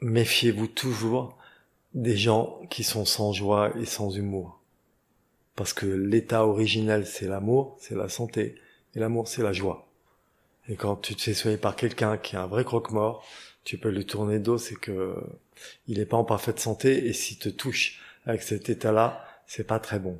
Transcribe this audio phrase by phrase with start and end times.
[0.00, 1.36] méfiez-vous toujours
[1.94, 4.60] des gens qui sont sans joie et sans humour.
[5.56, 8.54] Parce que l'état originel, c'est l'amour, c'est la santé.
[8.94, 9.88] Et l'amour, c'est la joie.
[10.68, 13.24] Et quand tu te fais soigner par quelqu'un qui a un vrai croque-mort,
[13.64, 15.16] tu peux lui tourner dos, c'est que
[15.86, 19.78] il n'est pas en parfaite santé, et s'il te touche avec cet état-là, c'est pas
[19.78, 20.18] très bon.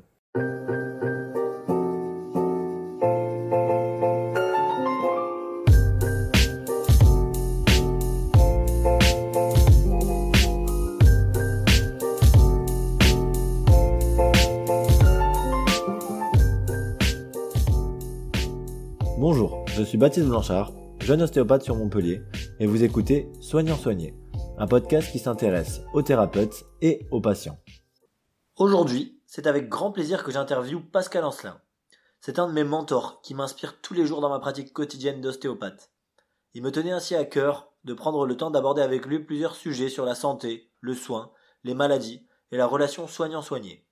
[19.91, 22.21] Suis Baptiste Blanchard, jeune ostéopathe sur Montpellier,
[22.61, 24.15] et vous écoutez Soignant Soigné,
[24.57, 27.59] un podcast qui s'intéresse aux thérapeutes et aux patients.
[28.55, 31.59] Aujourd'hui, c'est avec grand plaisir que j'interviewe Pascal Ancelin.
[32.21, 35.91] C'est un de mes mentors qui m'inspire tous les jours dans ma pratique quotidienne d'ostéopathe.
[36.53, 39.89] Il me tenait ainsi à cœur de prendre le temps d'aborder avec lui plusieurs sujets
[39.89, 41.33] sur la santé, le soin,
[41.65, 43.85] les maladies et la relation soignant-soigné.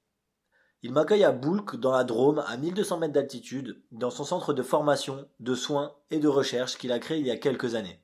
[0.81, 4.63] Il m'accueille à Boulk, dans la Drôme, à 1200 mètres d'altitude, dans son centre de
[4.63, 8.01] formation, de soins et de recherche qu'il a créé il y a quelques années.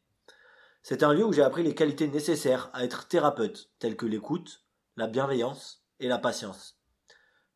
[0.83, 4.65] C'est un lieu où j'ai appris les qualités nécessaires à être thérapeute, telles que l'écoute,
[4.97, 6.77] la bienveillance et la patience.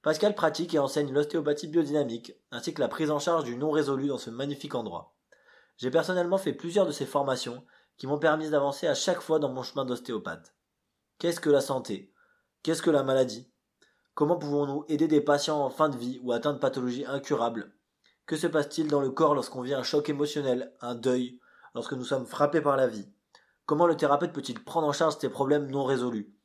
[0.01, 4.07] Pascal pratique et enseigne l'ostéopathie biodynamique, ainsi que la prise en charge du non résolu
[4.07, 5.13] dans ce magnifique endroit.
[5.75, 7.65] J'ai personnellement fait plusieurs de ces formations
[7.97, 10.55] qui m'ont permis d'avancer à chaque fois dans mon chemin d'ostéopathe.
[11.17, 12.13] Qu'est-ce que la santé?
[12.63, 13.48] Qu'est-ce que la maladie?
[14.19, 17.71] Comment pouvons-nous aider des patients en fin de vie ou atteints de pathologies incurables?
[18.25, 21.39] Que se passe-t-il dans le corps lorsqu'on vit un choc émotionnel, un deuil,
[21.73, 23.07] lorsque nous sommes frappés par la vie?
[23.65, 26.35] Comment le thérapeute peut-il prendre en charge ces problèmes non résolus?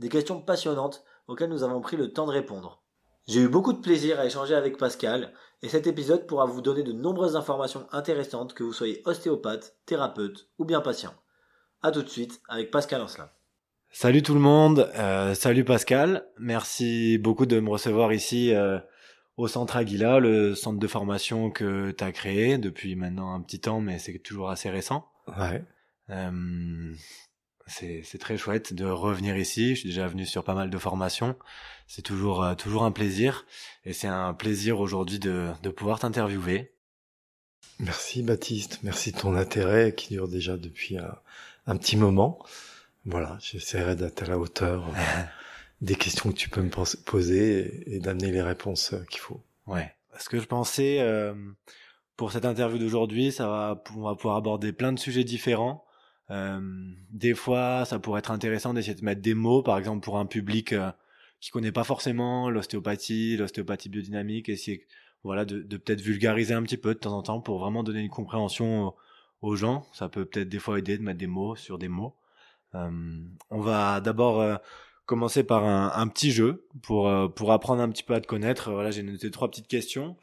[0.00, 2.82] Des questions passionnantes auxquelles nous avons pris le temps de répondre.
[3.28, 6.82] J'ai eu beaucoup de plaisir à échanger avec Pascal, et cet épisode pourra vous donner
[6.82, 11.14] de nombreuses informations intéressantes que vous soyez ostéopathe, thérapeute ou bien patient.
[11.82, 13.30] A tout de suite avec Pascal Ancelin.
[13.92, 18.78] Salut tout le monde, euh, salut Pascal, merci beaucoup de me recevoir ici euh,
[19.36, 23.58] au Centre Aguila, le centre de formation que tu as créé depuis maintenant un petit
[23.58, 25.08] temps, mais c'est toujours assez récent.
[25.36, 25.64] Ouais.
[26.08, 26.94] Euh,
[27.66, 31.34] c'est très chouette de revenir ici, je suis déjà venu sur pas mal de formations,
[31.88, 33.44] c'est toujours, toujours un plaisir,
[33.84, 36.72] et c'est un plaisir aujourd'hui de, de pouvoir t'interviewer.
[37.80, 41.16] Merci Baptiste, merci de ton intérêt qui dure déjà depuis un,
[41.66, 42.38] un petit moment.
[43.04, 44.92] Voilà, j'essaierai d'être à la hauteur euh,
[45.80, 49.20] des questions que tu peux me pos- poser et, et d'amener les réponses euh, qu'il
[49.20, 49.40] faut.
[49.66, 49.94] Ouais.
[50.18, 51.34] Ce que je pensais euh,
[52.16, 55.84] pour cette interview d'aujourd'hui, ça va, on va pouvoir aborder plein de sujets différents.
[56.30, 56.60] Euh,
[57.10, 60.26] des fois, ça pourrait être intéressant d'essayer de mettre des mots, par exemple pour un
[60.26, 60.90] public euh,
[61.40, 64.86] qui connaît pas forcément l'ostéopathie, l'ostéopathie biodynamique, essayer,
[65.24, 68.00] voilà, de, de peut-être vulgariser un petit peu de temps en temps pour vraiment donner
[68.00, 68.96] une compréhension aux,
[69.42, 69.86] aux gens.
[69.92, 72.14] Ça peut peut-être des fois aider de mettre des mots sur des mots.
[72.74, 72.90] Euh,
[73.50, 74.56] on va d'abord euh,
[75.06, 78.26] commencer par un, un petit jeu pour euh, pour apprendre un petit peu à te
[78.26, 78.70] connaître.
[78.70, 80.16] Voilà, j'ai noté trois petites questions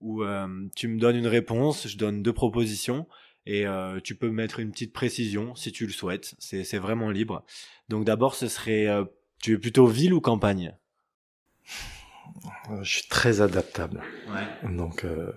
[0.00, 3.06] où euh, tu me donnes une réponse, je donne deux propositions
[3.46, 6.34] et euh, tu peux mettre une petite précision si tu le souhaites.
[6.38, 7.44] C'est c'est vraiment libre.
[7.88, 9.04] Donc d'abord, ce serait euh,
[9.40, 10.76] tu es plutôt ville ou campagne?
[12.82, 14.02] Je suis très adaptable.
[14.28, 14.70] Ouais.
[14.70, 15.32] Donc, euh,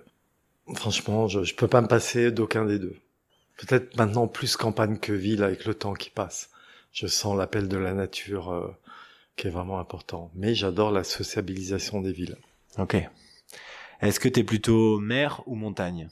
[0.74, 2.96] franchement, je, je peux pas me passer d'aucun des deux.
[3.58, 6.50] Peut-être maintenant plus campagne que ville avec le temps qui passe.
[6.92, 8.76] Je sens l'appel de la nature euh,
[9.36, 10.30] qui est vraiment important.
[10.34, 12.36] Mais j'adore la sociabilisation des villes.
[12.78, 12.96] Ok.
[14.00, 16.10] Est-ce que tu es plutôt mer ou montagne?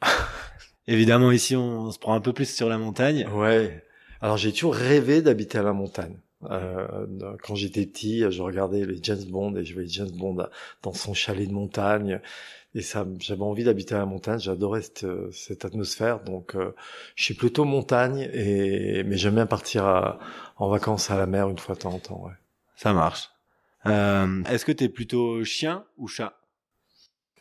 [0.86, 3.26] Évidemment, ici, on, se prend un peu plus sur la montagne.
[3.28, 3.84] Ouais.
[4.20, 6.18] Alors j'ai toujours rêvé d'habiter à la montagne.
[6.44, 10.48] Euh, quand j'étais petit, je regardais les James Bond et je voyais James Bond
[10.82, 12.20] dans son chalet de montagne.
[12.78, 14.38] Et ça, j'avais envie d'habiter à la montagne.
[14.38, 16.20] J'adorais cette, cette atmosphère.
[16.20, 16.72] Donc, euh,
[17.16, 18.30] je suis plutôt montagne.
[18.32, 20.20] Et mais j'aime bien partir à-
[20.58, 22.22] en vacances à la mer une fois de temps en temps.
[22.24, 22.32] Ouais.
[22.76, 23.30] Ça marche.
[23.86, 26.34] Euh, Est-ce que tu es plutôt chien ou chat?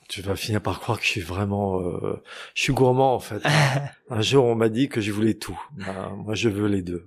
[0.09, 2.23] Tu vas finir par croire que je suis vraiment, euh,
[2.55, 3.43] je suis gourmand en fait.
[4.09, 5.59] Un jour, on m'a dit que je voulais tout.
[5.73, 7.05] Ben, moi, je veux les deux.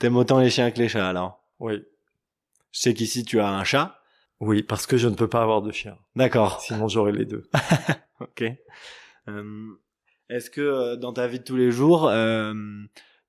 [0.00, 1.40] T'aimes autant les chiens que les chats alors?
[1.60, 1.84] Oui.
[2.72, 4.01] Je sais qu'ici tu as un chat.
[4.44, 5.96] Oui, parce que je ne peux pas avoir de chien.
[6.16, 6.60] D'accord.
[6.60, 7.48] Sinon, j'aurais les deux.
[8.20, 8.44] Ok.
[9.28, 9.68] Euh,
[10.28, 12.52] Est-ce que euh, dans ta vie de tous les jours, euh,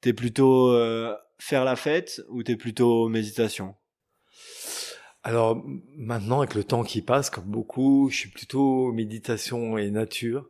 [0.01, 3.75] t'es plutôt euh, faire la fête ou t'es plutôt méditation?
[5.23, 5.63] Alors
[5.95, 10.47] maintenant, avec le temps qui passe, comme beaucoup, je suis plutôt méditation et nature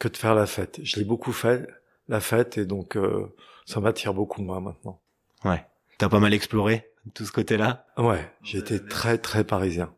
[0.00, 0.80] que de faire la fête.
[0.82, 1.68] Je l'ai beaucoup fait,
[2.08, 3.26] la fête, et donc euh,
[3.64, 5.00] ça m'attire beaucoup moi maintenant.
[5.44, 5.64] Ouais.
[5.98, 7.86] T'as pas mal exploré tout ce côté-là?
[7.96, 9.94] Ouais, j'ai été très très parisien.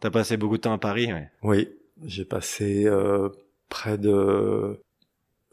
[0.00, 1.30] T'as passé beaucoup de temps à Paris, ouais.
[1.42, 1.68] Oui,
[2.04, 3.28] j'ai passé euh,
[3.68, 4.82] près de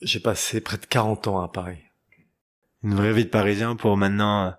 [0.01, 1.79] j'ai passé près de 40 ans à Paris.
[2.83, 4.53] Une vraie vie de Parisien pour maintenant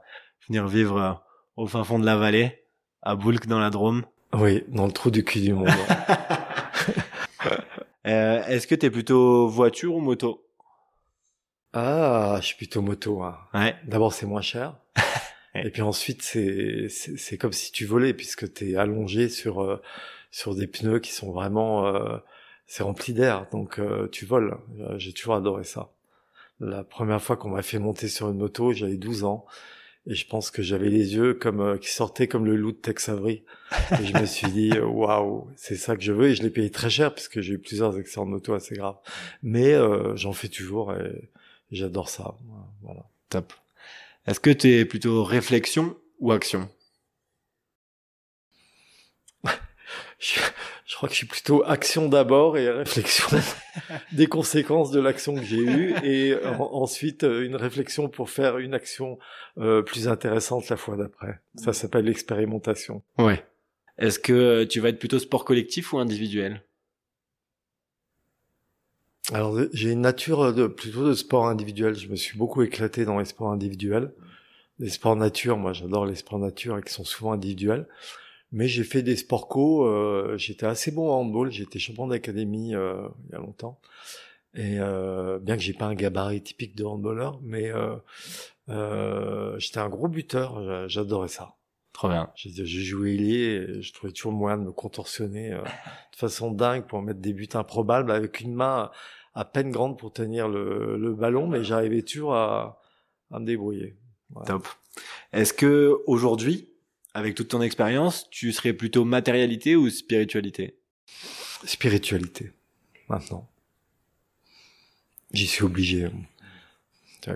[0.48, 1.22] venir vivre
[1.56, 2.64] au fin fond de la vallée,
[3.02, 4.04] à Boulk dans la Drôme.
[4.34, 5.68] Oui, dans le trou du cul du monde.
[8.06, 10.44] euh, Est-ce que t'es plutôt voiture ou moto?
[11.72, 13.22] Ah, je suis plutôt moto.
[13.22, 13.38] Hein.
[13.54, 13.76] Ouais.
[13.84, 14.74] D'abord, c'est moins cher.
[15.54, 19.80] Et puis ensuite, c'est c'est comme si tu volais puisque tu es allongé sur euh,
[20.30, 22.18] sur des pneus qui sont vraiment euh,
[22.66, 24.58] c'est rempli d'air, donc euh, tu voles.
[24.96, 25.90] J'ai toujours adoré ça.
[26.60, 29.46] La première fois qu'on m'a fait monter sur une moto, j'avais 12 ans
[30.06, 33.08] et je pense que j'avais les yeux comme qui sortaient comme le loup de Tex
[33.08, 33.44] Avery.
[33.92, 36.70] Et je me suis dit waouh, c'est ça que je veux et je l'ai payé
[36.70, 38.98] très cher puisque j'ai eu plusieurs accidents de moto assez graves.
[39.42, 39.74] Mais
[40.16, 41.30] j'en fais toujours et
[41.70, 42.34] j'adore ça.
[42.82, 43.04] Voilà.
[43.30, 43.52] Top.
[44.28, 46.68] Est-ce que tu es plutôt réflexion ou action?
[50.18, 50.38] Je,
[50.84, 53.38] je, crois que je suis plutôt action d'abord et réflexion
[54.12, 58.74] des conséquences de l'action que j'ai eue et ensuite euh, une réflexion pour faire une
[58.74, 59.18] action
[59.56, 61.40] euh, plus intéressante la fois d'après.
[61.54, 63.02] Ça s'appelle l'expérimentation.
[63.16, 63.42] Ouais.
[63.96, 66.62] Est-ce que tu vas être plutôt sport collectif ou individuel?
[69.32, 71.94] Alors j'ai une nature de plutôt de sport individuel.
[71.94, 74.12] Je me suis beaucoup éclaté dans les sports individuels.
[74.78, 77.86] Les sports nature, moi j'adore les sports nature et qui sont souvent individuels.
[78.52, 79.86] Mais j'ai fait des sports co.
[79.86, 81.50] Euh, j'étais assez bon en handball.
[81.50, 83.78] J'étais champion d'académie euh, il y a longtemps.
[84.54, 87.96] Et euh, bien que j'ai pas un gabarit typique de handballeur, mais euh,
[88.70, 90.88] euh, j'étais un gros buteur.
[90.88, 91.58] J'adorais ça.
[91.92, 92.30] Trop bien.
[92.36, 97.02] J'ai joué ailier je trouvais toujours moyen de me contorsionner euh, de façon dingue pour
[97.02, 98.92] mettre des buts improbables avec une main
[99.38, 102.82] à peine grande pour tenir le, le ballon, mais j'arrivais toujours à,
[103.30, 103.94] à, me débrouiller.
[104.46, 104.66] Top.
[105.32, 106.68] Est-ce que aujourd'hui,
[107.14, 110.76] avec toute ton expérience, tu serais plutôt matérialité ou spiritualité?
[111.64, 112.50] Spiritualité,
[113.08, 113.48] maintenant.
[115.32, 116.08] J'y suis obligé.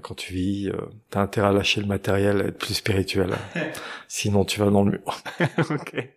[0.03, 0.77] Quand tu vis, euh,
[1.11, 3.31] t'as intérêt à lâcher le matériel, à être plus spirituel.
[4.09, 5.23] Sinon, tu vas dans le mur.
[5.71, 6.09] ok.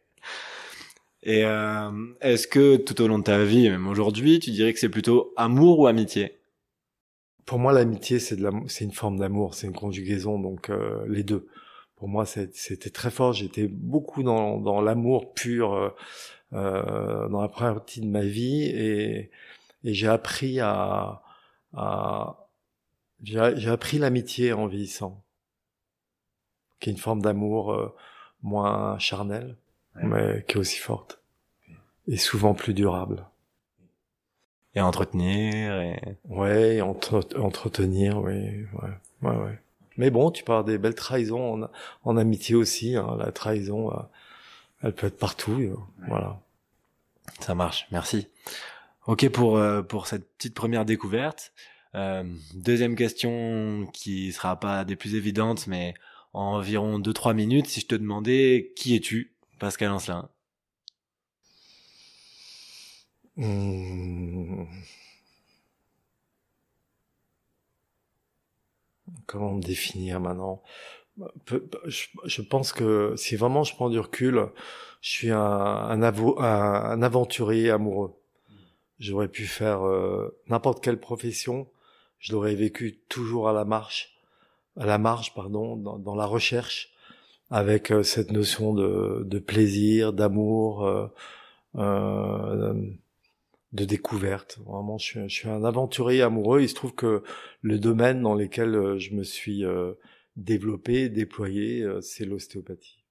[1.26, 1.92] Et euh,
[2.22, 5.34] est-ce que tout au long de ta vie, même aujourd'hui, tu dirais que c'est plutôt
[5.36, 6.38] amour ou amitié?
[7.46, 11.24] Pour moi, l'amitié, c'est de c'est une forme d'amour, c'est une conjugaison, donc euh, les
[11.24, 11.48] deux.
[11.96, 13.34] Pour moi, c'était très fort.
[13.34, 15.90] J'étais beaucoup dans, dans l'amour pur euh,
[16.54, 19.32] euh, dans la première partie de ma vie, et,
[19.84, 21.24] et j'ai appris à,
[21.74, 22.48] à
[23.24, 25.24] j'ai appris l'amitié en vieillissant,
[26.80, 27.96] qui est une forme d'amour euh,
[28.44, 29.58] moins charnelle
[29.96, 31.20] mais qui est aussi forte
[32.08, 33.26] et souvent plus durable.
[34.76, 38.90] Et entretenir et ouais, entretenir, oui, ouais,
[39.22, 39.60] ouais, ouais.
[39.98, 41.70] Mais bon, tu parles des belles trahisons en,
[42.04, 42.98] en amitié aussi.
[42.98, 43.16] Hein.
[43.18, 44.02] La trahison, euh,
[44.84, 45.58] elle peut être partout.
[45.62, 45.76] Euh,
[46.10, 46.42] voilà.
[47.40, 47.88] Ça marche.
[47.92, 48.28] Merci.
[49.08, 51.54] Ok pour euh, pour cette petite première découverte.
[52.54, 55.94] deuxième question qui sera pas des plus évidentes, mais
[56.34, 59.35] en environ 2-3 minutes, si je te demandais qui es-tu?
[59.60, 60.30] Pascal Ancelin
[63.38, 64.66] hmm.
[69.26, 70.62] Comment me définir maintenant?
[71.86, 74.48] Je, pense que si vraiment je prends du recul,
[75.02, 78.14] je suis un, un, un aventurier amoureux.
[79.00, 81.68] J'aurais pu faire euh, n'importe quelle profession,
[82.20, 84.18] je l'aurais vécu toujours à la marche,
[84.78, 86.95] à la marge, pardon, dans la recherche,
[87.50, 91.08] avec euh, cette notion de, de plaisir, d'amour, euh,
[91.76, 92.74] euh,
[93.74, 94.60] de découverte.
[94.66, 96.62] Vraiment, je suis, je suis, un aventurier amoureux.
[96.62, 97.24] Il se trouve que
[97.62, 99.64] le domaine dans lequel euh, je me suis
[100.36, 103.04] développé, déployé, c'est l'ostéopathie.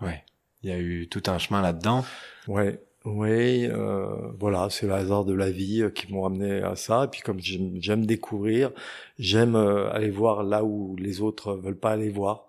[0.00, 0.24] Ouais,
[0.62, 2.04] il y a eu tout un chemin là-dedans.
[2.46, 2.80] Ouais.
[3.10, 7.04] Oui, euh, voilà, c'est le hasard de la vie euh, qui m'ont amené à ça.
[7.04, 8.72] Et puis comme j'aime découvrir,
[9.18, 12.46] j'aime euh, aller voir là où les autres veulent pas aller voir.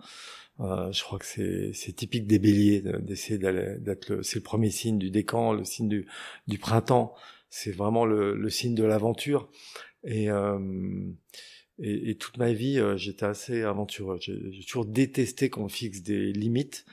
[0.60, 4.98] Euh, je crois que c'est typique des béliers d'essayer d'être le c'est le premier signe
[5.00, 6.08] du décan, le signe du
[6.48, 7.14] du printemps.
[7.50, 9.50] C'est vraiment le, le signe de l'aventure.
[10.04, 10.60] Et, euh,
[11.80, 14.18] et, et toute ma vie, j'étais assez aventureux.
[14.22, 16.86] J'ai toujours détesté qu'on fixe des limites.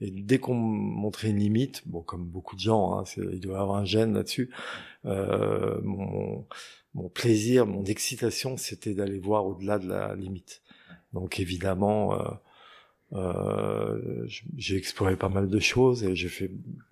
[0.00, 3.60] Et dès qu'on montrait une limite, bon, comme beaucoup de gens, hein, il doit y
[3.60, 4.50] avoir un gène là-dessus.
[5.06, 6.46] Euh, mon,
[6.94, 10.62] mon, plaisir, mon excitation, c'était d'aller voir au-delà de la limite.
[11.12, 12.28] Donc évidemment, euh,
[13.14, 14.26] euh,
[14.56, 16.50] j'ai exploré pas mal de choses et j'ai fait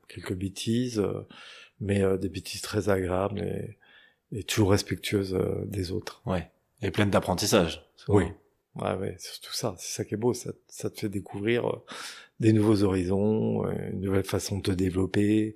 [0.08, 1.26] quelques bêtises, euh,
[1.80, 3.78] mais euh, des bêtises très agréables et,
[4.32, 6.22] et toujours respectueuses euh, des autres.
[6.26, 6.50] Ouais.
[6.82, 7.86] Et pleines d'apprentissage.
[8.08, 8.25] Oui.
[8.75, 9.75] Ouais, ouais, surtout ça.
[9.78, 10.34] C'est ça qui est beau.
[10.34, 11.80] Ça, ça te fait découvrir
[12.40, 15.55] des nouveaux horizons, euh, une nouvelle façon de te développer.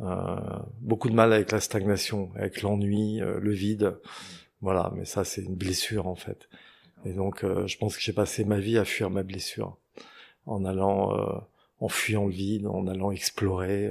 [0.00, 0.36] Euh,
[0.80, 3.98] beaucoup de mal avec la stagnation, avec l'ennui, euh, le vide.
[4.60, 6.48] Voilà, mais ça c'est une blessure en fait.
[7.06, 9.78] Et donc je pense que j'ai passé ma vie à fuir ma blessure
[10.44, 11.16] en allant
[11.80, 13.88] en fuyant le vide, en allant explorer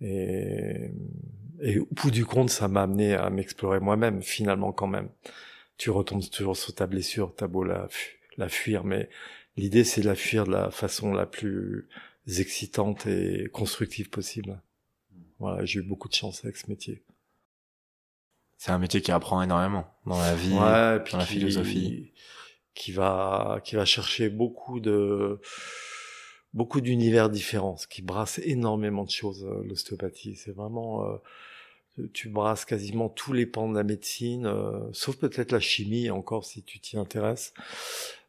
[0.00, 0.90] et
[1.60, 5.10] et au bout du compte, ça m'a amené à m'explorer moi-même finalement quand même.
[5.76, 9.08] Tu retombes toujours sur ta blessure, t'as beau la fuir, mais
[9.58, 11.88] l'idée c'est de la fuir de la façon la plus
[12.26, 14.60] excitante et constructive possible.
[15.38, 17.04] Voilà, j'ai eu beaucoup de chance avec ce métier.
[18.56, 22.12] C'est un métier qui apprend énormément dans la vie, ouais, puis dans la philosophie.
[22.74, 25.40] Qui va, qui va chercher beaucoup de,
[26.54, 30.36] beaucoup d'univers différents, qui brasse énormément de choses, euh, l'ostéopathie.
[30.36, 35.52] C'est vraiment, euh, tu brasses quasiment tous les pans de la médecine, euh, sauf peut-être
[35.52, 37.52] la chimie encore si tu t'y intéresses.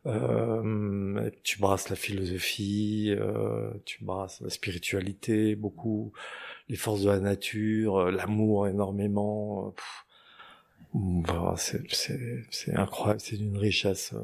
[0.10, 6.13] Euh, tu brasses la philosophie, euh, tu brasses la spiritualité, beaucoup,
[6.68, 9.75] les forces de la nature, euh, l'amour énormément.
[10.94, 14.16] Bah, c'est incroyable, c'est d'une richesse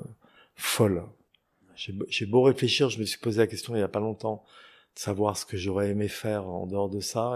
[0.56, 1.04] folle.
[1.75, 4.44] J'ai beau réfléchir, je me suis posé la question il y a pas longtemps
[4.96, 7.36] de savoir ce que j'aurais aimé faire en dehors de ça.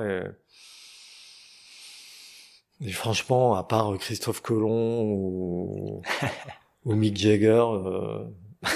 [2.81, 5.78] Et franchement, à part Christophe Colomb ou,
[6.89, 8.25] ou Mick Jagger, euh...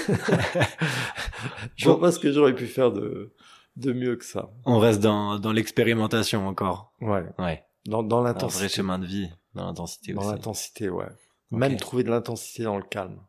[1.76, 3.34] je vois pas ce que j'aurais pu faire de,
[3.76, 4.50] de mieux que ça.
[4.64, 6.92] On reste dans, dans l'expérimentation encore.
[7.00, 7.24] Ouais.
[7.38, 7.64] Ouais.
[7.86, 8.60] Dans, dans Un l'intensité.
[8.66, 10.30] vrai chemin de vie, dans l'intensité Dans aussi.
[10.30, 11.06] l'intensité, ouais.
[11.50, 13.20] Même trouver de l'intensité dans le calme.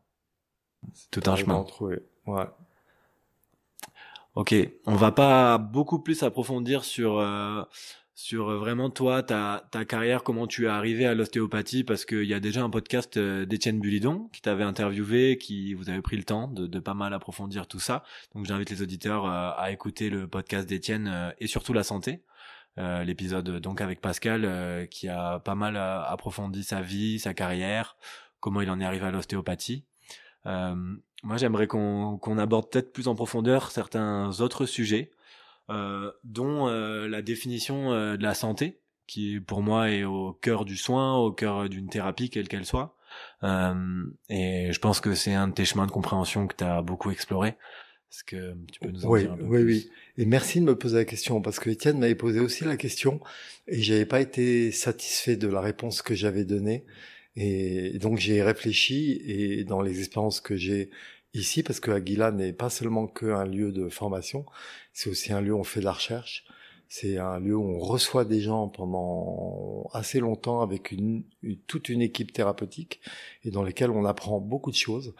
[0.94, 1.62] C'est tout un chemin.
[1.64, 2.00] trouver.
[2.26, 2.46] Ouais.
[4.34, 4.54] Ok,
[4.86, 7.62] on va pas beaucoup plus approfondir sur euh,
[8.16, 12.24] sur euh, vraiment toi ta ta carrière, comment tu es arrivé à l'ostéopathie, parce qu'il
[12.24, 16.16] y a déjà un podcast euh, d'Étienne Bulidon qui t'avait interviewé, qui vous avez pris
[16.16, 18.02] le temps de, de pas mal approfondir tout ça.
[18.34, 22.24] Donc j'invite les auditeurs euh, à écouter le podcast d'Étienne et surtout la santé.
[22.78, 27.96] Euh, l'épisode donc avec Pascal euh, qui a pas mal approfondi sa vie, sa carrière,
[28.40, 29.84] comment il en est arrivé à l'ostéopathie.
[30.44, 35.10] Moi, j'aimerais qu'on aborde peut-être plus en profondeur certains autres sujets,
[35.68, 40.76] dont euh, la définition euh, de la santé, qui pour moi est au cœur du
[40.76, 42.96] soin, au cœur d'une thérapie, quelle qu'elle soit.
[43.42, 43.74] Euh,
[44.28, 47.10] et je pense que c'est un de tes chemins de compréhension que tu as beaucoup
[47.10, 47.48] exploré.
[48.12, 49.64] Est-ce que tu peux nous en Oui, dire un peu oui, plus?
[49.64, 49.90] oui.
[50.18, 53.20] Et merci de me poser la question parce que Étienne m'avait posé aussi la question
[53.66, 56.84] et j'avais pas été satisfait de la réponse que j'avais donnée.
[57.34, 60.90] Et donc j'ai réfléchi et dans les expériences que j'ai
[61.38, 64.44] ici, parce que Aguila n'est pas seulement qu'un lieu de formation,
[64.92, 66.44] c'est aussi un lieu où on fait de la recherche.
[66.88, 71.88] C'est un lieu où on reçoit des gens pendant assez longtemps avec une, une- toute
[71.88, 73.00] une équipe thérapeutique
[73.44, 75.14] et dans lesquels on apprend beaucoup de choses.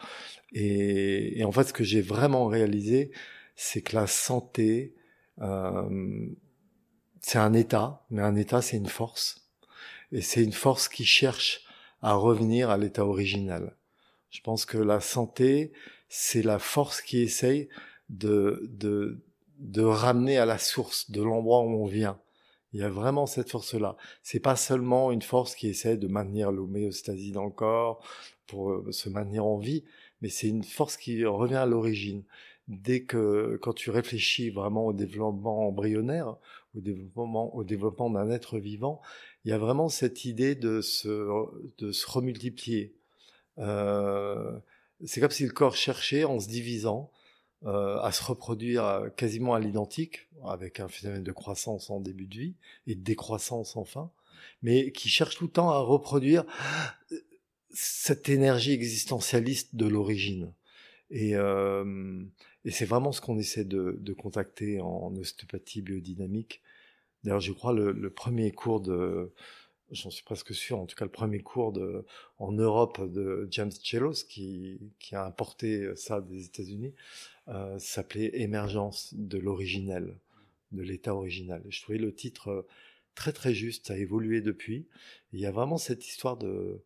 [0.53, 3.11] Et, et en fait, ce que j'ai vraiment réalisé,
[3.57, 4.95] c'est que la santé,
[5.41, 6.29] euh,
[7.21, 9.49] c'est un état, mais un état, c'est une force.
[10.13, 11.65] Et c'est une force qui cherche
[12.01, 13.77] à revenir à l'état original.
[14.31, 15.73] Je pense que la santé,
[16.09, 17.69] c'est la force qui essaye
[18.09, 19.19] de, de,
[19.59, 22.19] de ramener à la source de l'endroit où on vient.
[22.73, 23.97] Il y a vraiment cette force-là.
[24.23, 28.05] C'est pas seulement une force qui essaie de maintenir l'homéostasie dans le corps
[28.47, 29.85] pour euh, se maintenir en vie,
[30.21, 32.23] mais c'est une force qui revient à l'origine.
[32.69, 36.37] Dès que, quand tu réfléchis vraiment au développement embryonnaire,
[36.77, 39.01] au développement, au développement d'un être vivant,
[39.45, 41.31] il y a vraiment cette idée de se,
[41.79, 42.95] de se remultiplier.
[43.59, 44.59] Euh,
[45.05, 47.11] c'est comme si le corps cherchait, en se divisant,
[47.65, 52.27] euh, à se reproduire euh, quasiment à l'identique, avec un phénomène de croissance en début
[52.27, 52.55] de vie
[52.87, 54.11] et de décroissance en fin,
[54.63, 56.45] mais qui cherche tout le temps à reproduire
[57.71, 60.53] cette énergie existentialiste de l'origine.
[61.11, 62.23] Et, euh,
[62.69, 66.63] c'est vraiment ce qu'on essaie de, contacter en ostéopathie biodynamique.
[67.23, 69.33] D'ailleurs, je crois le premier cours de,
[69.91, 72.05] j'en suis presque sûr, en tout cas le premier cours de,
[72.39, 76.95] en Europe de James Chelos, qui, qui a importé ça des États-Unis,
[77.49, 80.19] euh, s'appelait Émergence de l'originel,
[80.73, 81.63] de l'état original.
[81.69, 82.67] Je trouvais le titre euh,
[83.15, 84.87] très très juste, ça a évolué depuis.
[85.33, 86.83] Il y a vraiment cette histoire de,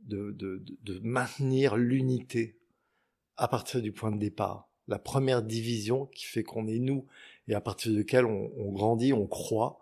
[0.00, 2.56] de, de, de, maintenir l'unité
[3.36, 4.68] à partir du point de départ.
[4.88, 7.06] La première division qui fait qu'on est nous
[7.46, 9.78] et à partir de laquelle on, on grandit, on croit,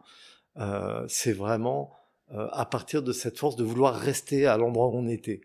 [0.57, 1.95] euh, c'est vraiment
[2.33, 5.43] euh, à partir de cette force de vouloir rester à l'endroit où on était.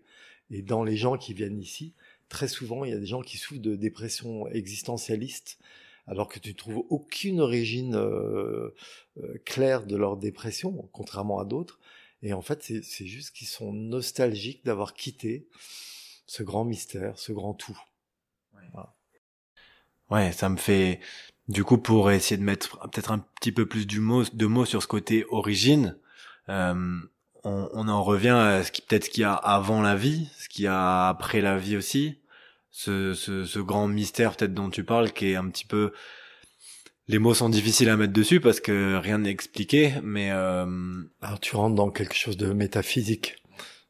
[0.49, 1.93] Et dans les gens qui viennent ici,
[2.27, 5.59] très souvent, il y a des gens qui souffrent de dépression existentialiste,
[6.07, 8.73] alors que tu ne trouves aucune origine euh,
[9.17, 11.79] euh, claire de leur dépression, contrairement à d'autres.
[12.23, 15.47] Et en fait, c'est c'est juste qu'ils sont nostalgiques d'avoir quitté
[16.25, 17.79] ce grand mystère, ce grand tout.
[20.09, 20.99] Ouais, ça me fait
[21.47, 24.65] du coup pour essayer de mettre peut-être un petit peu plus du mot de mots
[24.65, 25.97] sur ce côté origine.
[26.51, 26.99] Euh,
[27.43, 30.29] on, on, en revient à ce qui peut-être ce qu'il y a avant la vie,
[30.37, 32.19] ce qu'il y a après la vie aussi,
[32.69, 35.91] ce, ce, ce grand mystère peut-être dont tu parles qui est un petit peu
[37.07, 41.03] les mots sont difficiles à mettre dessus parce que rien n'est expliqué, mais euh...
[41.21, 43.43] alors tu rentres dans quelque chose de métaphysique,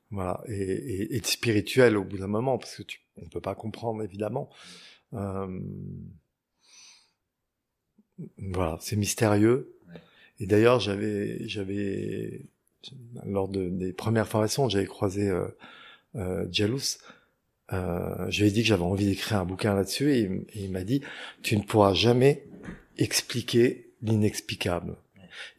[0.10, 3.42] voilà, et, et, et de spirituel au bout d'un moment parce que tu, on peut
[3.42, 4.50] pas comprendre évidemment.
[5.14, 5.60] Euh...
[8.38, 9.76] Voilà, c'est mystérieux.
[10.42, 12.42] Et d'ailleurs, j'avais, j'avais
[13.26, 15.48] lors de, des premières formations, j'avais croisé euh,
[16.16, 16.98] euh, Jalous.
[17.72, 20.72] Euh, je lui ai dit que j'avais envie d'écrire un bouquin là-dessus et, et il
[20.72, 21.02] m'a dit
[21.44, 22.44] tu ne pourras jamais
[22.98, 24.96] expliquer l'inexplicable.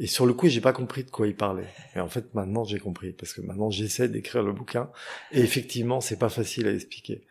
[0.01, 1.69] Et sur le coup, j'ai pas compris de quoi il parlait.
[1.95, 4.91] Et en fait, maintenant, j'ai compris parce que maintenant, j'essaie d'écrire le bouquin.
[5.31, 7.25] Et effectivement, c'est pas facile à expliquer.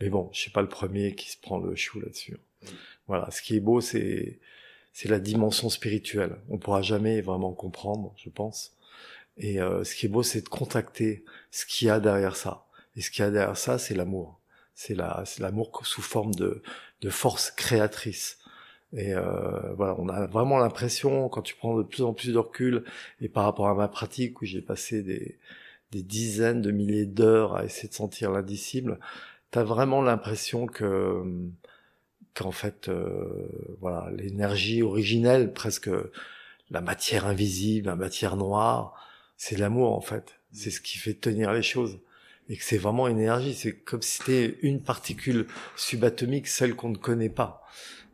[0.00, 2.36] Mais bon, je suis pas le premier qui se prend le chou là-dessus.
[3.08, 3.30] Voilà.
[3.30, 4.38] Ce qui est beau, c'est
[4.98, 6.34] c'est la dimension spirituelle.
[6.48, 8.74] On pourra jamais vraiment comprendre, je pense.
[9.36, 12.66] Et euh, ce qui est beau, c'est de contacter ce qu'il y a derrière ça.
[12.96, 14.40] Et ce qu'il y a derrière ça, c'est l'amour.
[14.74, 16.64] C'est la, c'est l'amour sous forme de,
[17.00, 18.38] de force créatrice.
[18.92, 22.38] Et euh, voilà, on a vraiment l'impression, quand tu prends de plus en plus de
[22.38, 22.82] recul,
[23.20, 25.38] et par rapport à ma pratique où j'ai passé des,
[25.92, 28.98] des dizaines de milliers d'heures à essayer de sentir l'indicible,
[29.52, 31.22] t'as vraiment l'impression que
[32.38, 33.48] qu'en fait, euh,
[33.80, 35.90] voilà, l'énergie originelle, presque
[36.70, 38.94] la matière invisible, la matière noire,
[39.36, 40.40] c'est l'amour en fait.
[40.52, 41.98] C'est ce qui fait tenir les choses.
[42.48, 43.54] Et que c'est vraiment une énergie.
[43.54, 47.62] C'est comme si c'était une particule subatomique, celle qu'on ne connaît pas.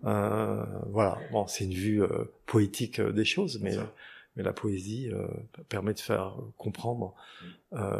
[0.05, 1.19] Euh, voilà.
[1.31, 3.77] Bon, c'est une vue euh, poétique euh, des choses, mais
[4.37, 5.29] mais la poésie euh,
[5.69, 7.15] permet de faire comprendre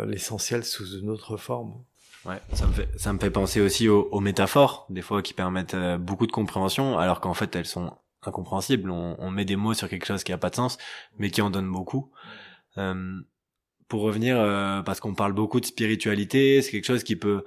[0.05, 1.75] l'essentiel sous une autre forme.
[2.27, 5.35] Ouais, ça me fait ça me fait penser aussi aux, aux métaphores des fois qui
[5.35, 7.93] permettent beaucoup de compréhension, alors qu'en fait elles sont
[8.27, 8.91] incompréhensibles.
[8.91, 10.79] On, on, met des mots sur quelque chose qui a pas de sens,
[11.19, 12.11] mais qui en donne beaucoup.
[12.79, 13.21] Euh,
[13.89, 17.45] pour revenir, euh, parce qu'on parle beaucoup de spiritualité, c'est quelque chose qui peut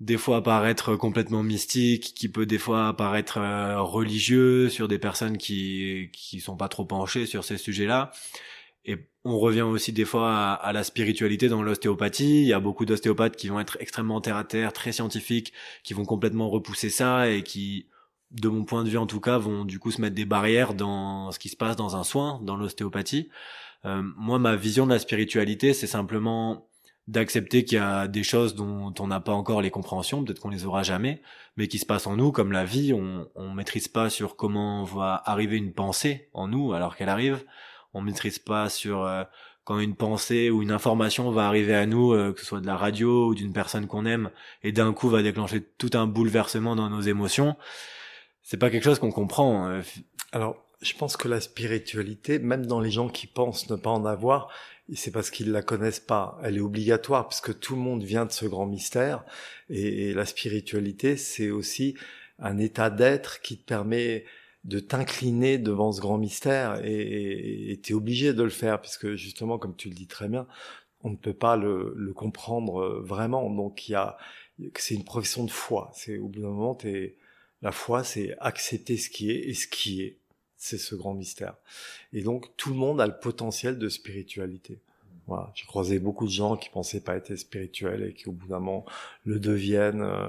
[0.00, 5.36] des fois apparaître complètement mystique, qui peut des fois apparaître euh, religieux sur des personnes
[5.36, 8.10] qui qui sont pas trop penchées sur ces sujets-là.
[8.84, 12.42] Et on revient aussi des fois à, la spiritualité dans l'ostéopathie.
[12.42, 15.92] Il y a beaucoup d'ostéopathes qui vont être extrêmement terre à terre, très scientifiques, qui
[15.94, 17.86] vont complètement repousser ça et qui,
[18.30, 20.74] de mon point de vue en tout cas, vont du coup se mettre des barrières
[20.74, 23.28] dans ce qui se passe dans un soin, dans l'ostéopathie.
[23.84, 26.66] Euh, moi, ma vision de la spiritualité, c'est simplement
[27.08, 30.50] d'accepter qu'il y a des choses dont on n'a pas encore les compréhensions, peut-être qu'on
[30.50, 31.22] les aura jamais,
[31.56, 34.84] mais qui se passent en nous, comme la vie, on, on maîtrise pas sur comment
[34.84, 37.44] va arriver une pensée en nous alors qu'elle arrive,
[37.94, 39.24] on maîtrise pas sur euh,
[39.64, 42.66] quand une pensée ou une information va arriver à nous, euh, que ce soit de
[42.66, 44.30] la radio ou d'une personne qu'on aime,
[44.62, 47.56] et d'un coup va déclencher tout un bouleversement dans nos émotions.
[48.42, 49.80] C'est pas quelque chose qu'on comprend.
[50.32, 54.04] Alors, je pense que la spiritualité, même dans les gens qui pensent ne pas en
[54.06, 54.48] avoir,
[54.94, 56.38] c'est parce qu'ils la connaissent pas.
[56.42, 59.24] Elle est obligatoire puisque tout le monde vient de ce grand mystère.
[59.68, 61.96] Et, la spiritualité, c'est aussi
[62.38, 64.24] un état d'être qui te permet
[64.64, 69.58] de t'incliner devant ce grand mystère et tu es obligé de le faire puisque justement,
[69.58, 70.46] comme tu le dis très bien,
[71.02, 73.48] on ne peut pas le, le comprendre euh, vraiment.
[73.50, 74.16] Donc il y a,
[74.76, 75.90] c'est une profession de foi.
[75.94, 77.16] C'est au bout d'un moment, es,
[77.62, 80.16] la foi, c'est accepter ce qui est et ce qui est
[80.56, 81.54] c'est ce grand mystère.
[82.12, 84.78] Et donc tout le monde a le potentiel de spiritualité.
[85.26, 88.48] Voilà, j'ai croisé beaucoup de gens qui pensaient pas être spirituels et qui au bout
[88.48, 88.84] d'un moment
[89.24, 90.02] le deviennent.
[90.02, 90.28] Euh,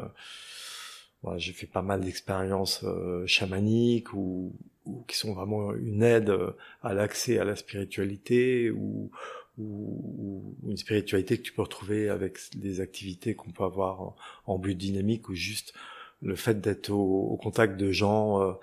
[1.23, 4.53] voilà, j'ai fait pas mal d'expériences euh, chamaniques ou,
[4.85, 9.11] ou, qui sont vraiment une aide euh, à l'accès à la spiritualité ou,
[9.57, 14.57] ou, une spiritualité que tu peux retrouver avec des activités qu'on peut avoir en, en
[14.57, 15.73] but dynamique ou juste
[16.21, 18.53] le fait d'être au, au, contact de gens euh,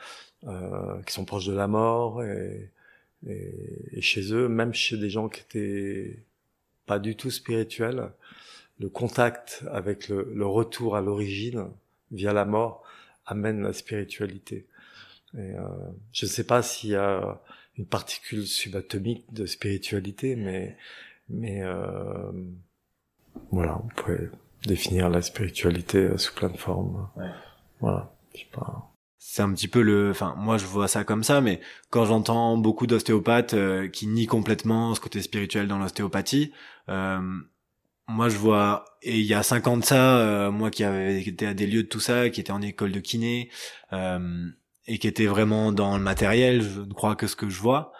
[0.44, 2.70] euh, qui sont proches de la mort et,
[3.26, 3.54] et,
[3.92, 6.24] et, chez eux, même chez des gens qui étaient
[6.86, 8.10] pas du tout spirituels,
[8.78, 11.68] le contact avec le, le retour à l'origine
[12.10, 12.82] via la mort
[13.26, 14.66] amène la spiritualité.
[15.34, 15.68] Et euh,
[16.12, 17.40] je ne sais pas s'il y a
[17.76, 20.76] une particule subatomique de spiritualité, mais
[21.28, 22.32] mais euh,
[23.50, 24.30] voilà, on pourrait
[24.66, 27.08] définir la spiritualité sous plein de formes.
[27.16, 27.30] Ouais.
[27.80, 31.22] Voilà, je sais pas c'est un petit peu le enfin moi je vois ça comme
[31.22, 36.52] ça mais quand j'entends beaucoup d'ostéopathes euh, qui nient complètement ce côté spirituel dans l'ostéopathie
[36.88, 37.20] euh,
[38.08, 41.22] moi je vois et il y a cinq ans de ça euh, moi qui avais
[41.22, 43.50] été à des lieux de tout ça qui était en école de kiné
[43.92, 44.48] euh,
[44.86, 47.92] et qui était vraiment dans le matériel je ne crois que ce que je vois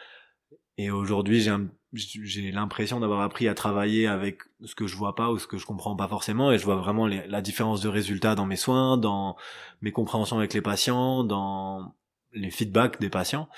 [0.79, 1.47] et aujourd'hui
[1.93, 5.59] j'ai l'impression d'avoir appris à travailler avec ce que je vois pas ou ce que
[5.59, 8.97] je comprends pas forcément et je vois vraiment la différence de résultats dans mes soins,
[8.97, 9.37] dans
[9.83, 11.95] mes compréhensions avec les patients, dans
[12.33, 13.49] les feedbacks des patients.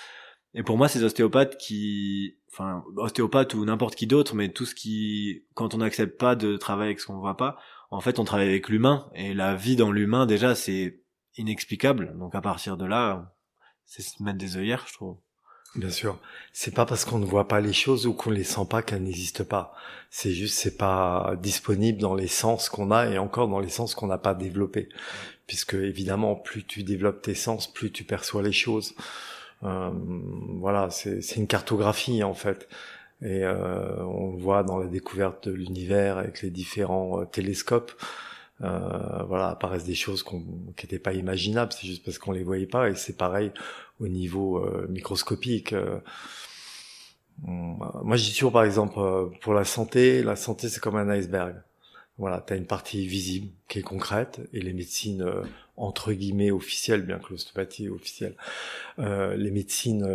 [0.54, 4.74] Et pour moi, ces ostéopathes qui, enfin, ostéopathes ou n'importe qui d'autre, mais tout ce
[4.74, 7.56] qui, quand on n'accepte pas de travailler avec ce qu'on voit pas,
[7.90, 9.08] en fait, on travaille avec l'humain.
[9.14, 11.00] Et la vie dans l'humain, déjà, c'est
[11.36, 12.16] inexplicable.
[12.18, 13.34] Donc à partir de là,
[13.86, 15.16] c'est se mettre des œillères, je trouve.
[15.76, 16.18] Bien sûr.
[16.52, 19.04] C'est pas parce qu'on ne voit pas les choses ou qu'on les sent pas qu'elles
[19.04, 19.72] n'existent pas.
[20.10, 23.94] C'est juste, c'est pas disponible dans les sens qu'on a et encore dans les sens
[23.94, 24.88] qu'on n'a pas développés.
[25.46, 28.94] Puisque évidemment, plus tu développes tes sens, plus tu perçois les choses.
[29.62, 29.90] Euh,
[30.58, 32.68] voilà, c'est une cartographie en fait.
[33.22, 37.92] Et euh, on voit dans la découverte de l'univers avec les différents euh, télescopes.
[38.62, 42.66] Euh, voilà, apparaissent des choses qui n'étaient pas imaginables, c'est juste parce qu'on les voyait
[42.66, 43.52] pas, et c'est pareil
[44.00, 45.74] au niveau euh, microscopique.
[47.42, 49.00] Moi, je dis toujours, par exemple,
[49.40, 51.56] pour la santé, la santé c'est comme un iceberg.
[52.20, 55.24] Voilà, tu as une partie visible qui est concrète, et les médecines
[55.76, 58.36] entre guillemets officielles, bien que l'ostéopathie est officielle,
[58.98, 60.06] les médecines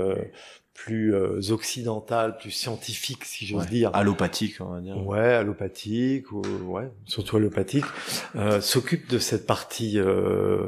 [0.76, 3.90] plus euh, occidentale, plus scientifique, si j'ose dire.
[3.94, 4.98] Allopathique, on va dire.
[5.08, 7.86] Ouais, allopathique, ou, ouais, surtout allopathique,
[8.36, 10.68] euh, s'occupe de cette partie euh,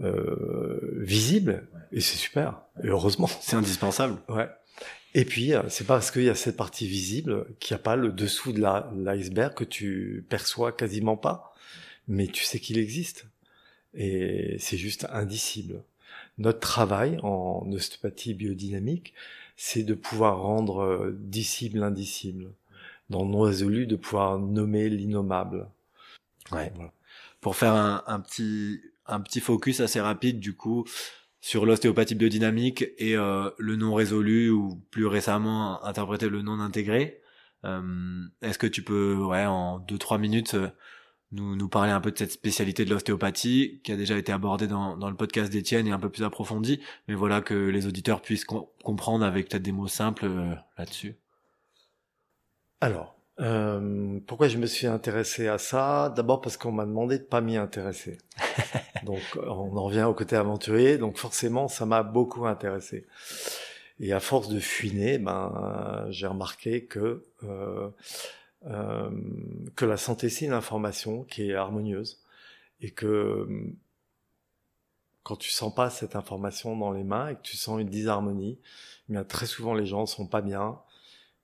[0.00, 3.28] euh, visible, et c'est super, et heureusement.
[3.40, 4.16] C'est indispensable.
[4.28, 4.48] Ouais.
[5.18, 7.96] Et puis, euh, c'est parce qu'il y a cette partie visible qu'il n'y a pas
[7.96, 11.56] le dessous de l'iceberg que tu perçois quasiment pas,
[12.06, 13.26] mais tu sais qu'il existe.
[13.94, 15.82] Et c'est juste indicible.
[16.38, 19.12] Notre travail en ostéopathie biodynamique,
[19.56, 22.52] c'est de pouvoir rendre euh, dicible l'indicible,
[23.10, 25.66] dans non résolu, de pouvoir nommer l'innommable.
[26.52, 26.72] Ouais.
[27.40, 30.84] Pour faire un, un, petit un petit focus assez rapide du coup
[31.40, 37.20] sur l'ostéopathie biodynamique et euh, le non résolu ou plus récemment interpréter le non intégré.
[37.64, 40.68] Euh, Est-ce que tu peux ouais en deux trois minutes euh,
[41.32, 44.66] nous, nous parler un peu de cette spécialité de l'ostéopathie qui a déjà été abordée
[44.66, 48.22] dans, dans le podcast d'Étienne et un peu plus approfondie, mais voilà que les auditeurs
[48.22, 51.16] puissent comprendre avec peut-être des mots simples euh, là-dessus.
[52.80, 56.12] Alors, euh, pourquoi je me suis intéressé à ça?
[56.14, 58.18] D'abord parce qu'on m'a demandé de pas m'y intéresser.
[59.04, 63.06] donc on en revient au côté aventurier, donc forcément ça m'a beaucoup intéressé.
[64.00, 67.88] Et à force de fuiner, ben j'ai remarqué que euh,
[68.66, 69.10] euh,
[69.76, 72.20] que la santé c'est une information qui est harmonieuse
[72.80, 73.46] et que
[75.22, 78.58] quand tu sens pas cette information dans les mains et que tu sens une disharmonie,
[79.08, 80.78] eh bien très souvent les gens sont pas bien,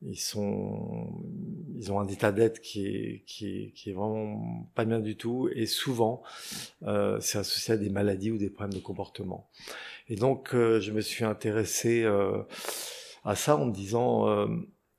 [0.06, 1.08] ils sont,
[1.76, 6.22] ils ont un état d'être qui est, vraiment pas bien du tout et souvent
[6.82, 9.48] euh, c'est associé à des maladies ou des problèmes de comportement.
[10.08, 12.42] Et donc euh, je me suis intéressé euh,
[13.24, 14.48] à ça en me disant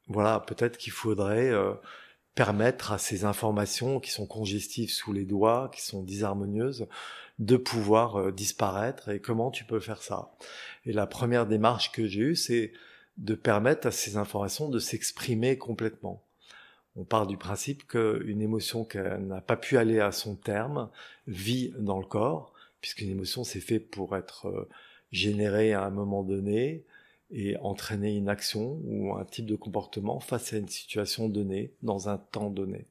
[0.08, 1.52] voilà peut-être qu'il faudrait
[2.34, 6.88] permettre à ces informations qui sont congestives sous les doigts, qui sont disharmonieuses,
[7.38, 10.32] de pouvoir disparaître et comment tu peux faire ça?
[10.86, 12.72] Et la première démarche que j'ai eue, c'est
[13.18, 16.22] de permettre à ces informations de s'exprimer complètement.
[16.96, 20.90] On part du principe qu'une émotion qui n'a pas pu aller à son terme
[21.28, 24.70] vit dans le corps, puisqu'une émotion c'est fait pour être euh,
[25.12, 26.84] générée à un moment donné,
[27.32, 32.08] et entraîner une action ou un type de comportement face à une situation donnée, dans
[32.08, 32.86] un temps donné.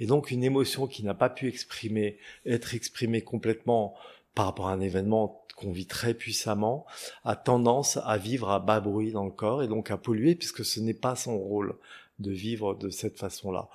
[0.00, 3.94] Et donc une émotion qui n'a pas pu exprimer, être exprimée complètement
[4.38, 6.86] par rapport à un événement qu'on vit très puissamment,
[7.24, 10.64] a tendance à vivre à bas bruit dans le corps et donc à polluer puisque
[10.64, 11.74] ce n'est pas son rôle
[12.20, 13.68] de vivre de cette façon-là.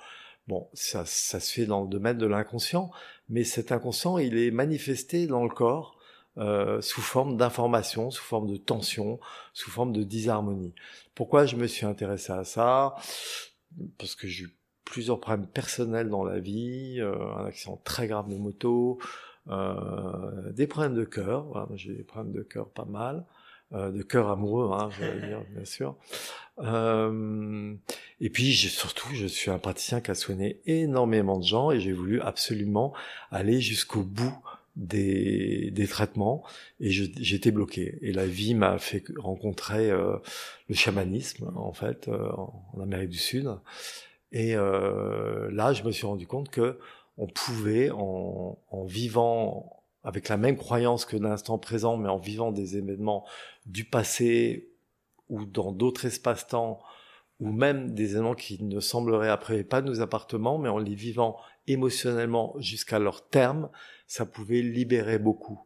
[0.48, 2.90] Bon, ça, se fait dans le domaine de l'inconscient,
[3.28, 5.98] mais cet inconscient, il est manifesté dans le corps
[6.38, 9.20] euh, sous forme d'information, sous forme de tension,
[9.52, 10.72] sous forme de disharmonie.
[11.14, 12.96] Pourquoi je me suis intéressé à ça?
[13.98, 18.30] Parce que j'ai eu plusieurs problèmes personnels dans la vie, euh, un accident très grave
[18.30, 18.98] de moto,
[19.48, 23.24] euh, des problèmes de cœur, voilà, j'ai des problèmes de cœur pas mal,
[23.72, 25.96] euh, de cœur amoureux, hein, je dire, bien sûr.
[26.60, 27.74] Euh,
[28.20, 31.92] et puis surtout, je suis un praticien qui a soigné énormément de gens et j'ai
[31.92, 32.92] voulu absolument
[33.30, 34.38] aller jusqu'au bout
[34.76, 36.44] des, des traitements
[36.80, 37.98] et j'étais bloqué.
[38.02, 40.16] Et la vie m'a fait rencontrer euh,
[40.68, 43.48] le chamanisme en fait euh, en Amérique du Sud.
[44.32, 46.78] Et euh, là, je me suis rendu compte que
[47.16, 52.52] on pouvait, en, en vivant avec la même croyance que l'instant présent, mais en vivant
[52.52, 53.26] des événements
[53.66, 54.70] du passé
[55.30, 56.80] ou dans d'autres espaces-temps,
[57.40, 61.36] ou même des événements qui ne sembleraient après pas nous appartements, mais en les vivant
[61.66, 63.70] émotionnellement jusqu'à leur terme,
[64.06, 65.60] ça pouvait libérer beaucoup.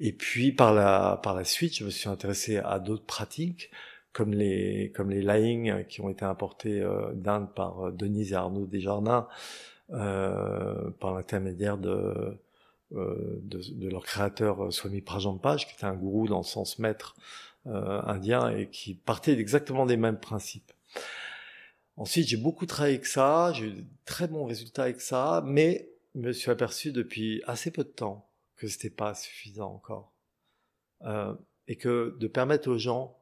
[0.00, 3.70] Et puis par la par la suite, je me suis intéressé à d'autres pratiques
[4.12, 8.34] comme les comme les lying qui ont été importés euh, d'Inde par euh, Denise et
[8.34, 12.38] Arnaud Desjardins euh, par l'intermédiaire de,
[12.94, 17.16] euh, de, de leur créateur Swami Prajampaj qui était un gourou dans le sens maître
[17.66, 20.72] euh, indien et qui partait exactement des mêmes principes.
[21.98, 25.90] Ensuite, j'ai beaucoup travaillé avec ça, j'ai eu de très bons résultats avec ça, mais
[26.14, 30.14] je me suis aperçu depuis assez peu de temps que c'était pas suffisant encore.
[31.02, 31.34] Euh,
[31.66, 33.18] et que de permettre aux gens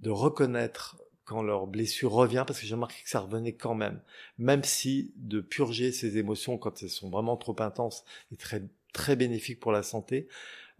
[0.00, 1.00] de reconnaître
[1.32, 4.00] quand leur blessure revient, parce que j'ai remarqué que ça revenait quand même,
[4.38, 9.16] même si de purger ces émotions quand elles sont vraiment trop intenses est très très
[9.16, 10.28] bénéfique pour la santé,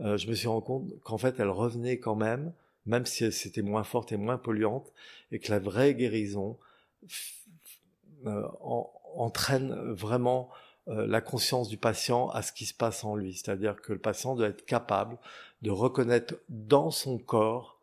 [0.01, 2.53] euh, je me suis rendu compte qu'en fait elles revenaient quand même,
[2.85, 4.93] même si c'était moins forte et moins polluante,
[5.31, 6.59] et que la vraie guérison
[8.27, 8.47] euh,
[9.15, 10.51] entraîne vraiment
[10.89, 13.33] euh, la conscience du patient à ce qui se passe en lui.
[13.33, 15.17] C'est-à-dire que le patient doit être capable
[15.63, 17.79] de reconnaître dans son corps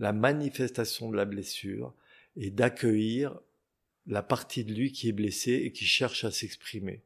[0.00, 1.92] la manifestation de la blessure
[2.38, 3.38] et d'accueillir
[4.06, 7.02] la partie de lui qui est blessée et qui cherche à s'exprimer.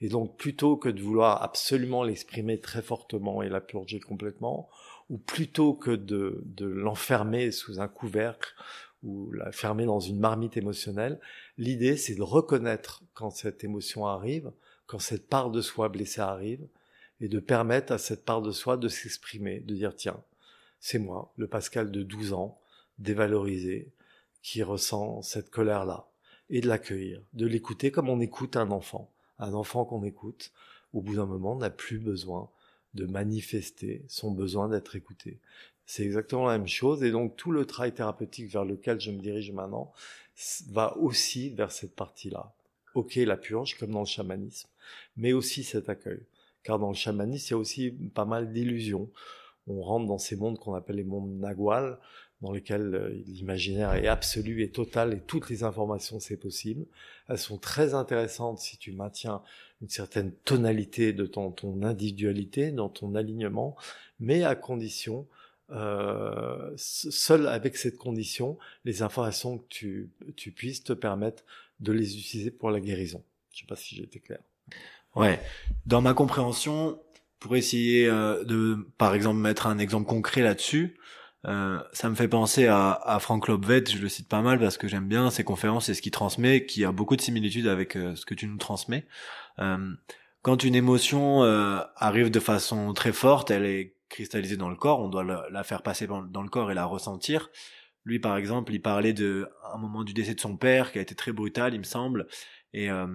[0.00, 4.70] Et donc plutôt que de vouloir absolument l'exprimer très fortement et la purger complètement,
[5.10, 8.54] ou plutôt que de, l'enfermer sous un couvercle
[9.02, 11.20] ou la fermer dans une marmite émotionnelle.
[11.56, 14.50] L'idée, c'est de reconnaître quand cette émotion arrive,
[14.86, 16.66] quand cette part de soi blessée arrive,
[17.20, 20.20] et de permettre à cette part de soi de s'exprimer, de dire tiens,
[20.80, 22.60] c'est moi, le Pascal de 12 ans,
[22.98, 23.90] dévalorisé,
[24.48, 26.08] qui ressent cette colère-là,
[26.48, 29.10] et de l'accueillir, de l'écouter comme on écoute un enfant.
[29.38, 30.52] Un enfant qu'on écoute,
[30.94, 32.48] au bout d'un moment, n'a plus besoin
[32.94, 35.38] de manifester son besoin d'être écouté.
[35.84, 37.02] C'est exactement la même chose.
[37.02, 39.92] Et donc tout le travail thérapeutique vers lequel je me dirige maintenant
[40.70, 42.54] va aussi vers cette partie-là.
[42.94, 44.70] Ok, la purge, comme dans le chamanisme,
[45.18, 46.22] mais aussi cet accueil.
[46.62, 49.10] Car dans le chamanisme, il y a aussi pas mal d'illusions.
[49.66, 51.98] On rentre dans ces mondes qu'on appelle les mondes nagual,
[52.42, 56.86] dans lesquels euh, l'imaginaire est absolu et total et toutes les informations c'est possible.
[57.28, 59.42] Elles sont très intéressantes si tu maintiens
[59.80, 63.76] une certaine tonalité de ton, ton individualité, dans ton alignement,
[64.20, 65.26] mais à condition
[65.70, 71.44] euh, seul avec cette condition, les informations que tu, tu puisses te permettre
[71.80, 73.22] de les utiliser pour la guérison.
[73.52, 74.38] Je sais pas si j'ai été clair.
[75.14, 75.40] Ouais.
[75.86, 76.98] Dans ma compréhension,
[77.38, 80.96] pour essayer euh, de, par exemple, mettre un exemple concret là-dessus,
[81.48, 84.76] euh, ça me fait penser à, à Frank Lobvet, je le cite pas mal parce
[84.76, 87.96] que j'aime bien ses conférences et ce qu'il transmet, qui a beaucoup de similitudes avec
[87.96, 89.06] euh, ce que tu nous transmets.
[89.58, 89.92] Euh,
[90.42, 91.42] quand une émotion
[91.96, 95.82] arrive de façon très forte, elle est cristallisée dans le corps, on doit la, faire
[95.82, 97.50] passer dans le corps et la ressentir.
[98.08, 101.02] Lui, par exemple, il parlait de un moment du décès de son père qui a
[101.02, 102.26] été très brutal, il me semble.
[102.72, 103.06] Et euh,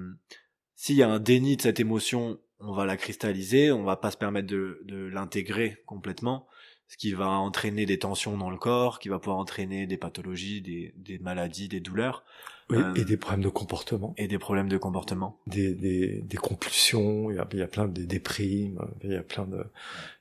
[0.75, 4.11] s'il y a un déni de cette émotion, on va la cristalliser, on va pas
[4.11, 6.47] se permettre de, de l'intégrer complètement,
[6.93, 10.61] ce qui va entraîner des tensions dans le corps, qui va pouvoir entraîner des pathologies,
[10.61, 12.23] des, des maladies, des douleurs.
[12.69, 14.13] Oui, et euh, des problèmes de comportement.
[14.15, 15.39] Et des problèmes de comportement.
[15.47, 19.15] Des, des, des compulsions, il y, a, il y a plein de déprimes, il y
[19.15, 19.65] a plein de,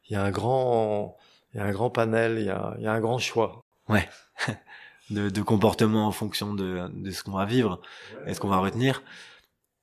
[0.08, 1.18] il y a un grand,
[1.52, 3.60] il y a un grand panel, il y a, il y a un grand choix.
[3.90, 4.08] Ouais.
[5.10, 7.82] de, de comportement en fonction de, de ce qu'on va vivre
[8.26, 9.02] et ce qu'on va retenir?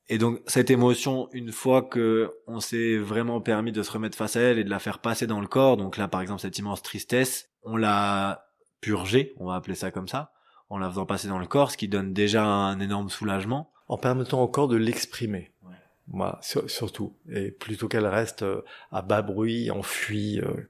[0.10, 4.36] Et donc cette émotion, une fois que on s'est vraiment permis de se remettre face
[4.36, 6.58] à elle et de la faire passer dans le corps, donc là par exemple cette
[6.58, 8.50] immense tristesse, on l'a
[8.82, 10.32] purgée, on va appeler ça comme ça,
[10.69, 13.72] en la faisant passer dans le corps, ce qui donne déjà un énorme soulagement.
[13.88, 15.52] En permettant au corps de l'exprimer.
[15.63, 15.76] Ouais.
[16.08, 17.15] Moi, surtout.
[17.32, 20.69] Et plutôt qu'elle reste euh, à bas bruit, enfuie euh,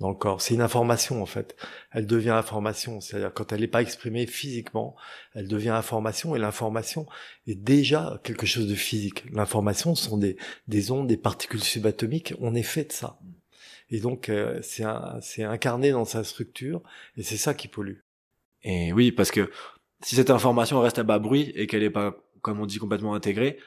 [0.00, 0.40] dans le corps.
[0.40, 1.56] C'est une information en fait.
[1.90, 3.00] Elle devient information.
[3.00, 4.96] C'est-à-dire quand elle n'est pas exprimée physiquement,
[5.34, 6.36] elle devient information.
[6.36, 7.06] Et l'information
[7.46, 9.24] est déjà quelque chose de physique.
[9.32, 10.36] L'information sont des,
[10.68, 12.34] des ondes, des particules subatomiques.
[12.40, 13.18] On est fait de ça.
[13.90, 16.82] Et donc euh, c'est incarné dans sa structure.
[17.16, 17.98] Et c'est ça qui pollue.
[18.62, 19.50] Et oui, parce que
[20.02, 23.14] si cette information reste à bas bruit et qu'elle n'est pas, comme on dit, complètement
[23.14, 23.58] intégrée,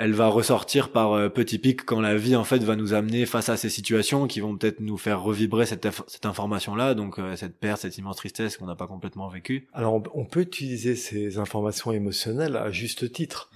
[0.00, 3.26] elle va ressortir par euh, petits pics quand la vie en fait va nous amener
[3.26, 7.18] face à ces situations qui vont peut-être nous faire revibrer cette, cette information là donc
[7.18, 9.68] euh, cette perte cette immense tristesse qu'on n'a pas complètement vécue.
[9.74, 13.50] Alors on, peut utiliser ces informations émotionnelles à juste titre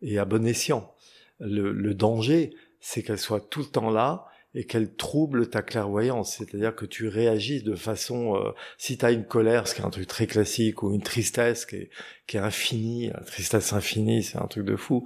[0.00, 0.90] et à bon escient.
[1.38, 6.36] Le, le danger c'est qu'elles soient tout le temps là et qu'elle trouble ta clairvoyance,
[6.36, 9.84] c'est-à-dire que tu réagis de façon, euh, si tu as une colère, ce qui est
[9.84, 11.90] un truc très classique, ou une tristesse qui est,
[12.26, 15.04] qui est infinie, la tristesse infinie, c'est un truc de fou,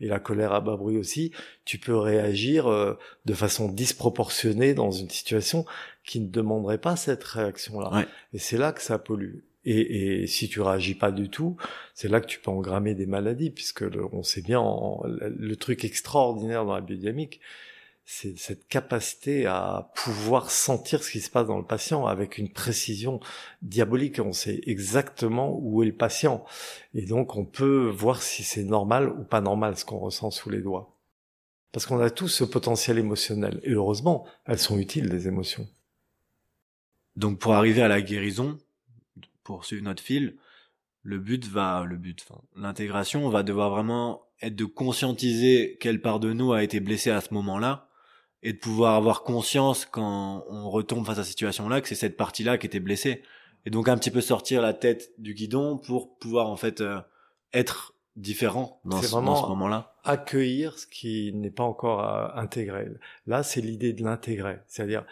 [0.00, 1.32] et la colère à bas bruit aussi,
[1.64, 5.64] tu peux réagir euh, de façon disproportionnée dans une situation
[6.04, 8.06] qui ne demanderait pas cette réaction-là.
[8.34, 9.38] Et c'est là que ça pollue.
[9.64, 11.56] Et, et, si tu réagis pas du tout,
[11.94, 14.60] c'est là que tu peux engrammer des maladies, puisque on sait bien
[15.04, 17.40] le truc extraordinaire dans la biodynamique,
[18.04, 22.52] c'est cette capacité à pouvoir sentir ce qui se passe dans le patient avec une
[22.52, 23.20] précision
[23.62, 24.18] diabolique.
[24.18, 26.44] On sait exactement où est le patient.
[26.94, 30.50] Et donc, on peut voir si c'est normal ou pas normal ce qu'on ressent sous
[30.50, 30.98] les doigts.
[31.70, 33.60] Parce qu'on a tous ce potentiel émotionnel.
[33.62, 35.68] Et heureusement, elles sont utiles, les émotions.
[37.16, 38.58] donc pour arriver à la guérison,
[39.44, 40.36] pour suivre notre fil,
[41.02, 46.20] le but va, le but, l'intégration, on va devoir vraiment être de conscientiser quelle part
[46.20, 47.88] de nous a été blessée à ce moment-là
[48.42, 52.16] et de pouvoir avoir conscience quand on retombe face à cette situation-là que c'est cette
[52.16, 53.22] partie-là qui était blessée
[53.64, 57.00] et donc un petit peu sortir la tête du guidon pour pouvoir en fait euh,
[57.52, 59.94] être différent dans ce, dans ce moment-là.
[60.04, 62.88] Accueillir ce qui n'est pas encore euh, intégré.
[63.26, 65.04] Là, c'est l'idée de l'intégrer, c'est-à-dire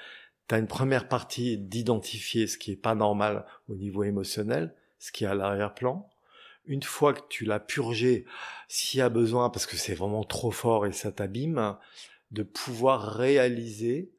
[0.48, 5.12] tu as une première partie d'identifier ce qui est pas normal au niveau émotionnel, ce
[5.12, 6.08] qui est à l'arrière-plan.
[6.66, 8.26] Une fois que tu l'as purgé,
[8.68, 11.76] s'il y a besoin, parce que c'est vraiment trop fort et ça t'abîme,
[12.30, 14.12] de pouvoir réaliser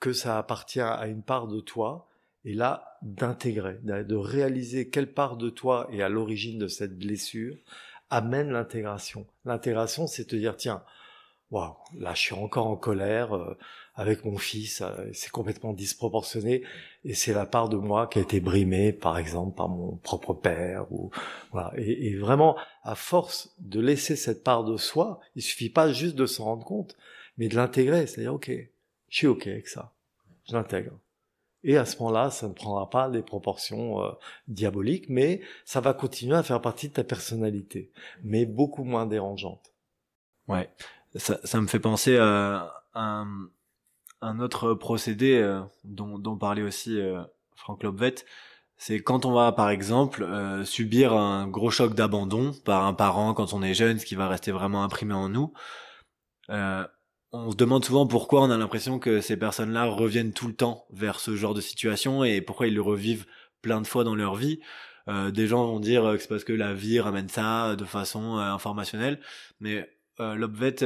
[0.00, 2.08] que ça appartient à une part de toi,
[2.44, 7.56] et là, d'intégrer, de réaliser quelle part de toi est à l'origine de cette blessure,
[8.10, 9.26] amène l'intégration.
[9.44, 10.84] L'intégration, c'est te dire, tiens,
[11.50, 13.56] waouh, là je suis encore en colère euh,
[13.96, 16.62] avec mon fils, euh, c'est complètement disproportionné
[17.04, 20.34] et c'est la part de moi qui a été brimée, par exemple, par mon propre
[20.34, 21.10] père ou
[21.50, 21.72] voilà.
[21.76, 26.26] Et, vraiment, à force de laisser cette part de soi, il suffit pas juste de
[26.26, 26.96] s'en rendre compte,
[27.38, 28.50] mais de l'intégrer, c'est-à-dire ok,
[29.08, 29.92] je suis ok avec ça,
[30.48, 30.92] je l'intègre.
[31.64, 34.10] Et à ce moment-là, ça ne prendra pas des proportions euh,
[34.46, 37.90] diaboliques, mais ça va continuer à faire partie de ta personnalité,
[38.22, 39.72] mais beaucoup moins dérangeante.
[40.46, 40.68] Ouais
[41.18, 43.48] ça, ça, me fait penser à un,
[44.20, 47.22] un autre procédé euh, dont, dont, parlait aussi euh,
[47.54, 48.14] Franck Lobvet.
[48.78, 53.32] C'est quand on va, par exemple, euh, subir un gros choc d'abandon par un parent
[53.34, 55.52] quand on est jeune, ce qui va rester vraiment imprimé en nous.
[57.32, 60.86] on se demande souvent pourquoi on a l'impression que ces personnes-là reviennent tout le temps
[60.90, 63.26] vers ce genre de situation et pourquoi ils le revivent
[63.62, 64.60] plein de fois dans leur vie.
[65.08, 68.36] Euh, des gens vont dire que c'est parce que la vie ramène ça de façon
[68.36, 69.20] informationnelle,
[69.60, 69.88] mais
[70.20, 70.76] euh, Lobvet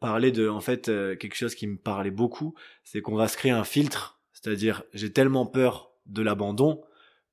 [0.00, 3.36] parlait de en fait euh, quelque chose qui me parlait beaucoup, c'est qu'on va se
[3.36, 6.82] créer un filtre, c'est-à-dire j'ai tellement peur de l'abandon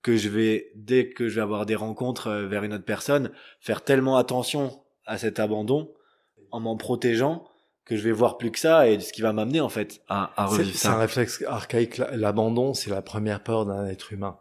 [0.03, 3.31] que je vais dès que je vais avoir des rencontres euh, vers une autre personne
[3.59, 5.91] faire tellement attention à cet abandon
[6.51, 7.47] en m'en protégeant
[7.85, 10.31] que je vais voir plus que ça et ce qui va m'amener en fait à,
[10.35, 10.89] à revivre ça.
[10.89, 11.97] C'est un réflexe archaïque.
[12.11, 14.37] L'abandon, c'est la première peur d'un être humain.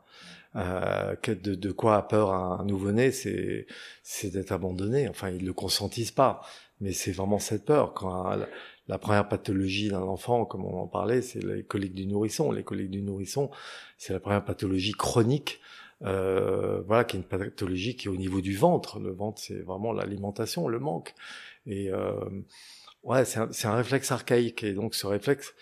[0.57, 3.67] Euh, de, de, quoi a peur un nouveau-né, c'est
[4.03, 5.09] c'est d'être abandonné.
[5.09, 6.43] Enfin, ils le consentissent pas
[6.81, 7.95] mais c'est vraiment cette peur.
[7.95, 8.37] Quand
[8.89, 12.53] la, première pathologie d'un enfant, comme on en parlait, c'est les coliques du nourrisson.
[12.53, 13.51] Les coliques du nourrisson,
[13.99, 15.61] c'est la première pathologie chronique.
[16.03, 19.01] Euh, voilà, qui est une pathologie qui est au niveau du ventre.
[19.01, 21.15] Le ventre, c'est vraiment l'alimentation, le manque.
[21.67, 22.21] Et euh,
[23.03, 24.63] ouais, c'est un, un, réflexe archaïque.
[24.63, 25.55] Et donc, ce réflexe,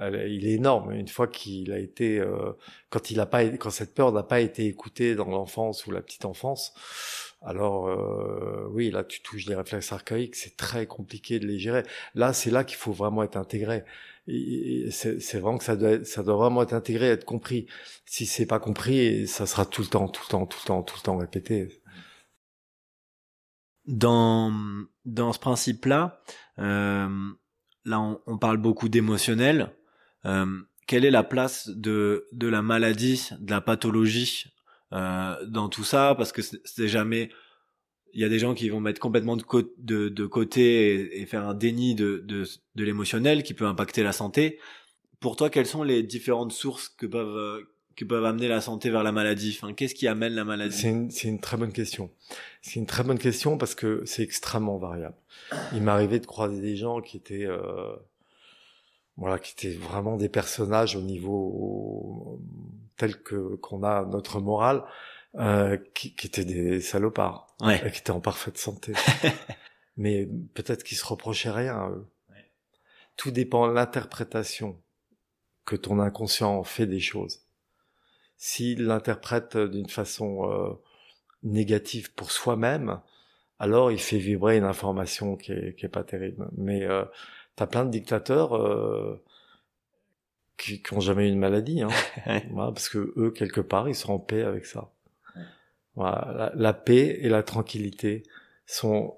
[0.00, 0.92] il est énorme.
[0.92, 2.52] Une fois qu'il a été, euh,
[2.88, 6.00] quand il a pas, quand cette peur n'a pas été écoutée dans l'enfance ou la
[6.00, 6.72] petite enfance,
[7.44, 11.82] alors euh, oui, là tu touches des réflexes archaïques, c'est très compliqué de les gérer.
[12.14, 13.84] Là, c'est là qu'il faut vraiment être intégré.
[14.28, 17.66] C'est vraiment que ça doit, vraiment être intégré, être compris.
[18.06, 20.82] Si c'est pas compris, ça sera tout le temps, tout le temps, tout le temps,
[20.82, 21.82] tout le temps répété.
[23.86, 24.52] Dans
[25.04, 26.22] dans ce principe-là,
[26.60, 27.08] euh,
[27.84, 29.74] là on, parle beaucoup d'émotionnel.
[30.24, 30.46] Euh,
[30.86, 34.52] quelle est la place de de la maladie, de la pathologie
[34.92, 37.30] dans tout ça parce que c'est jamais
[38.14, 41.94] il y a des gens qui vont mettre complètement de, côté et, faire un déni
[41.94, 44.58] de, de, de l'émotionnel qui peut impacter la santé.
[45.20, 47.62] Pour toi, quelles sont les différentes sources que peuvent euh,
[47.96, 49.56] qui peuvent amener la santé vers la maladie?
[49.58, 50.76] Enfin, Qu'est-ce qui amène la maladie?
[50.76, 52.10] C'est une, une, très bonne question.
[52.60, 55.16] C'est une très bonne question parce que c'est extrêmement variable.
[55.74, 57.94] Il arrivé de croiser des gens qui étaient euh,
[59.16, 62.40] voilà, qui étaient vraiment des personnages au niveau
[63.02, 64.84] tel que qu'on a notre morale,
[65.34, 67.80] euh, qui, qui, étaient des salopards, ouais.
[67.90, 68.92] qui étaient en parfaite santé.
[69.96, 72.06] Mais peut-être qu'ils se reprochaient rien à eux.
[72.30, 72.52] Ouais.
[73.16, 74.80] Tout dépend de l'interprétation
[75.64, 77.40] que ton inconscient fait des choses.
[78.36, 80.72] S'il l'interprète d'une façon euh,
[81.42, 83.00] négative pour soi-même,
[83.58, 86.48] alors il fait vibrer une information qui est, qui est pas terrible.
[86.56, 87.04] Mais euh,
[87.56, 89.20] t'as plein de dictateurs euh,
[90.56, 91.88] qui, qui ont jamais eu une maladie, hein.
[92.50, 94.92] voilà, parce que eux quelque part ils sont en paix avec ça.
[95.94, 98.22] Voilà, la, la, paix et la tranquillité
[98.66, 99.16] sont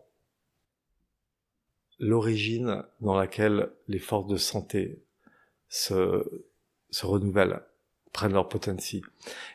[1.99, 5.03] l'origine dans laquelle les forces de santé
[5.69, 6.47] se,
[6.91, 7.63] se renouvellent,
[8.13, 9.03] prennent leur potentie.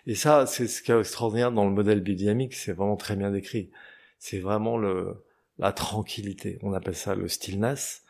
[0.06, 3.32] Et ça, c'est ce qui est extraordinaire dans le modèle biodynamique, c'est vraiment très bien
[3.32, 3.72] décrit.
[4.18, 5.24] C'est vraiment le,
[5.58, 6.60] la tranquillité.
[6.62, 8.04] On appelle ça le stillness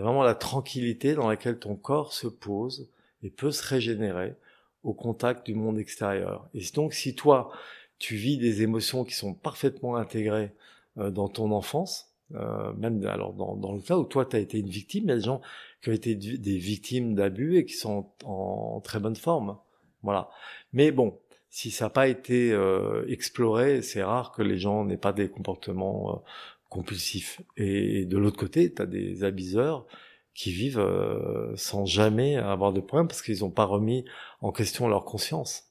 [0.00, 2.90] vraiment la tranquillité dans laquelle ton corps se pose
[3.22, 4.34] et peut se régénérer
[4.82, 6.48] au contact du monde extérieur.
[6.54, 7.50] Et donc si toi,
[7.98, 10.52] tu vis des émotions qui sont parfaitement intégrées
[10.98, 14.40] euh, dans ton enfance, euh, même alors dans, dans, le cas où toi tu as
[14.40, 15.40] été une victime, il y a des gens
[15.82, 19.58] qui ont été des victimes d'abus et qui sont en, très bonne forme.
[20.02, 20.30] Voilà.
[20.72, 21.18] Mais bon,
[21.50, 25.28] si ça n'a pas été euh, exploré, c'est rare que les gens n'aient pas des
[25.28, 26.18] comportements euh,
[26.74, 27.40] compulsifs.
[27.56, 29.86] Et, de l'autre côté, tu as des abuseurs
[30.34, 34.04] qui vivent euh, sans jamais avoir de problème parce qu'ils n'ont pas remis
[34.40, 35.70] en question leur conscience.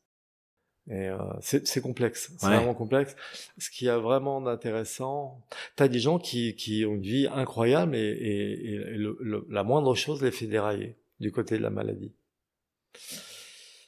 [0.90, 3.16] Et euh, c'est complexe, c'est vraiment complexe.
[3.58, 5.42] Ce qui a vraiment d'intéressant,
[5.76, 9.96] t'as des gens qui, qui ont une vie incroyable et, et, et le, la moindre
[9.96, 12.14] chose les fait dérailler du côté de la maladie.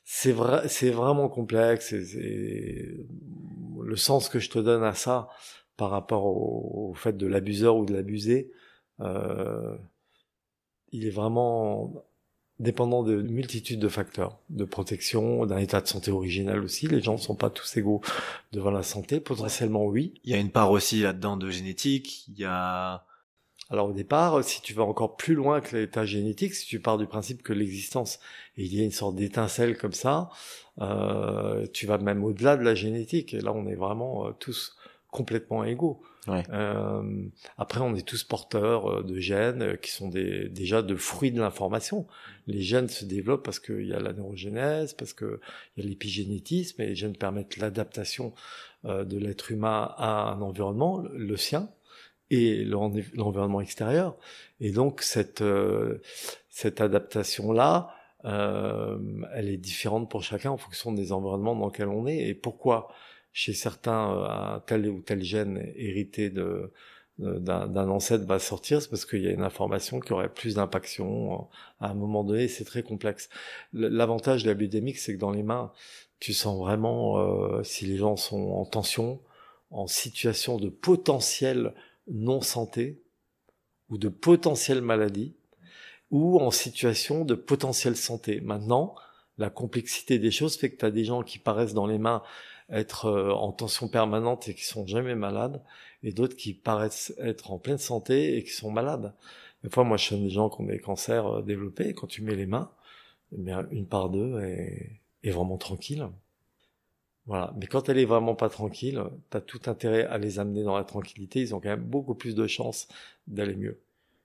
[0.06, 1.92] C'est vrai, c'est vraiment complexe.
[1.94, 3.06] Et,
[3.82, 5.30] le sens que je te donne à ça
[5.78, 8.52] par rapport au, au fait de l'abuseur ou de l'abusé,
[9.02, 9.76] euh,
[10.92, 12.06] il est vraiment
[12.60, 16.88] dépendant de multitudes de facteurs, de protection, d'un état de santé original aussi.
[16.88, 18.02] Les gens ne sont pas tous égaux
[18.54, 19.20] devant la santé.
[19.20, 20.14] Potentiellement, oui.
[20.24, 22.28] Il y a une part aussi là-dedans de génétique.
[22.30, 23.06] Il y a...
[23.72, 27.00] Alors au départ, si tu vas encore plus loin que l'état génétique, si tu pars
[27.00, 28.20] du principe que l'existence,
[28.58, 30.30] il y a une sorte d'étincelle comme ça,
[30.80, 33.34] euh, tu vas même au-delà de la génétique.
[33.34, 34.78] Et là, on est vraiment euh, tous
[35.16, 36.02] complètement égaux.
[36.28, 37.24] Euh,
[37.58, 41.32] après, on est tous porteurs euh, de gènes euh, qui sont des, déjà de fruits
[41.32, 42.06] de l'information.
[42.48, 45.40] Les gènes se développent parce qu'il y a la neurogénèse, parce qu'il
[45.78, 48.34] y a l'épigénétisme, et les gènes permettent l'adaptation
[48.84, 51.70] de l'être humain à un environnement, le sien,
[52.30, 54.16] et l'environnement extérieur.
[54.60, 55.44] Et donc, cette,
[56.50, 57.90] cette adaptation-là,
[58.24, 62.28] elle est différente pour chacun en fonction des environnements dans lesquels on est.
[62.28, 62.90] Et pourquoi
[63.36, 66.72] chez certains euh, tel ou tel gène hérité de
[67.18, 71.34] d'un ancêtre va sortir, c'est parce qu'il y a une information qui aurait plus d'impaction
[71.34, 71.38] euh,
[71.80, 73.30] à un moment donné, c'est très complexe.
[73.72, 75.72] L'avantage de la biodémique, c'est que dans les mains,
[76.20, 79.22] tu sens vraiment euh, si les gens sont en tension,
[79.72, 81.74] en situation de potentielle
[82.10, 83.02] non-santé,
[83.90, 85.38] ou de potentielle maladie,
[86.12, 88.42] ou en situation de potentielle santé.
[88.42, 88.94] Maintenant,
[89.38, 92.24] la complexité des choses fait que tu as des gens qui paraissent dans les mains
[92.70, 95.62] être euh, en tension permanente et qui sont jamais malades,
[96.04, 99.14] et d'autres qui paraissent être en pleine santé et qui sont malades.
[99.64, 102.08] Des fois, moi, je connais des gens qui ont des cancers euh, développés, et quand
[102.08, 102.72] tu mets les mains,
[103.34, 106.08] eh une part d'eux est, vraiment tranquille.
[107.26, 107.52] Voilà.
[107.58, 110.78] Mais quand elle est vraiment pas tranquille, tu as tout intérêt à les amener dans
[110.78, 111.42] la tranquillité.
[111.42, 112.88] Ils ont quand même beaucoup plus de chances
[113.26, 113.80] d'aller mieux,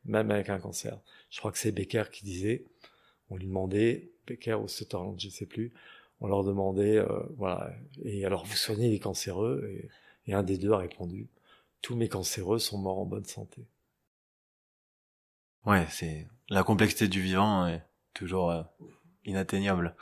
[0.04, 0.98] même avec un cancer.
[1.30, 2.66] Je crois que c'est Becker qui disait,
[3.30, 5.72] on lui demandait, Becker ou Sutherland, je sais plus,
[6.20, 7.06] on leur demandait, euh,
[7.36, 7.70] voilà,
[8.04, 9.88] et alors vous soignez les cancéreux et,
[10.32, 11.26] un des deux a répondu,
[11.82, 13.66] tous mes cancéreux sont morts en bonne santé.
[15.66, 17.82] Ouais, c'est la complexité du vivant est
[18.14, 18.62] toujours euh,
[19.24, 19.96] inatteignable.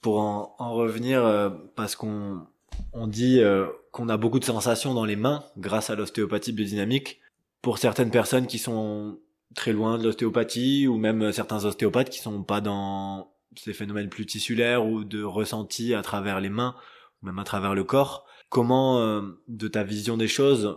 [0.00, 2.46] Pour en, revenir, euh, parce qu'on
[2.94, 3.42] on dit
[3.90, 7.20] qu'on a beaucoup de sensations dans les mains grâce à l'ostéopathie biodynamique.
[7.60, 9.18] Pour certaines personnes qui sont
[9.54, 14.26] très loin de l'ostéopathie ou même certains ostéopathes qui sont pas dans ces phénomènes plus
[14.26, 16.76] tissulaires ou de ressenti à travers les mains,
[17.22, 18.26] ou même à travers le corps.
[18.48, 20.76] Comment, euh, de ta vision des choses,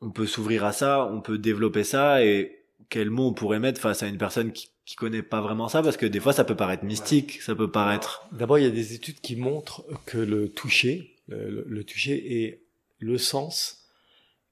[0.00, 3.80] on peut s'ouvrir à ça, on peut développer ça, et quels mots on pourrait mettre
[3.80, 6.44] face à une personne qui, qui connaît pas vraiment ça, parce que des fois ça
[6.44, 8.26] peut paraître mystique, ça peut paraître.
[8.32, 12.62] D'abord, il y a des études qui montrent que le toucher, le, toucher est
[12.98, 13.86] le sens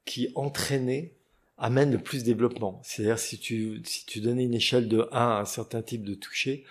[0.04, 1.14] qui entraîné
[1.58, 2.80] amène le plus développement.
[2.84, 6.14] C'est-à-dire si tu si tu donnais une échelle de 1 à un certain type de
[6.14, 6.64] toucher,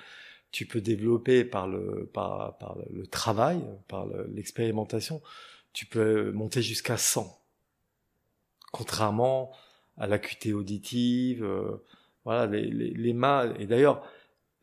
[0.55, 5.21] tu peux développer par le, par, le travail, par l'expérimentation,
[5.73, 7.37] tu peux monter jusqu'à 100.
[8.71, 9.51] Contrairement
[9.97, 11.83] à l'acuité auditive, euh,
[12.23, 14.09] voilà, les, les, mains, et d'ailleurs,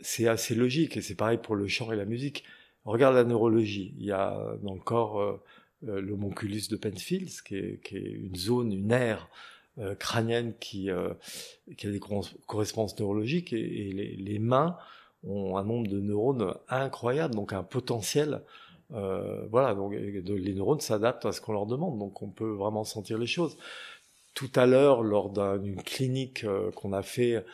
[0.00, 2.44] c'est assez logique, et c'est pareil pour le chant et la musique.
[2.86, 5.42] Regarde la neurologie, il y a dans le corps euh,
[5.88, 9.28] euh l'homonculus de Penfield, qui est, qui est une zone, une aire
[9.76, 10.88] euh, crânienne qui,
[11.76, 12.00] qui a des
[12.46, 14.78] correspondances neurologiques, et, les mains
[15.26, 18.42] ont un nombre de neurones incroyable, donc un potentiel.
[18.94, 22.84] Euh, voilà, donc les neurones s'adaptent à ce qu'on leur demande, donc on peut vraiment
[22.84, 23.56] sentir les choses.
[24.34, 27.44] Tout à l'heure, lors d'une clinique euh, qu'on a fait euh,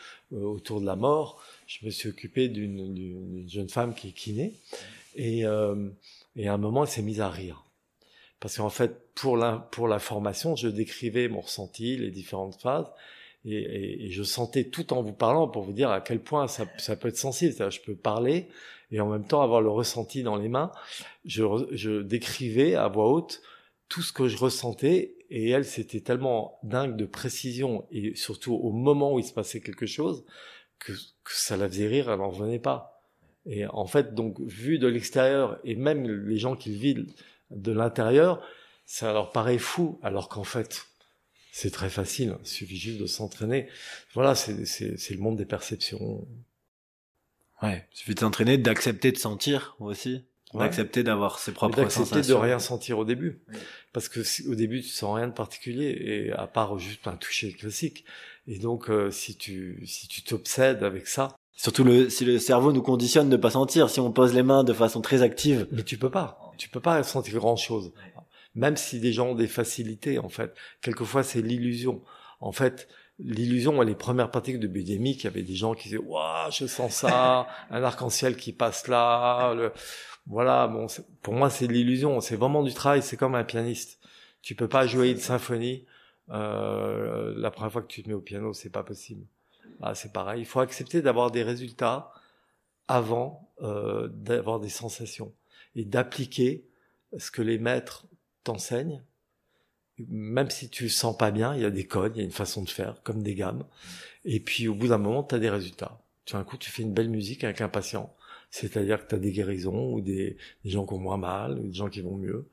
[0.41, 4.55] autour de la mort, je me suis occupé d'une jeune femme qui est kiné,
[5.15, 5.41] et,
[6.37, 7.65] et à un moment, elle s'est mise à rire.
[8.41, 12.87] Parce qu'en fait, pour la, pour la formation, je décrivais mon ressenti, les différentes phases,
[13.45, 16.67] et, et, je sentais tout en vous parlant pour vous dire à quel point ça,
[16.79, 17.55] ça peut être sensible.
[17.71, 18.49] je peux parler
[18.91, 20.73] et en même temps avoir le ressenti dans les mains.
[21.25, 23.43] Je, je décrivais à voix haute
[23.89, 28.71] tout ce que je ressentais et elle, c'était tellement dingue de précision et surtout au
[28.71, 30.25] moment où il se passait quelque chose
[30.79, 33.03] que, que ça la faisait rire, elle n'en revenait pas.
[33.47, 37.07] Et en fait, donc, vu de l'extérieur et même les gens qui le vivent
[37.51, 38.43] de l'intérieur,
[38.85, 40.87] ça leur paraît fou, alors qu'en fait,
[41.61, 43.69] c'est très facile, il suffit juste de s'entraîner.
[44.15, 46.25] Voilà, c'est le monde des perceptions.
[47.63, 50.25] Ouais, il suffit de s'entraîner, d'accepter de sentir aussi.
[50.55, 52.39] d'accepter d'avoir ses propres d'accepter sensations.
[52.39, 53.41] de rien sentir au début
[53.93, 57.17] parce que si- au début tu sens rien de particulier et à part juste un
[57.17, 58.05] toucher classique
[58.47, 62.73] et donc euh, si tu si tu t'obsèdes avec ça Surtout le, si le cerveau
[62.73, 65.67] nous conditionne de pas sentir, si on pose les mains de façon très active.
[65.73, 67.93] mais tu peux pas tu peux pas sentir grand chose
[68.55, 70.55] même si des gens ont des facilités en fait.
[70.81, 72.03] Quelquefois c'est l'illusion.
[72.41, 72.89] En fait
[73.19, 76.67] l'illusion les premières pratiques de biodymique il y avait des gens qui disaient waouh je
[76.67, 79.73] sens ça un arc-en-ciel qui passe là le...
[80.27, 80.87] voilà bon
[81.23, 82.21] pour moi c'est l'illusion.
[82.21, 83.99] C'est vraiment du travail c'est comme un pianiste.
[84.43, 85.85] Tu peux pas jouer une symphonie
[86.31, 89.27] euh, la première fois que tu te mets au piano c'est pas possible.
[89.83, 90.41] Ah, c'est pareil.
[90.43, 92.13] Il faut accepter d'avoir des résultats
[92.89, 95.35] avant euh, d'avoir des sensations
[95.75, 96.67] et d'appliquer
[97.17, 98.07] ce que les maîtres
[98.49, 99.03] t'enseignent
[100.07, 102.25] même si tu le sens pas bien il y a des codes il y a
[102.25, 103.65] une façon de faire comme des gammes.
[104.25, 106.01] Et puis au bout d'un moment tu as des résultats.
[106.25, 108.15] Tu un coup tu fais une belle musique avec un patient.
[108.51, 111.75] C'est-à-dire que tu as des guérisons ou des, gens qui ont moins mal ou des
[111.75, 112.49] gens qui vont mieux.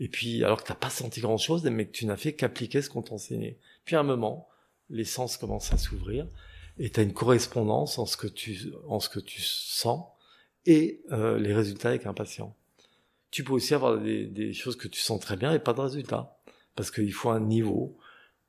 [0.00, 2.82] Et puis alors que t'as pas senti grand chose mais que tu n'as fait qu'appliquer
[2.82, 4.48] ce qu'on t'a enseigné puis à un moment
[4.90, 6.28] les sens commencent à s'ouvrir
[6.78, 10.04] et tu as une correspondance en ce que tu en ce que tu sens
[10.66, 12.54] et euh, les résultats avec un patient
[13.36, 15.80] tu peux aussi avoir des, des choses que tu sens très bien et pas de
[15.82, 16.38] résultats
[16.74, 17.98] parce qu'il faut un niveau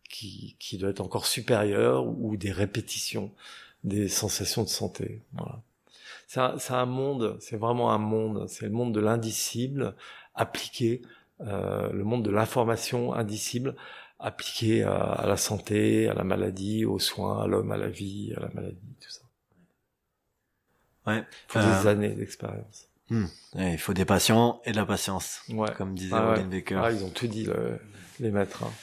[0.09, 3.33] qui, qui doit être encore supérieur ou des répétitions
[3.83, 5.61] des sensations de santé voilà
[6.27, 9.93] c'est un, c'est un monde c'est vraiment un monde c'est le monde de l'indicible
[10.35, 11.01] appliqué
[11.41, 13.75] euh, le monde de l'information indicible
[14.19, 18.33] appliqué à, à, la santé, à la maladie, aux soins, à l'homme, à la vie,
[18.35, 19.21] à la maladie, tout ça.
[21.05, 21.19] Ouais.
[21.19, 21.81] Il faut euh...
[21.81, 22.87] des années d'expérience.
[23.09, 23.25] Hmm.
[23.55, 25.71] Ouais, il faut des patients et de la patience, ouais.
[25.77, 26.57] comme disait ah, Robin ouais.
[26.59, 26.81] Baker.
[26.83, 27.79] Ah, ils ont tout dit, le,
[28.19, 28.63] les maîtres.
[28.63, 28.73] Hein.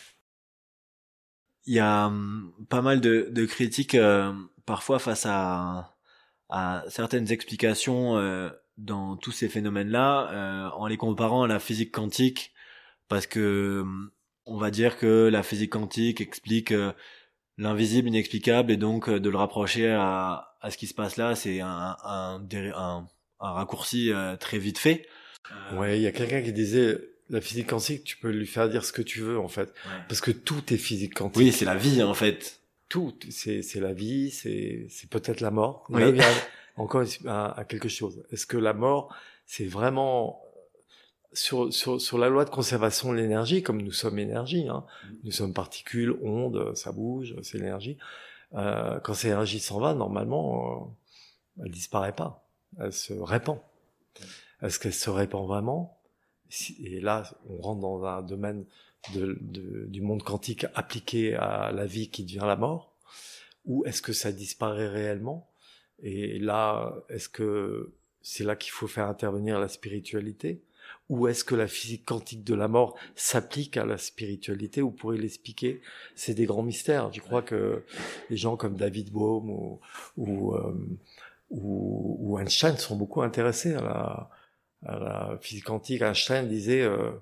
[1.66, 4.33] Il y a um, pas mal de, de critiques euh,
[4.66, 5.95] parfois face à,
[6.49, 11.93] à certaines explications euh, dans tous ces phénomènes-là, euh, en les comparant à la physique
[11.93, 12.53] quantique,
[13.09, 13.85] parce que
[14.47, 16.93] on va dire que la physique quantique explique euh,
[17.57, 21.35] l'invisible, inexplicable, et donc euh, de le rapprocher à, à ce qui se passe là,
[21.35, 23.07] c'est un, un, un, un,
[23.41, 25.07] raccourci euh, très vite fait.
[25.74, 26.99] Ouais, il y a quelqu'un qui disait
[27.30, 30.03] la physique quantique, tu peux lui faire dire ce que tu veux en fait, ouais.
[30.09, 31.37] parce que tout est physique quantique.
[31.37, 32.61] Oui, c'est la vie en fait.
[32.89, 35.87] Tout, c'est c'est la vie, c'est c'est peut-être la mort.
[35.89, 36.01] Oui.
[36.01, 36.32] Là, il y a
[36.76, 38.24] encore à, à quelque chose.
[38.30, 39.14] Est-ce que la mort,
[39.47, 40.41] c'est vraiment
[41.35, 44.85] sur, sur, sur la loi de conservation de l'énergie, comme nous sommes énergie, hein,
[45.24, 47.99] nous sommes particules, ondes, ça bouge, c'est l'énergie.
[48.55, 50.95] Euh, quand cette énergie s'en va, normalement,
[51.59, 52.43] euh, elle disparaît pas,
[52.81, 53.59] elle se répand.
[54.62, 55.99] Est-ce qu'elle se répand vraiment?
[56.81, 58.64] Et là, on rentre dans un domaine
[59.12, 62.93] du monde quantique appliqué à la vie qui devient la mort,
[63.66, 65.49] ou est-ce que ça disparaît réellement?
[66.03, 70.62] Et là, est-ce que c'est là qu'il faut faire intervenir la spiritualité?
[71.09, 74.83] Ou est-ce que la physique quantique de la mort s'applique à la spiritualité?
[74.83, 75.81] Ou pourrait l'expliquer.
[76.14, 77.12] C'est des grands mystères.
[77.12, 77.83] Je crois que
[78.31, 79.81] les gens comme David Bohm ou,
[80.16, 80.75] ou, euh,
[81.55, 84.30] ou, ou, Einstein sont beaucoup intéressés à la,
[84.86, 86.02] à la physique quantique.
[86.02, 87.12] Einstein disait euh,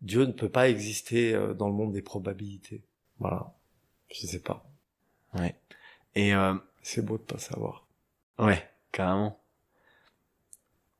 [0.00, 2.82] Dieu ne peut pas exister euh, dans le monde des probabilités.
[3.18, 3.54] Voilà.
[4.10, 4.64] Je sais pas.
[5.34, 5.54] Ouais.
[6.14, 6.54] Et euh...
[6.82, 7.86] c'est beau de pas savoir.
[8.38, 9.38] Ouais, carrément.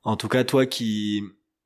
[0.03, 1.22] En tout cas, toi qui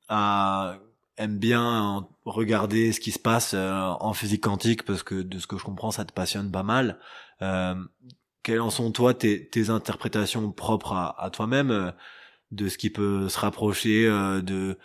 [0.07, 0.77] à,
[1.17, 5.47] aime bien regarder ce qui se passe euh, en physique quantique parce que de ce
[5.47, 6.99] que je comprends ça te passionne pas mal
[7.41, 7.75] euh,
[8.43, 11.91] quelles en sont toi tes, tes interprétations propres à, à toi-même euh,
[12.51, 14.77] de ce qui peut se rapprocher euh, de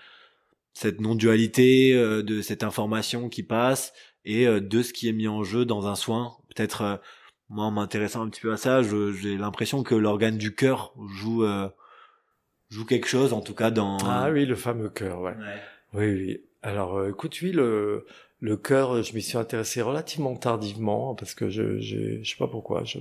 [0.73, 3.93] cette non-dualité euh, de cette information qui passe
[4.25, 6.37] et euh, de ce qui est mis en jeu dans un soin?
[6.55, 7.01] Peut-être
[7.49, 11.45] moi en m'intéressant un petit peu à ça j'ai l'impression que l'organe du cœur joue
[12.71, 15.63] joue quelque chose en tout cas dans ah oui le fameux cœur ouais, ouais.
[15.93, 16.41] oui oui.
[16.63, 18.07] Alors euh, écoute oui le
[18.41, 22.49] le cœur je m'y suis intéressé relativement tardivement parce que je je je sais pas
[22.49, 22.99] pourquoi je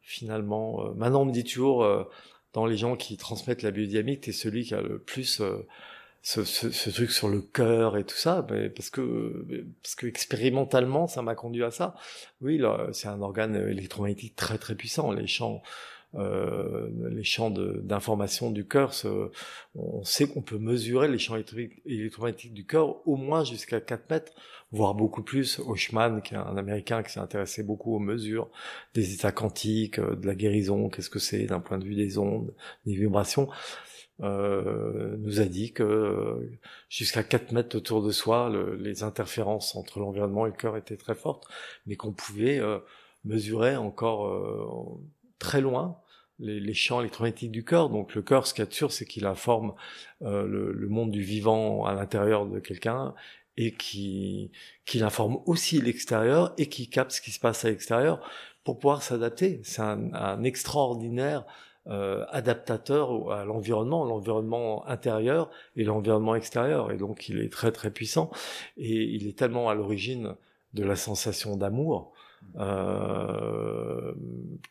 [0.00, 2.04] finalement euh, maintenant on me dit toujours euh,
[2.52, 5.66] dans les gens qui transmettent la biodynamique t'es celui qui a le plus euh,
[6.22, 9.44] ce, ce, ce, truc sur le cœur et tout ça, mais parce que
[9.82, 11.96] parce que expérimentalement ça m'a conduit à ça.
[12.40, 15.12] Oui, c'est un organe électromagnétique très très puissant.
[15.12, 15.62] Les champs
[16.16, 18.92] euh, les champs d'information du cœur,
[19.74, 21.36] on sait qu'on peut mesurer les champs
[21.86, 24.32] électromagnétiques du cœur au moins jusqu'à 4 mètres,
[24.70, 25.58] voire beaucoup plus.
[25.58, 28.48] Oshman, qui est un Américain qui s'est intéressé beaucoup aux mesures
[28.94, 32.54] des états quantiques, de la guérison, qu'est-ce que c'est d'un point de vue des ondes,
[32.86, 33.48] des vibrations,
[34.22, 36.48] euh, nous a dit que
[36.88, 40.96] jusqu'à 4 mètres autour de soi, le, les interférences entre l'environnement et le cœur étaient
[40.96, 41.48] très fortes,
[41.86, 42.78] mais qu'on pouvait euh,
[43.24, 45.00] mesurer encore
[45.38, 45.98] très loin
[46.38, 47.90] les, les, champs électromagnétiques du cœur.
[47.90, 49.74] Donc le cœur, ce qu'il y a de sûr, c'est qu'il informe
[50.22, 53.14] euh, le, le, monde du vivant à l'intérieur de quelqu'un
[53.56, 54.50] et qui
[54.84, 58.20] qu'il informe aussi l'extérieur et qui capte ce qui se passe à l'extérieur
[58.64, 59.60] pour pouvoir s'adapter.
[59.62, 61.44] C'est un, un, extraordinaire
[61.86, 66.90] euh, adaptateur à l'environnement, l'environnement intérieur et l'environnement extérieur.
[66.90, 68.30] Et donc il est très très puissant
[68.78, 70.34] et il est tellement à l'origine
[70.72, 72.13] de la sensation d'amour
[72.56, 74.12] euh,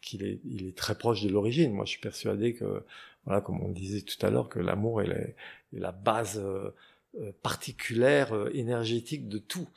[0.02, 1.74] qu'il est, il est très proche de l'origine.
[1.74, 2.84] Moi, je suis persuadé que,
[3.26, 5.36] voilà, comme on disait tout à l'heure, que l'amour est,
[5.72, 9.70] la base euh, particulière, euh, énergétique de tout.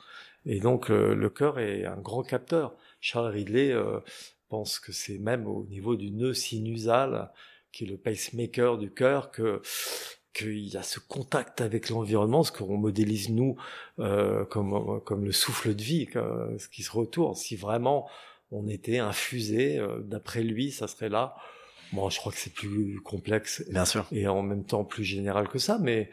[0.45, 2.73] Et donc, le cœur est un grand capteur.
[3.01, 3.99] Charles Ridley euh,
[4.49, 7.31] pense que c'est même au niveau du nœud sinusal,
[7.71, 9.61] qui est le pacemaker du cœur, que
[10.37, 13.55] qu'il y a ce contact avec l'environnement, ce qu'on modélise nous
[13.99, 17.35] euh, comme comme le souffle de vie, ce qui se retourne.
[17.35, 18.07] Si vraiment
[18.51, 21.35] on était infusé, euh, d'après lui, ça serait là.
[21.93, 25.47] Bon, je crois que c'est plus complexe, bien sûr, et en même temps plus général
[25.47, 26.09] que ça, mais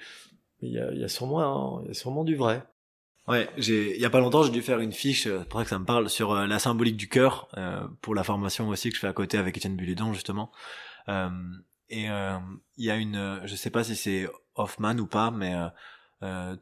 [0.62, 2.62] il y a, y a sûrement, il y a sûrement du vrai.
[3.26, 5.58] Ouais, j'ai il y a pas longtemps, j'ai dû faire une fiche, euh, c'est pour
[5.60, 8.68] ça que ça me parle sur euh, la symbolique du cœur euh, pour la formation
[8.68, 10.52] aussi que je fais à côté avec Étienne Buludon justement.
[11.08, 11.30] Euh,
[12.02, 12.06] et
[12.76, 15.54] il y a une, je sais pas si c'est Hoffman ou pas, mais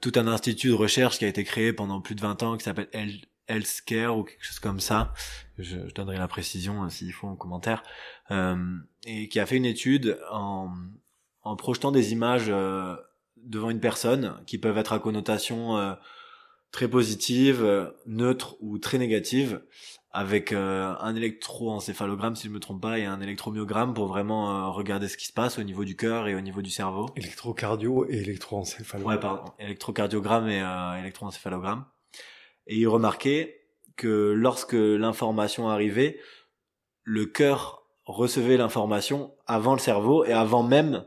[0.00, 2.64] tout un institut de recherche qui a été créé pendant plus de 20 ans qui
[2.64, 2.88] s'appelle
[3.48, 5.12] Healthcare ou quelque chose comme ça.
[5.58, 7.82] Je, donnerai la précision s'il faut en commentaire.
[8.30, 12.52] et qui a fait une étude en projetant des images
[13.36, 15.96] devant une personne qui peuvent être à connotation
[16.72, 19.62] très positive, euh, neutre ou très négative,
[20.12, 24.70] avec euh, un électroencéphalogramme si je me trompe pas et un électromyogramme pour vraiment euh,
[24.70, 27.08] regarder ce qui se passe au niveau du cœur et au niveau du cerveau.
[27.16, 29.16] Électrocardio et électroencéphalogramme.
[29.16, 29.52] Ouais, pardon.
[29.58, 31.86] Électrocardiogramme et euh, électroencéphalogramme.
[32.66, 33.62] Et il remarquait
[33.96, 36.20] que lorsque l'information arrivait,
[37.04, 41.06] le cœur recevait l'information avant le cerveau et avant même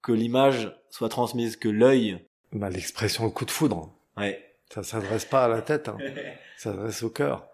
[0.00, 2.24] que l'image soit transmise, que l'œil.
[2.52, 3.92] Bah, l'expression coup de foudre.
[4.16, 4.40] Ouais.
[4.72, 5.98] Ça s'adresse pas à la tête, hein.
[6.56, 7.48] ça s'adresse au cœur.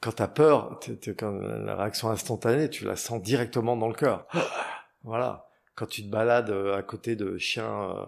[0.00, 0.80] Quand tu as peur,
[1.18, 4.26] quand la réaction instantanée, tu la sens directement dans le cœur.
[5.04, 5.48] voilà.
[5.74, 8.04] Quand tu te balades euh, à côté de chiens euh,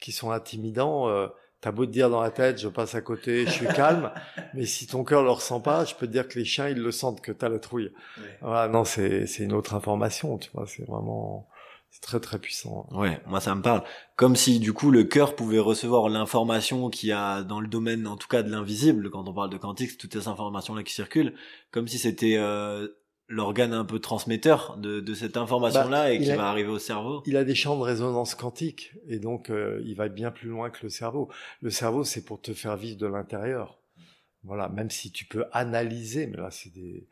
[0.00, 1.26] qui sont intimidants, euh,
[1.60, 4.12] t'as beau te dire dans la tête, je passe à côté, je suis calme,
[4.54, 6.80] mais si ton cœur le ressent pas, je peux te dire que les chiens ils
[6.80, 7.92] le sentent que t'as la trouille.
[8.42, 11.48] Voilà, non, c'est c'est une autre information, tu vois, c'est vraiment
[11.90, 12.88] c'est très très puissant.
[12.92, 13.82] Ouais, moi ça me parle.
[14.16, 18.06] Comme si du coup le cœur pouvait recevoir l'information qu'il y a dans le domaine,
[18.06, 20.94] en tout cas de l'invisible, quand on parle de quantique, toutes ces informations là qui
[20.94, 21.34] circulent,
[21.72, 22.88] comme si c'était euh,
[23.28, 26.78] l'organe un peu transmetteur de, de cette information là bah, et qui va arriver au
[26.78, 27.22] cerveau.
[27.26, 30.70] Il a des champs de résonance quantique et donc euh, il va bien plus loin
[30.70, 31.28] que le cerveau.
[31.60, 33.78] Le cerveau c'est pour te faire vivre de l'intérieur.
[34.42, 37.06] Voilà, même si tu peux analyser, mais là c'est des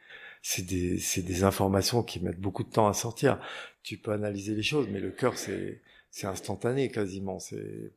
[0.50, 3.38] c'est des, c'est des informations qui mettent beaucoup de temps à sortir.
[3.82, 7.38] Tu peux analyser les choses, mais le cœur, c'est, c'est instantané quasiment.
[7.38, 7.92] C'est,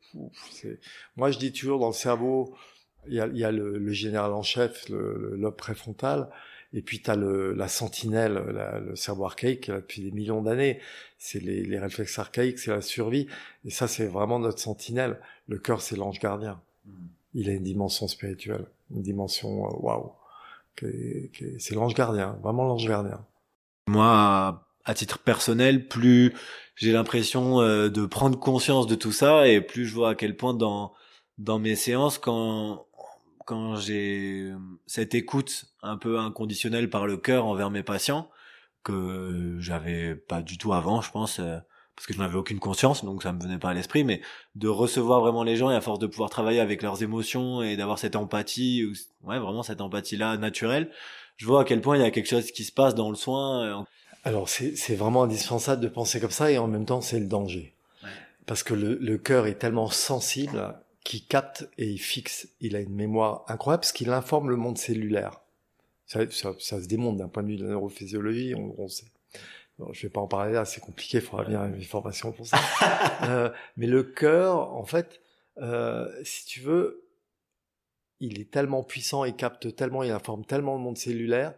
[0.50, 0.78] c'est,
[1.16, 2.54] moi, je dis toujours dans le cerveau,
[3.08, 6.28] il y a, il y a le, le, général en chef, le, le lobe préfrontal,
[6.74, 10.78] et puis tu as le, la sentinelle, la, le cerveau archaïque, depuis des millions d'années.
[11.16, 13.28] C'est les, les réflexes archaïques, c'est la survie.
[13.64, 15.18] Et ça, c'est vraiment notre sentinelle.
[15.48, 16.60] Le cœur, c'est l'ange gardien.
[16.84, 16.90] Mmh.
[17.32, 20.12] Il a une dimension spirituelle, une dimension euh, waouh
[20.80, 23.24] c'est l'ange gardien, vraiment l'ange gardien.
[23.88, 26.32] Moi, à titre personnel, plus
[26.76, 30.36] j'ai l'impression euh, de prendre conscience de tout ça et plus je vois à quel
[30.36, 30.92] point dans
[31.38, 32.86] dans mes séances quand
[33.44, 34.52] quand j'ai
[34.86, 38.30] cette écoute un peu inconditionnelle par le cœur envers mes patients
[38.84, 41.58] que j'avais pas du tout avant, je pense euh,
[42.02, 44.22] parce que je n'avais aucune conscience, donc ça me venait pas à l'esprit, mais
[44.56, 47.76] de recevoir vraiment les gens et à force de pouvoir travailler avec leurs émotions et
[47.76, 48.84] d'avoir cette empathie,
[49.22, 50.90] ouais, vraiment cette empathie-là naturelle,
[51.36, 53.14] je vois à quel point il y a quelque chose qui se passe dans le
[53.14, 53.62] soin.
[53.62, 53.84] Euh,
[54.24, 57.72] Alors c'est vraiment indispensable de penser comme ça et en même temps c'est le danger.
[58.02, 58.08] Ouais.
[58.46, 60.74] Parce que le, le cœur est tellement sensible
[61.04, 62.48] qu'il capte et il fixe.
[62.60, 65.38] Il a une mémoire incroyable parce qu'il informe le monde cellulaire.
[66.06, 69.06] Ça, ça, ça se démontre d'un point de vue de la neurophysiologie, on, on sait.
[69.82, 72.46] Bon, je vais pas en parler là, c'est compliqué, il faudra bien une formation pour
[72.46, 72.58] ça.
[73.24, 75.20] euh, mais le cœur, en fait,
[75.58, 77.08] euh, si tu veux,
[78.20, 81.54] il est tellement puissant, il capte tellement, il informe tellement le monde cellulaire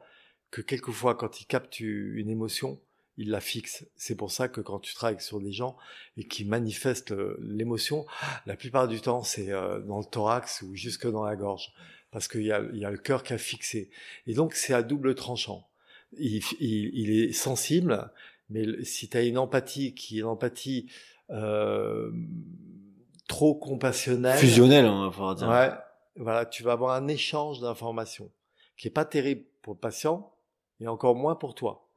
[0.51, 2.81] que quelquefois, quand il capte une émotion,
[3.19, 3.85] il la fixe.
[3.95, 5.77] C'est pour ça que quand tu travailles sur des gens
[6.17, 8.07] et qui manifestent euh, l'émotion,
[8.47, 11.75] la plupart du temps, c'est dans le thorax ou jusque dans la gorge,
[12.11, 13.91] parce qu'il y a le cœur qui a fixé.
[14.27, 15.69] Et donc, c'est à double tranchant
[16.19, 18.11] il, il, il, est sensible,
[18.51, 20.91] mais si tu as une empathie qui est une empathie
[21.31, 22.11] euh,
[23.29, 25.49] trop compassionnelle, fusionnelle, on va dire.
[25.49, 25.71] Ouais,
[26.17, 28.31] voilà, tu vas avoir un échange d'informations
[28.77, 30.33] qui est pas terrible pour le patient
[30.81, 31.89] et encore moins pour toi.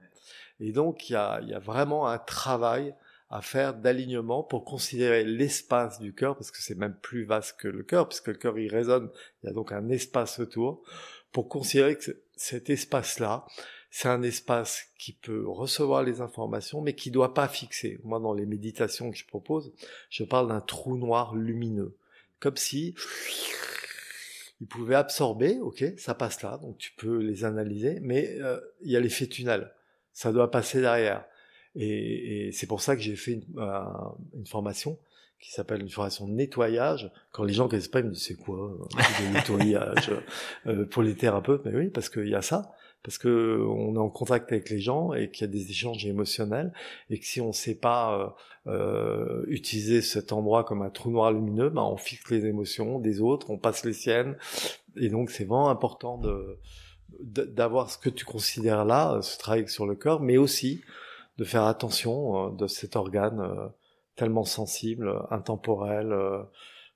[0.59, 2.95] Et donc, il y a, y a vraiment un travail
[3.30, 7.68] à faire d'alignement pour considérer l'espace du cœur, parce que c'est même plus vaste que
[7.68, 9.09] le cœur, puisque le cœur il résonne,
[9.43, 10.82] il y a donc un espace autour,
[11.32, 13.45] pour considérer que cet espace-là,
[14.00, 18.00] c'est un espace qui peut recevoir les informations, mais qui doit pas fixer.
[18.04, 19.74] Moi, dans les méditations que je propose,
[20.12, 21.98] je parle d'un trou noir lumineux,
[22.39, 22.93] comme si
[24.62, 28.91] il pouvait absorber, ok, ça passe là, donc tu peux les analyser, mais euh, il
[28.91, 29.74] y a l'effet tunnel,
[30.14, 31.26] ça doit passer derrière.
[31.74, 33.45] Et, c'est pour ça que j'ai fait une,
[34.36, 35.00] une formation
[35.39, 37.12] qui s'appelle une formation de nettoyage.
[37.32, 38.78] Quand les gens connaissent pas, ils me disent c'est quoi
[39.20, 40.12] le nettoyage
[40.68, 41.62] euh, pour les thérapeutes?
[41.66, 44.80] Mais oui, parce qu'il y a ça, parce que on est en contact avec les
[44.80, 46.74] gens et qu'il y a des échanges émotionnels
[47.10, 48.36] et que si on ne sait pas
[48.68, 53.00] euh, euh, utiliser cet endroit comme un trou noir lumineux, ben on fixe les émotions
[53.00, 54.38] des autres, on passe les siennes,
[54.95, 56.60] et donc c'est vraiment important de
[57.20, 60.82] d'avoir ce que tu considères là, ce travail sur le corps, mais aussi
[61.38, 63.68] de faire attention euh, de cet organe euh,
[64.16, 66.41] tellement sensible, intemporel, euh,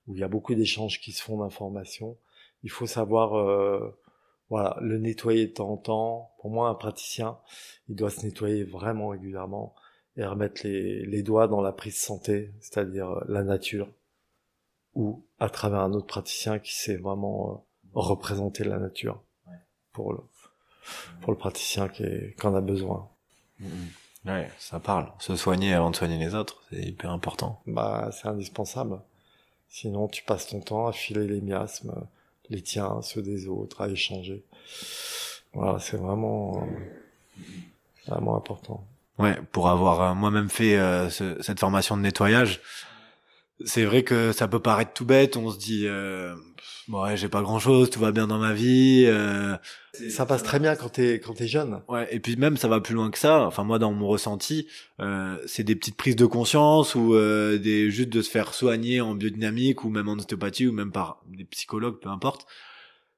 [0.07, 2.17] où il y a beaucoup d'échanges qui se font d'informations.
[2.63, 3.93] Il faut savoir
[4.51, 6.33] voilà, le nettoyer de temps en temps.
[6.39, 7.37] Pour moi, un praticien,
[7.87, 9.73] il doit se nettoyer vraiment régulièrement
[10.17, 13.87] et remettre les, les doigts dans la prise santé, c'est-à-dire la nature,
[14.93, 19.23] ou à travers un autre praticien qui sait vraiment représenter la nature
[19.93, 20.19] pour le,
[21.21, 23.09] pour le praticien qui, est, qui en a besoin.
[23.61, 24.27] Mm-hmm.
[24.27, 25.13] Ouais, ça parle.
[25.19, 27.61] Se soigner avant de soigner les autres, c'est hyper important.
[27.65, 28.99] Bah, c'est indispensable.
[29.69, 32.05] Sinon, tu passes ton temps à filer les miasmes,
[32.51, 34.43] les tiens, ceux des autres, à échanger.
[35.53, 36.67] Voilà, c'est vraiment,
[38.07, 38.85] vraiment important.
[39.17, 42.61] Ouais, pour avoir euh, moi-même fait euh, ce, cette formation de nettoyage,
[43.65, 45.37] c'est vrai que ça peut paraître tout bête.
[45.37, 46.35] On se dit, euh,
[46.89, 49.05] ouais, j'ai pas grand-chose, tout va bien dans ma vie.
[49.07, 49.55] Euh,
[50.09, 51.81] ça passe très bien quand t'es quand t'es jeune.
[51.87, 53.45] Ouais, et puis même ça va plus loin que ça.
[53.45, 54.67] Enfin moi, dans mon ressenti,
[54.99, 59.01] euh, c'est des petites prises de conscience ou euh, des juste de se faire soigner
[59.01, 62.45] en biodynamique ou même en ostéopathie ou même par des psychologues, peu importe.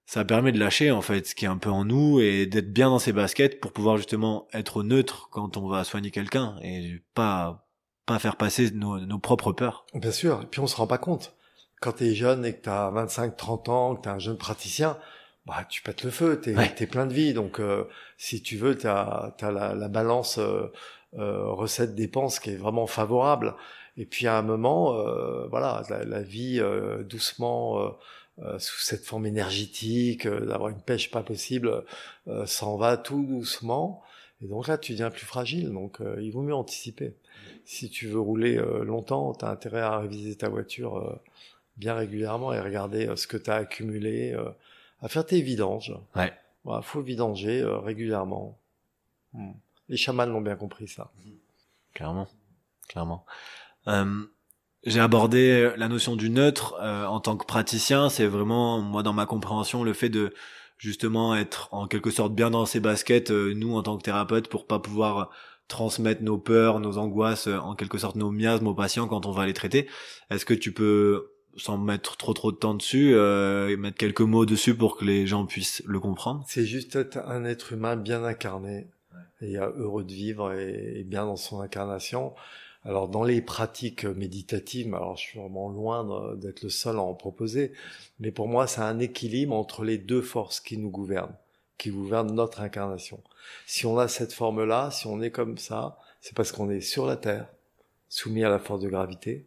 [0.05, 2.73] Ça permet de lâcher en fait ce qui est un peu en nous et d'être
[2.73, 7.01] bien dans ses baskets pour pouvoir justement être neutre quand on va soigner quelqu'un et
[7.13, 7.67] pas
[8.05, 9.85] pas faire passer nos, nos propres peurs.
[9.93, 11.35] Bien sûr, et puis on se rend pas compte.
[11.81, 14.19] Quand tu es jeune et que tu as 25, 30 ans, que tu es un
[14.19, 14.97] jeune praticien,
[15.45, 17.33] bah tu pètes le feu, tu es, plein de vie.
[17.33, 17.85] Donc euh,
[18.17, 20.71] si tu veux, tu as, la, la, balance euh,
[21.19, 23.55] euh, recette dépense qui est vraiment favorable.
[23.97, 27.95] Et puis à un moment, euh, voilà, la, la vie euh, doucement
[28.57, 31.83] sous cette forme énergétique, d'avoir une pêche pas possible,
[32.45, 34.01] s'en va tout doucement.
[34.41, 35.71] Et donc là, tu deviens plus fragile.
[35.71, 37.13] Donc il vaut mieux anticiper
[37.65, 41.15] si tu veux rouler euh, longtemps, tu as intérêt à réviser ta voiture euh,
[41.77, 44.35] bien régulièrement et regarder euh, ce que tu as accumulé,
[45.01, 45.93] à faire tes vidanges.
[46.15, 46.33] Ouais.
[46.63, 48.57] Voilà, faut vidanger régulièrement.
[49.33, 49.51] Hmm.
[49.89, 51.11] Les chamans l'ont bien compris ça.
[51.93, 52.27] Clairement,
[52.87, 53.25] clairement.
[53.87, 54.23] Euh,
[54.85, 58.09] j'ai abordé la notion du neutre en tant que praticien.
[58.09, 60.33] C'est vraiment moi dans ma compréhension le fait de
[60.77, 64.67] justement être en quelque sorte bien dans ses baskets, nous en tant que thérapeute, pour
[64.67, 65.31] pas pouvoir
[65.67, 69.31] transmettre nos peurs, nos angoisses, euh, en quelque sorte nos miasmes aux patients quand on
[69.31, 69.87] va les traiter.
[70.29, 74.45] Est-ce que tu peux, sans mettre trop trop de temps dessus, euh, mettre quelques mots
[74.45, 76.43] dessus pour que les gens puissent le comprendre?
[76.47, 78.87] C'est juste être un être humain bien incarné
[79.41, 82.33] et heureux de vivre et, bien dans son incarnation.
[82.85, 87.13] Alors dans les pratiques méditatives, alors je suis vraiment loin d'être le seul à en
[87.13, 87.71] proposer,
[88.19, 91.35] mais pour moi c'est un équilibre entre les deux forces qui nous gouvernent
[91.83, 93.19] qui gouverne notre incarnation.
[93.65, 97.05] Si on a cette forme-là, si on est comme ça, c'est parce qu'on est sur
[97.05, 97.47] la Terre,
[98.07, 99.45] soumis à la force de gravité,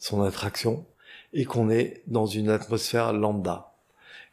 [0.00, 0.84] son attraction,
[1.32, 3.72] et qu'on est dans une atmosphère lambda.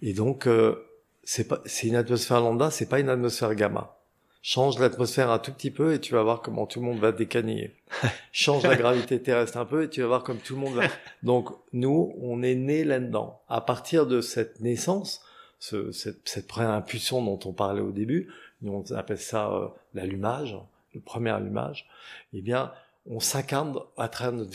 [0.01, 0.83] Et donc, euh,
[1.23, 3.99] c'est pas, c'est une atmosphère lambda, c'est pas une atmosphère gamma.
[4.41, 7.11] Change l'atmosphère un tout petit peu et tu vas voir comment tout le monde va
[7.11, 7.75] décaniller.
[8.31, 10.85] Change la gravité terrestre un peu et tu vas voir comme tout le monde va.
[11.23, 13.41] Donc, nous, on est né là-dedans.
[13.47, 15.21] À partir de cette naissance,
[15.59, 18.29] ce, cette, cette, première impulsion dont on parlait au début,
[18.63, 20.57] on appelle ça euh, l'allumage,
[20.93, 21.87] le premier allumage,
[22.33, 22.73] eh bien,
[23.05, 24.51] on s'incarne à travers notre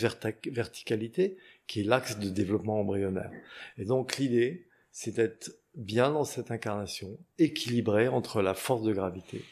[0.51, 1.37] verticalité,
[1.67, 3.31] qui est l'axe de développement embryonnaire.
[3.77, 9.45] Et donc l'idée, c'est d'être bien dans cette incarnation, équilibré entre la force de gravité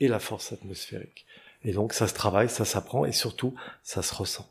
[0.00, 1.24] et la force atmosphérique.
[1.64, 4.46] Et donc ça se travaille, ça s'apprend et surtout ça se ressent.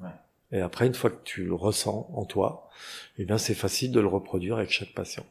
[0.00, 0.10] Ouais.
[0.52, 2.70] Et après, une fois que tu le ressens en toi,
[3.18, 5.26] eh bien c'est facile de le reproduire avec chaque patient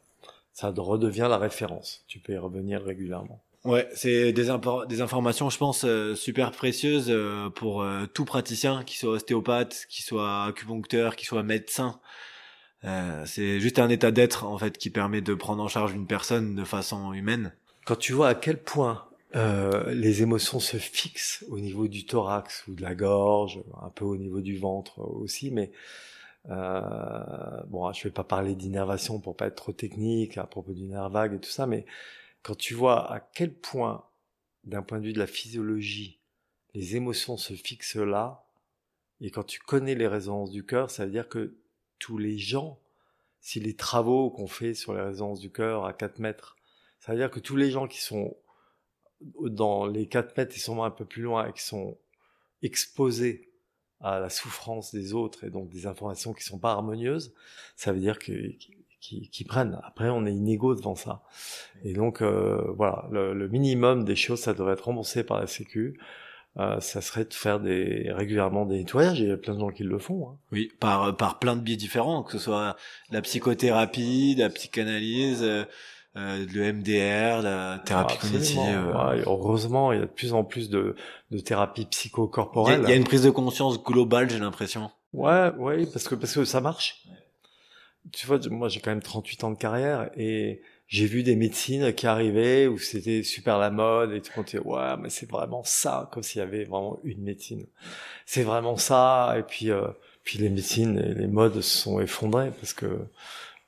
[0.53, 2.03] ça redevient la référence.
[2.07, 3.41] Tu peux y revenir régulièrement.
[3.63, 4.49] Ouais, c'est des,
[4.87, 9.85] des informations, je pense, euh, super précieuses euh, pour euh, tout praticien, qui soit ostéopathe,
[9.87, 11.99] qui soit acupuncteur, qui soit médecin.
[13.25, 16.55] c'est juste un état d'être en fait qui permet de prendre en charge une personne
[16.55, 17.53] de façon humaine.
[17.85, 22.73] Quand tu vois à quel point les émotions se fixent au niveau du thorax ou
[22.73, 25.71] de la gorge, un peu au niveau du ventre aussi, mais
[26.45, 31.09] bon, je vais pas parler d'innervation pour pas être trop technique à propos du nerf
[31.09, 31.85] vague et tout ça, mais
[32.41, 34.05] quand tu vois à quel point,
[34.63, 36.19] d'un point de vue de la physiologie,
[36.73, 38.45] les émotions se fixent là,
[39.19, 41.55] et quand tu connais les résonances du cœur, ça veut dire que
[41.99, 42.79] tous les gens,
[43.39, 46.57] si les travaux qu'on fait sur les résonances du cœur à 4 mètres,
[46.99, 48.35] ça veut dire que tous les gens qui sont
[49.21, 51.99] dans les 4 mètres, ils sont un peu plus loin et qui sont
[52.63, 53.50] exposés
[54.03, 57.33] à la souffrance des autres et donc des informations qui sont pas harmonieuses,
[57.75, 58.31] ça veut dire que
[59.01, 59.79] qui, prennent.
[59.83, 61.23] Après, on est inégaux devant ça.
[61.83, 65.99] Et donc, euh, voilà, le, minimum des choses, ça devrait être remboursé par la Sécu.
[66.57, 69.19] Euh, ça serait de faire des régulièrement des nettoyages.
[69.19, 70.29] Il y a plein de gens qui le font.
[70.29, 70.37] Hein.
[70.51, 72.75] Oui, par par plein de biais différents, que ce soit
[73.09, 75.43] la psychothérapie, la psychanalyse.
[75.43, 75.63] Euh,
[76.17, 78.59] euh, le MDR, la thérapie cognitive.
[78.59, 79.23] Euh.
[79.25, 80.95] heureusement, il y a de plus en plus de,
[81.31, 82.81] de thérapie psychocorporelle.
[82.83, 84.91] Il y, a une prise de conscience globale, j'ai l'impression.
[85.13, 87.05] Ouais, ouais, parce que parce que ça marche.
[88.11, 91.93] Tu vois, moi j'ai quand même 38 ans de carrière et j'ai vu des médecines
[91.93, 95.63] qui arrivaient où c'était super la mode et tout on disait ouais mais c'est vraiment
[95.63, 97.65] ça comme s'il y avait vraiment une médecine
[98.25, 99.87] c'est vraiment ça et puis euh,
[100.23, 103.05] puis les médecines et les modes se sont effondrées parce que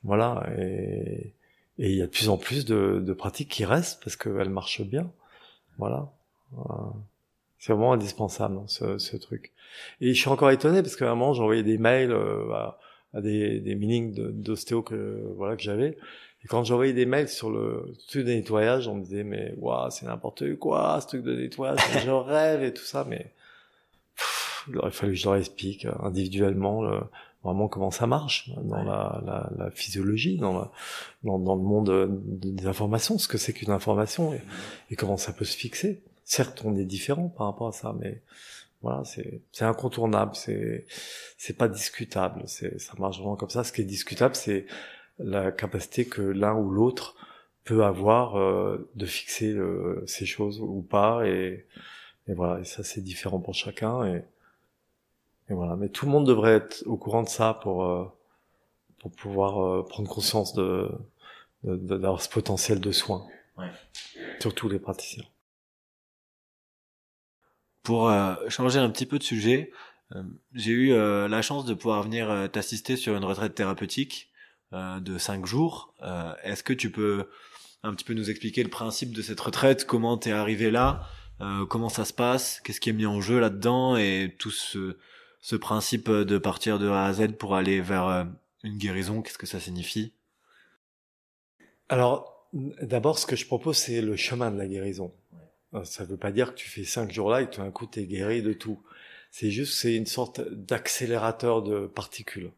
[0.02, 1.32] voilà et
[1.78, 4.50] et il y a de plus en plus de, de pratiques qui restent parce qu'elles
[4.50, 5.10] marchent bien.
[5.78, 6.08] Voilà.
[7.58, 9.52] C'est vraiment indispensable hein, ce, ce, truc.
[10.00, 12.52] Et je suis encore étonné parce qu'à un moment j'envoyais des mails euh,
[13.12, 15.96] à, des, des meetings d'ostéo que voilà que j'avais.
[16.44, 19.90] Et quand j'envoyais des mails sur le truc de nettoyage, on me disait mais waouh
[19.90, 23.32] c'est n'importe quoi ce truc de nettoyage, je rêve et tout ça, mais
[24.68, 27.00] il aurait fallu que je leur explique individuellement le,
[27.44, 30.72] vraiment comment ça marche dans la, la, la, physiologie, dans, la,
[31.22, 34.42] dans, dans, le monde des informations, ce que c'est qu'une information et,
[34.90, 36.02] et, comment ça peut se fixer.
[36.24, 38.22] Certes, on est différent par rapport à ça, mais
[38.80, 40.86] voilà, c'est c'est incontournable, c'est
[41.36, 43.62] c'est pas discutable, c'est ça marche vraiment comme ça.
[43.62, 44.66] Ce qui est discutable, c'est
[45.18, 47.14] la capacité que l'un ou l'autre
[47.64, 51.66] peut avoir euh, de fixer euh, ces choses ou pas et,
[52.26, 54.24] et voilà, et ça c'est différent pour chacun et
[55.50, 58.04] et voilà, mais tout le monde devrait être au courant de ça pour euh,
[58.98, 60.90] pour pouvoir euh, prendre conscience de
[61.62, 63.26] d'avoir ce potentiel de soins.
[63.56, 63.70] Ouais.
[64.40, 65.24] Surtout les praticiens.
[67.82, 69.70] Pour euh, changer un petit peu de sujet,
[70.52, 74.30] j'ai eu la chance de pouvoir venir t'assister sur une retraite thérapeutique
[74.72, 75.94] de cinq jours.
[76.44, 77.28] Est-ce que tu peux
[77.82, 81.08] un petit peu nous expliquer le principe de cette retraite, comment t'es arrivé là,
[81.68, 83.96] comment ça se passe, qu'est-ce qui est mis en jeu là-dedans?
[83.96, 84.96] Et tout ce
[85.44, 88.24] ce principe de partir de A à Z pour aller vers euh,
[88.62, 90.14] une guérison, qu'est-ce que ça signifie?
[91.90, 92.48] Alors,
[92.80, 95.12] d'abord, ce que je propose, c'est le chemin de la guérison.
[95.82, 97.86] Ça ne veut pas dire que tu fais cinq jours là et tout d'un coup,
[97.86, 98.80] tu es guéri de tout.
[99.30, 102.50] C'est juste, c'est une sorte d'accélérateur de particules,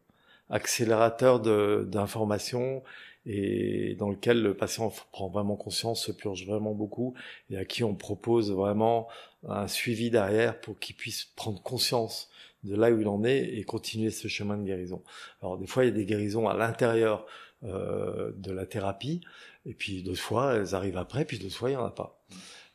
[0.49, 2.83] accélérateur d'informations
[3.25, 7.15] et dans lequel le patient prend vraiment conscience, se purge vraiment beaucoup
[7.49, 9.09] et à qui on propose vraiment
[9.45, 12.29] un suivi derrière pour qu'il puisse prendre conscience
[12.67, 15.03] de là où il en est et continuer ce chemin de guérison.
[15.41, 17.25] Alors des fois, il y a des guérisons à l'intérieur
[17.63, 19.21] euh, de la thérapie,
[19.65, 22.23] et puis d'autres fois, elles arrivent après, puis d'autres fois, il n'y en a pas.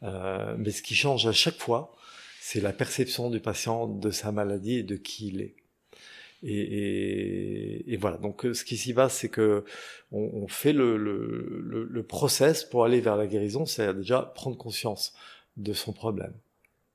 [0.02, 1.94] Euh, mais ce qui change à chaque fois,
[2.40, 5.54] c'est la perception du patient de sa maladie et de qui il est.
[6.42, 8.16] Et, et, et voilà.
[8.16, 9.64] Donc, ce qui s'y passe, c'est que
[10.10, 14.56] on, on fait le, le, le, process pour aller vers la guérison, c'est déjà prendre
[14.56, 15.14] conscience
[15.56, 16.34] de son problème.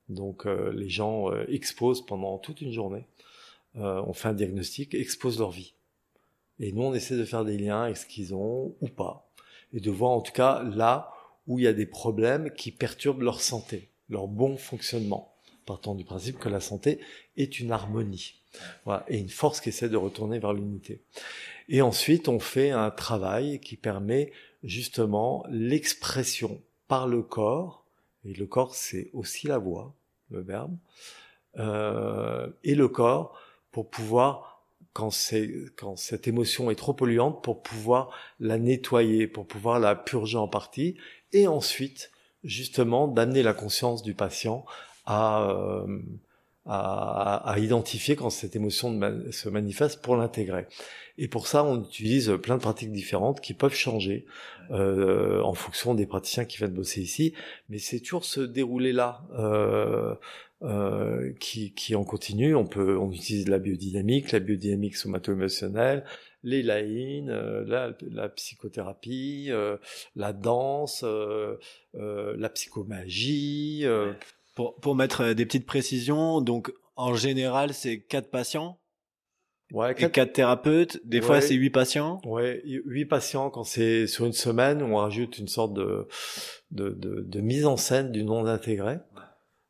[0.10, 3.05] Donc euh, les gens euh, exposent pendant toute une journée,
[3.76, 5.74] euh, on fait un diagnostic, exposent leur vie.
[6.60, 9.30] Et nous, on essaie de faire des liens avec ce qu'ils ont ou pas,
[9.74, 11.12] et de voir en tout cas là
[11.45, 15.34] où il y a des problèmes qui perturbent leur santé, leur bon fonctionnement,
[15.66, 16.99] partant du principe que la santé
[17.36, 18.36] est une harmonie,
[18.86, 21.01] voilà, et une force qui essaie de retourner vers l'unité.
[21.70, 24.32] Et ensuite, on fait un travail qui permet
[24.64, 27.86] justement l'expression par le corps,
[28.26, 29.93] et le corps c'est aussi la voix,
[30.30, 30.75] le verbe,
[31.57, 33.39] euh, et le corps
[33.71, 34.63] pour pouvoir,
[34.93, 35.11] quand,
[35.75, 38.09] quand cette émotion est trop polluante, pour pouvoir
[38.39, 40.97] la nettoyer, pour pouvoir la purger en partie,
[41.34, 42.11] et ensuite,
[42.43, 44.65] justement, d'amener la conscience du patient
[45.05, 46.01] à, euh,
[46.68, 48.99] à, à, identifier quand cette émotion
[49.32, 50.68] se manifeste pour l'intégrer.
[51.18, 54.26] Et pour ça, on utilise plein de pratiques différentes qui peuvent changer
[54.70, 57.34] euh, en fonction des praticiens qui viennent bosser ici.
[57.70, 59.22] Mais c'est toujours se dérouler là.
[59.39, 60.13] Euh,
[60.63, 62.55] euh, qui, qui en continue.
[62.55, 66.03] On peut, on utilise la biodynamique, la biodynamique somato-émotionnelle,
[66.41, 69.78] les laïnes, euh, la, la, psychothérapie, euh,
[70.15, 71.57] la danse, euh,
[71.93, 73.86] la psychomagie.
[74.58, 78.80] Pour, pour mettre des petites précisions, donc en général, c'est quatre patients
[79.72, 80.10] Ouais, quatre...
[80.10, 82.22] Et quatre thérapeutes, des fois c'est huit patients.
[82.26, 86.08] Ouais, huit patients quand c'est sur une semaine, on rajoute une sorte de
[86.72, 88.97] de, de, de mise en scène du non intégré.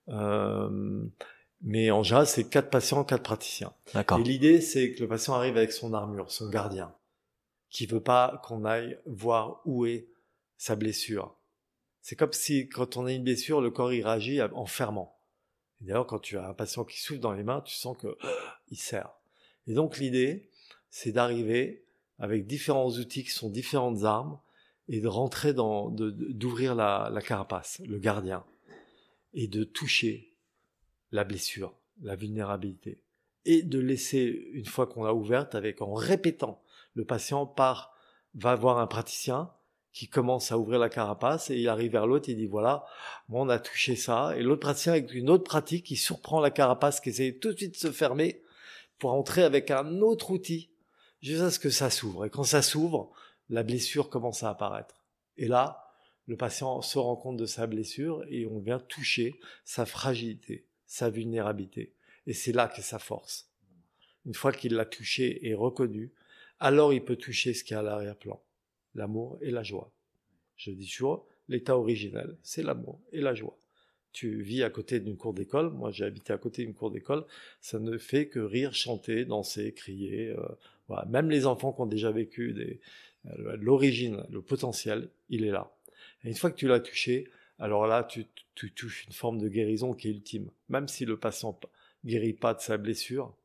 [0.09, 1.03] Euh,
[1.61, 3.73] mais en général, c'est quatre patients, quatre praticiens.
[3.93, 4.19] D'accord.
[4.19, 6.93] Et l'idée, c'est que le patient arrive avec son armure, son gardien,
[7.69, 10.07] qui veut pas qu'on aille voir où est
[10.57, 11.36] sa blessure.
[12.07, 15.19] C'est comme si, quand on a une blessure, le corps y réagit en fermant.
[15.81, 18.17] D'ailleurs, quand tu as un patient qui souffle dans les mains, tu sens que
[18.71, 19.11] il serre.
[19.67, 20.49] Et donc, l'idée,
[20.89, 21.83] c'est d'arriver
[22.17, 24.39] avec différents outils qui sont différentes armes
[24.87, 28.45] et de rentrer dans, d'ouvrir la, la carapace, le gardien,
[29.33, 30.33] et de toucher
[31.11, 33.01] la blessure, la vulnérabilité,
[33.43, 37.93] et de laisser, une fois qu'on l'a ouverte, avec en répétant, le patient part,
[38.33, 39.51] va voir un praticien
[39.97, 42.85] qui commence à ouvrir la carapace et il arrive vers l'autre, il dit voilà,
[43.29, 46.51] moi on a touché ça, et l'autre praticien avec une autre pratique, qui surprend la
[46.51, 48.43] carapace qui essaie tout de suite de se fermer
[48.99, 50.69] pour entrer avec un autre outil,
[51.23, 52.25] jusqu'à ce que ça s'ouvre.
[52.25, 53.11] Et quand ça s'ouvre,
[53.49, 55.03] la blessure commence à apparaître.
[55.35, 55.91] Et là,
[56.27, 61.09] le patient se rend compte de sa blessure et on vient toucher sa fragilité, sa
[61.09, 61.95] vulnérabilité.
[62.27, 63.49] Et c'est là qu'est sa force.
[64.27, 66.13] Une fois qu'il l'a touché et reconnu,
[66.59, 68.39] alors il peut toucher ce qui est à l'arrière-plan,
[68.97, 69.91] l'amour et la joie.
[70.57, 73.57] Je dis toujours, l'état originel, c'est l'amour et la joie.
[74.11, 77.23] Tu vis à côté d'une cour d'école, moi j'ai habité à côté d'une cour d'école,
[77.61, 80.29] ça ne fait que rire, chanter, danser, crier.
[80.29, 80.45] Euh,
[80.87, 81.05] voilà.
[81.05, 82.79] Même les enfants qui ont déjà vécu des,
[83.27, 85.71] euh, l'origine, le potentiel, il est là.
[86.23, 87.29] Et une fois que tu l'as touché,
[87.59, 88.25] alors là, tu,
[88.55, 90.49] touches une forme de guérison qui est ultime.
[90.69, 91.59] Même si le patient
[92.05, 93.35] guérit pas de sa blessure,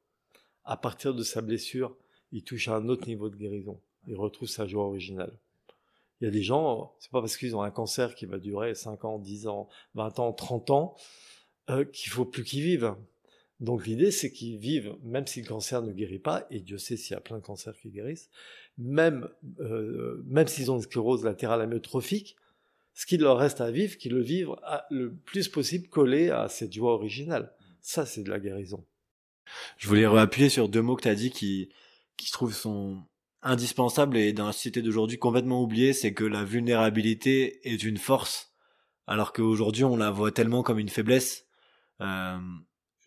[0.64, 1.96] à partir de sa blessure,
[2.30, 3.80] il touche à un autre niveau de guérison.
[4.06, 5.38] Il retrouve sa joie originale.
[6.20, 8.74] Il y a des gens, c'est pas parce qu'ils ont un cancer qui va durer
[8.74, 10.94] 5 ans, 10 ans, 20 ans, 30 ans,
[11.70, 12.94] euh, qu'il faut plus qu'ils vivent.
[13.58, 16.96] Donc l'idée, c'est qu'ils vivent, même si le cancer ne guérit pas, et Dieu sait
[16.96, 18.30] s'il y a plein de cancers qui guérissent,
[18.78, 19.28] même,
[19.60, 22.36] euh, même s'ils ont une sclérose latérale amyotrophique,
[22.94, 24.54] ce qu'il leur reste à vivre, qu'ils le vivent
[24.90, 27.52] le plus possible collé à cette joie originale.
[27.80, 28.84] Ça, c'est de la guérison.
[29.76, 31.68] Je voulais réappuyer sur deux mots que tu as dit qui,
[32.16, 33.02] qui se trouvent sont
[33.42, 38.52] indispensables et dans la société d'aujourd'hui complètement oubliés, c'est que la vulnérabilité est une force,
[39.06, 41.46] alors qu'aujourd'hui on la voit tellement comme une faiblesse.
[42.00, 42.38] Euh,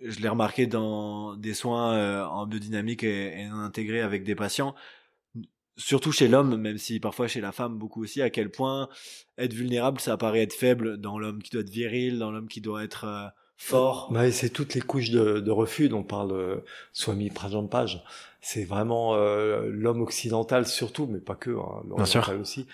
[0.01, 4.75] je l'ai remarqué dans des soins euh, en biodynamique et, et intégrés avec des patients
[5.77, 8.89] surtout chez l'homme, même si parfois chez la femme beaucoup aussi, à quel point
[9.37, 12.61] être vulnérable, ça paraît être faible dans l'homme qui doit être viril, dans l'homme qui
[12.61, 13.27] doit être euh,
[13.57, 14.11] fort.
[14.11, 16.57] Bah, c'est toutes les couches de, refus dont parle euh,
[16.93, 17.29] Swami
[17.69, 18.03] Page.
[18.47, 22.67] C'est vraiment euh, l'homme occidental surtout, mais pas que, hein, l'oriental aussi.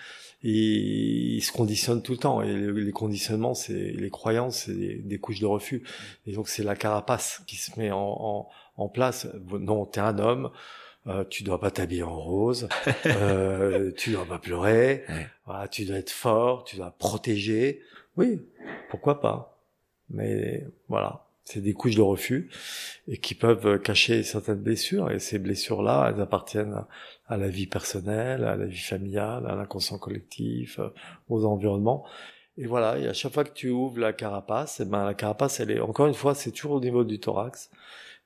[0.44, 2.42] Et il se conditionne tout le temps.
[2.42, 5.82] Et les, conditionnements, c'est les croyances, c'est des, couches de refus.
[6.26, 9.26] Et donc c'est la carapace qui se met en, en, en place.
[9.50, 10.50] Non, t'es un homme
[11.06, 12.68] euh, tu dois pas t'habiller en rose,
[13.06, 15.04] euh, tu dois pas pleurer,
[15.46, 17.80] voilà, tu dois être fort, tu dois protéger.
[18.16, 18.40] Oui,
[18.88, 19.58] pourquoi pas
[20.10, 22.50] Mais voilà, c'est des couches de refus
[23.08, 25.10] et qui peuvent cacher certaines blessures.
[25.10, 26.84] Et ces blessures-là, elles appartiennent
[27.28, 30.78] à la vie personnelle, à la vie familiale, à l'inconscient collectif,
[31.28, 32.04] aux environnements.
[32.58, 35.14] Et voilà, et à chaque fois que tu ouvres la carapace, et eh ben la
[35.14, 37.70] carapace, elle est encore une fois, c'est toujours au niveau du thorax,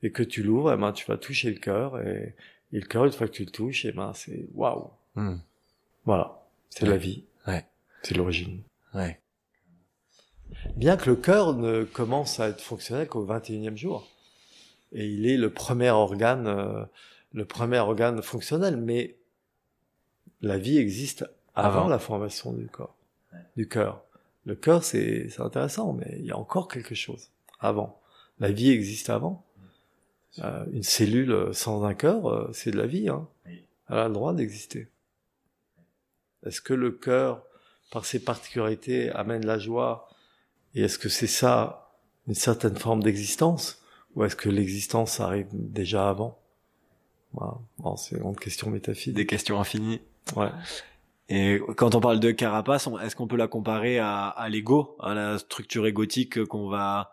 [0.02, 2.34] et que tu l'ouvres, eh ben tu vas toucher le cœur et
[2.72, 4.90] et le cœur, une fois que tu le touches, et eh ben, c'est waouh.
[5.14, 5.36] Hmm.
[6.04, 6.42] Voilà.
[6.70, 7.24] C'est la vie.
[7.46, 7.64] Ouais.
[8.02, 8.60] C'est l'origine.
[8.94, 9.20] Ouais.
[10.76, 14.09] Bien que le cœur ne commence à être fonctionnel qu'au 21e jour.
[14.92, 16.84] Et il est le premier organe, euh,
[17.32, 18.76] le premier organe fonctionnel.
[18.76, 19.16] Mais
[20.40, 22.97] la vie existe avant, la formation du corps,
[23.57, 24.05] du cœur.
[24.44, 28.01] Le cœur, c'est, c'est intéressant, mais il y a encore quelque chose avant.
[28.38, 29.44] La vie existe avant.
[30.40, 33.09] Euh, une cellule sans un cœur, euh, c'est de la vie.
[33.09, 33.26] Hein.
[33.88, 34.88] Elle a le droit d'exister.
[36.44, 37.42] Est-ce que le cœur,
[37.90, 40.09] par ses particularités, amène la joie
[40.76, 41.90] Et est-ce que c'est ça,
[42.28, 43.82] une certaine forme d'existence
[44.14, 46.38] Ou est-ce que l'existence arrive déjà avant?
[47.32, 49.14] Bon, C'est une question métaphysique.
[49.14, 50.02] Des questions infinies.
[50.36, 50.50] Ouais.
[51.30, 55.14] Et quand on parle de carapace, est-ce qu'on peut la comparer à, à l'ego, à
[55.14, 57.10] la structure égotique qu'on va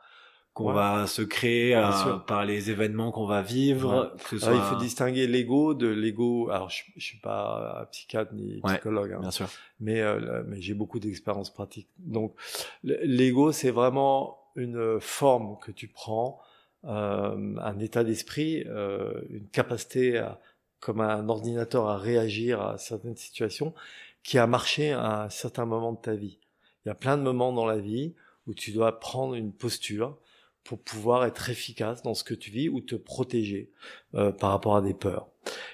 [0.53, 4.15] qu'on va se créer euh, par les événements qu'on va vivre.
[4.31, 6.49] il faut distinguer l'ego de l'ego.
[6.51, 9.47] Alors, je, je suis pas psychiatre ni psychologue, hein, bien sûr.
[9.79, 11.89] Mais, euh, mais j'ai beaucoup d'expérience pratique.
[11.97, 12.35] Donc,
[12.83, 16.39] l'ego, c'est vraiment une forme que tu prends,
[16.85, 20.39] euh, un état d'esprit, euh, une capacité à
[20.81, 23.73] comme un ordinateur à réagir à certaines situations
[24.21, 26.39] qui a marché à un certain moment de ta vie.
[26.83, 28.15] Il y a plein de moments dans la vie
[28.47, 30.17] où tu dois prendre une posture
[30.63, 33.71] pour pouvoir être efficace dans ce que tu vis ou te protéger
[34.15, 35.27] euh, par rapport à des peurs.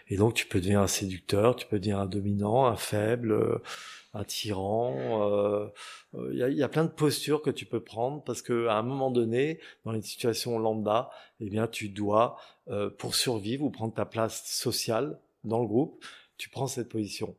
[0.07, 3.61] Et donc tu peux devenir un séducteur, tu peux devenir un dominant, un faible, euh,
[4.13, 5.31] un tyran.
[5.31, 5.67] Euh,
[6.31, 8.75] il y, a, y, a, plein de postures que tu peux prendre parce que à
[8.75, 12.37] un moment donné, dans les situations lambda, eh bien tu dois
[12.97, 16.03] pour survivre ou prendre ta place sociale dans le groupe,
[16.37, 17.35] tu prends cette position.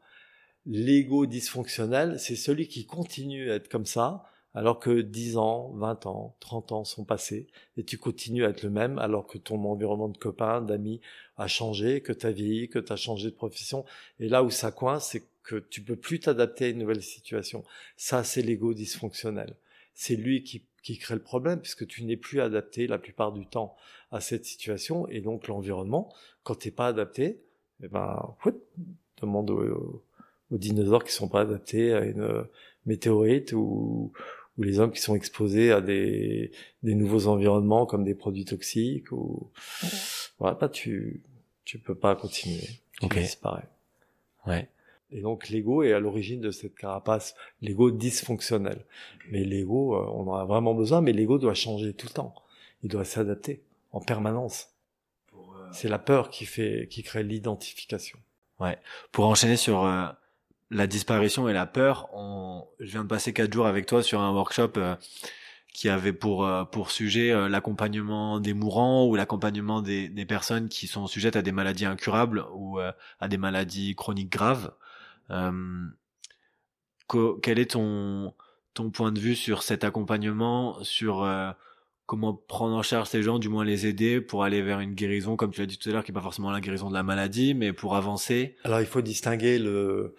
[0.66, 4.24] L'ego dysfonctionnel, c'est celui qui continue à être comme ça
[4.54, 7.46] alors que 10 ans, 20 ans, 30 ans sont passés
[7.76, 11.00] et tu continues à être le même alors que ton environnement de copains, d'amis
[11.36, 13.84] a changé, que tu as vieilli, que tu as changé de profession.
[14.18, 17.64] Et là où ça coince, c'est que tu peux plus t'adapter à une nouvelle situation.
[17.96, 19.54] Ça, c'est l'ego dysfonctionnel.
[19.94, 23.46] C'est lui qui, qui crée le problème puisque tu n'es plus adapté la plupart du
[23.46, 23.76] temps
[24.10, 27.40] à cette situation et donc l'environnement, quand t'es pas adapté,
[27.82, 28.34] eh ben,
[29.20, 30.02] demande aux,
[30.50, 32.46] aux dinosaures qui sont pas adaptés à une
[32.86, 34.12] météorite ou,
[34.60, 36.52] ou les hommes qui sont exposés à des,
[36.82, 39.50] des nouveaux environnements comme des produits toxiques ou
[40.38, 41.22] voilà, bah, tu
[41.64, 43.20] tu peux pas continuer, tu okay.
[43.20, 43.68] disparais.
[44.46, 44.68] Ouais.
[45.12, 48.84] Et donc l'ego est à l'origine de cette carapace, l'ego dysfonctionnel.
[49.30, 52.34] Mais l'ego, euh, on en a vraiment besoin, mais l'ego doit changer tout le temps.
[52.82, 54.68] Il doit s'adapter en permanence.
[55.34, 55.38] Euh,
[55.72, 58.18] C'est la peur qui fait, qui crée l'identification.
[58.60, 58.78] Ouais.
[59.10, 60.06] Pour enchaîner sur euh,
[60.70, 62.64] la disparition et la peur, on...
[62.78, 64.94] je viens de passer quatre jours avec toi sur un workshop euh,
[65.72, 70.68] qui avait pour euh, pour sujet euh, l'accompagnement des mourants ou l'accompagnement des, des personnes
[70.68, 74.72] qui sont sujettes à des maladies incurables ou à des maladies chroniques graves.
[77.42, 78.34] quel est ton
[78.72, 81.26] ton point de vue sur cet accompagnement, sur
[82.10, 85.36] comment prendre en charge ces gens, du moins les aider pour aller vers une guérison,
[85.36, 87.04] comme tu l'as dit tout à l'heure, qui n'est pas forcément la guérison de la
[87.04, 88.56] maladie, mais pour avancer?
[88.64, 90.16] Alors il faut distinguer le euh,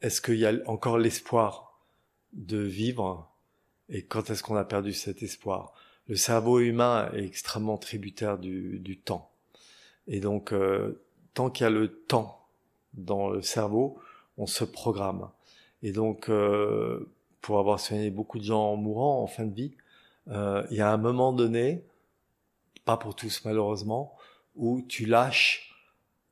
[0.00, 1.80] est-ce qu'il y a encore l'espoir
[2.32, 3.32] de vivre
[3.88, 5.74] et quand est-ce qu'on a perdu cet espoir?
[6.08, 9.30] Le cerveau humain est extrêmement tributaire du, temps.
[10.06, 12.46] Et donc, euh, tant qu'il y a le temps
[12.94, 13.98] dans le cerveau,
[14.38, 15.30] on se programme.
[15.82, 19.76] Et donc, euh, pour avoir soigné beaucoup de gens mourants en fin de vie,
[20.28, 21.84] euh, il y a un moment donné,
[22.84, 24.16] pas pour tous malheureusement,
[24.56, 25.71] où tu lâches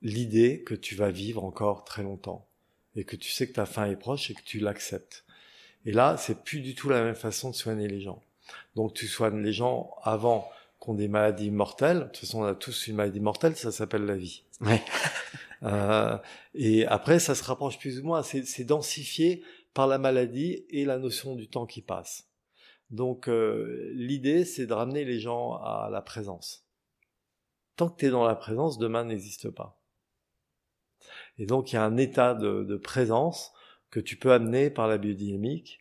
[0.02, 2.48] l'idée que tu vas vivre encore très longtemps
[2.96, 5.24] et que tu sais que ta fin est proche et que tu l'acceptes.
[5.84, 8.22] Et là, c'est plus du tout la même façon de soigner les gens.
[8.74, 11.98] Donc tu soignes les gens avant qu'on ait des maladies mortelles.
[11.98, 14.44] De toute façon, on a tous une maladie mortelle, ça s'appelle la vie.
[14.60, 14.82] Ouais.
[15.62, 16.18] euh,
[16.54, 18.22] et après, ça se rapproche plus ou moins.
[18.22, 19.42] C'est densifié
[19.74, 22.26] par la maladie et la notion du temps qui passe.
[22.90, 26.66] Donc euh, l'idée, c'est de ramener les gens à la présence.
[27.76, 29.79] Tant que tu es dans la présence, demain n'existe pas.
[31.40, 33.52] Et donc il y a un état de, présence
[33.90, 35.80] que tu peux amener par la biodynamique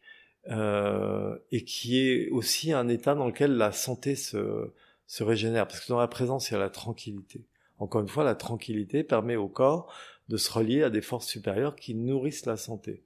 [0.50, 4.72] euh, et qui est aussi un état dans lequel la santé se,
[5.20, 5.68] régénère.
[5.68, 7.44] Parce que dans la présence, il y a la tranquillité.
[7.78, 9.94] Encore une fois, la tranquillité permet au corps
[10.30, 13.04] de se relier à des forces supérieures qui nourrissent la santé.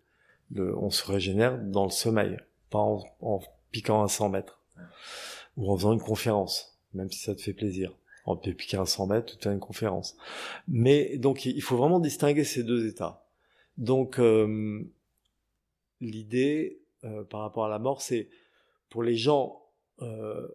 [0.56, 2.38] On se régénère dans le sommeil,
[2.70, 3.42] pas en, en
[3.72, 4.62] piquant à 100 mètres
[5.58, 7.96] ou en faisant une conférence, même si ça te fait plaisir
[8.26, 10.16] peut piquer un 100 mètres, toute une conférence.
[10.68, 13.26] Mais donc il faut vraiment distinguer ces deux états.
[13.78, 14.84] Donc euh,
[16.00, 18.30] l'idée euh, par rapport à la mort, c'est
[18.90, 19.62] pour les gens,
[20.02, 20.48] euh,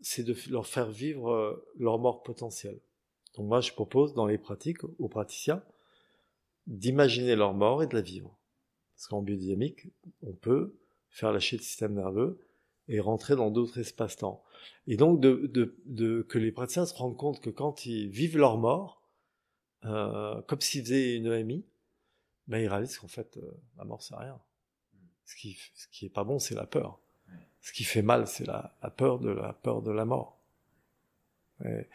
[0.00, 2.80] c'est de leur faire vivre euh, leur mort potentielle.
[3.36, 5.62] Donc moi je propose dans les pratiques aux praticiens
[6.66, 8.38] d'imaginer leur mort et de la vivre.
[8.94, 9.88] Parce qu'en biodynamique,
[10.22, 10.78] on peut
[11.08, 12.38] faire lâcher le système nerveux
[12.88, 14.42] et rentrer dans d'autres espaces-temps.
[14.86, 18.38] Et donc de, de, de, que les praticiens se rendent compte que quand ils vivent
[18.38, 19.02] leur mort,
[19.84, 21.64] euh, comme s'ils faisaient une EMI,
[22.48, 24.38] ben ils réalisent qu'en fait euh, la mort c'est rien.
[25.24, 26.98] Ce qui, ce qui est pas bon, c'est la peur.
[27.60, 30.38] Ce qui fait mal, c'est la, la, peur de la peur de la mort.
[31.64, 31.86] Et,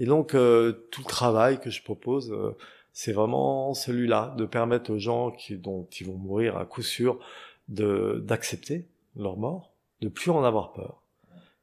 [0.00, 2.56] et donc euh, tout le travail que je propose, euh,
[2.92, 7.20] c'est vraiment celui-là, de permettre aux gens qui, dont ils vont mourir à coup sûr,
[7.68, 11.01] d'accepter leur mort, de plus en avoir peur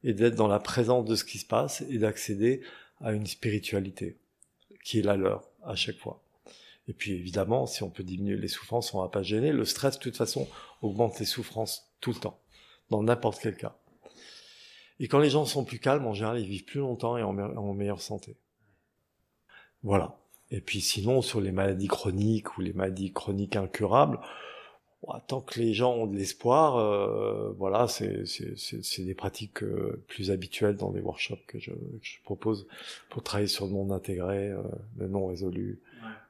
[0.04, 2.62] et d'être dans la présence de ce qui se passe et d'accéder
[3.00, 4.18] à une spiritualité
[4.84, 6.22] qui est la leur à chaque fois.
[6.88, 9.52] Et puis évidemment, si on peut diminuer les souffrances, on va pas gêner.
[9.52, 10.48] Le stress, de toute façon,
[10.82, 12.40] augmente les souffrances tout le temps,
[12.88, 13.76] dans n'importe quel cas.
[14.98, 17.38] Et quand les gens sont plus calmes, en général, ils vivent plus longtemps et en,
[17.38, 18.36] en meilleure santé.
[19.82, 20.18] Voilà.
[20.50, 24.18] Et puis sinon, sur les maladies chroniques ou les maladies chroniques incurables,
[25.18, 30.76] tant que les gens ont de l'espoir, euh, voilà, c'est des pratiques euh, plus habituelles
[30.76, 32.68] dans les workshops que je, je propose
[33.08, 34.62] pour travailler sur le monde intégré, euh,
[34.98, 35.80] le non résolu,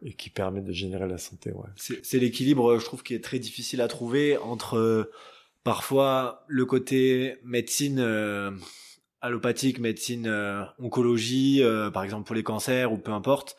[0.03, 1.53] et qui permet de générer la santé.
[1.53, 1.69] Ouais.
[1.77, 5.11] C'est l'équilibre, je trouve, qui est très difficile à trouver entre
[5.63, 8.01] parfois le côté médecine
[9.21, 10.27] allopathique, médecine
[10.79, 11.63] oncologie,
[11.93, 13.57] par exemple pour les cancers ou peu importe,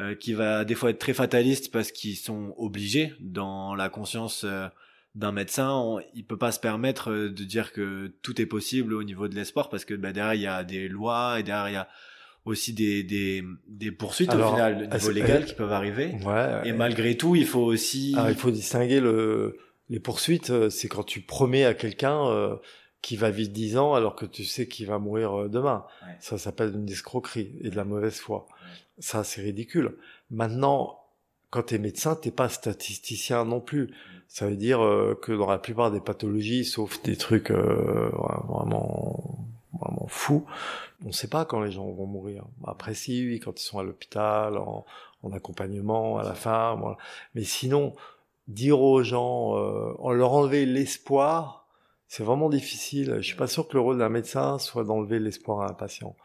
[0.00, 4.44] euh, qui va des fois être très fataliste parce qu'ils sont obligés dans la conscience
[4.44, 4.66] euh,
[5.14, 8.94] d'un médecin, on, il peut pas se permettre euh, de dire que tout est possible
[8.94, 11.68] au niveau de l'espoir parce que bah, derrière il y a des lois et derrière
[11.68, 11.88] il y a
[12.46, 16.14] aussi des, des, des poursuites au final au niveau légal qui peuvent arriver.
[16.24, 18.12] Ouais, et malgré tout, il faut aussi.
[18.12, 19.58] il faut distinguer le
[19.90, 22.58] les poursuites, c'est quand tu promets à quelqu'un
[23.02, 25.84] qui va vivre 10 ans alors que tu sais qu'il va mourir demain.
[26.20, 28.46] Ça s'appelle une escroquerie et de la mauvaise foi.
[28.98, 29.96] Ça, c'est ridicule.
[30.30, 31.00] Maintenant,
[31.50, 33.92] quand tu es médecin, t'es pas statisticien non plus.
[34.28, 38.10] Ça veut dire euh, que dans la plupart des pathologies, sauf des trucs euh,
[38.48, 39.46] vraiment
[39.80, 40.44] vraiment fous,
[41.04, 42.44] on ne sait pas quand les gens vont mourir.
[42.66, 44.84] Après, si, oui, quand ils sont à l'hôpital, en,
[45.32, 46.78] accompagnement, à la fin.
[47.34, 47.94] Mais sinon,
[48.48, 51.66] dire aux gens, euh, leur enlever l'espoir,
[52.08, 53.16] c'est vraiment difficile.
[53.16, 56.16] Je suis pas sûr que le rôle d'un médecin soit d'enlever l'espoir à un patient.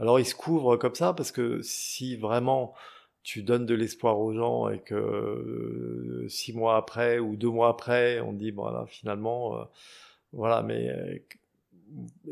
[0.00, 2.74] Alors il se couvre comme ça parce que si vraiment
[3.22, 7.68] tu donnes de l'espoir aux gens et que euh, six mois après ou deux mois
[7.68, 9.64] après, on dit voilà finalement euh,
[10.32, 11.18] voilà, mais euh,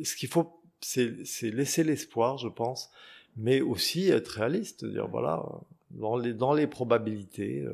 [0.02, 2.90] ce qu'il faut c'est laisser l'espoir, je pense,
[3.36, 5.44] mais aussi être réaliste, dire voilà
[5.90, 7.66] dans les dans les probabilités,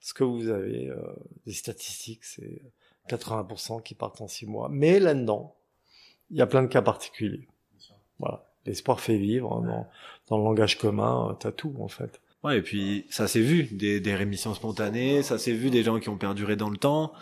[0.00, 0.90] ce que vous avez,
[1.46, 2.62] des statistiques, c'est
[3.08, 5.56] 80% qui partent en six mois, mais là-dedans,
[6.30, 7.46] il y a plein de cas particuliers.
[8.18, 8.47] Voilà.
[8.68, 9.62] L'espoir fait vivre.
[10.28, 12.20] Dans, le langage commun, t'as tout, en fait.
[12.44, 15.98] Ouais, et puis ça s'est vu, des, des rémissions spontanées, ça s'est vu des gens
[15.98, 17.12] qui ont perduré dans le temps.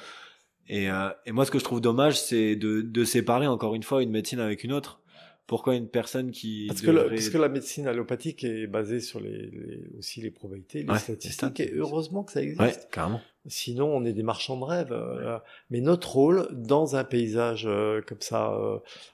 [0.69, 3.83] Et, euh, et moi, ce que je trouve dommage, c'est de, de séparer encore une
[3.83, 5.01] fois une médecine avec une autre.
[5.47, 9.47] Pourquoi une personne qui parce que, parce que la médecine allopathique est basée sur les,
[9.47, 11.61] les aussi les probabilités, les statistiques.
[11.61, 12.61] Et heureusement que ça existe.
[12.61, 13.21] Ouais, carrément.
[13.47, 14.91] Sinon, on est des marchands de rêve.
[14.91, 15.39] Euh,
[15.71, 18.59] mais notre rôle dans un paysage euh, comme ça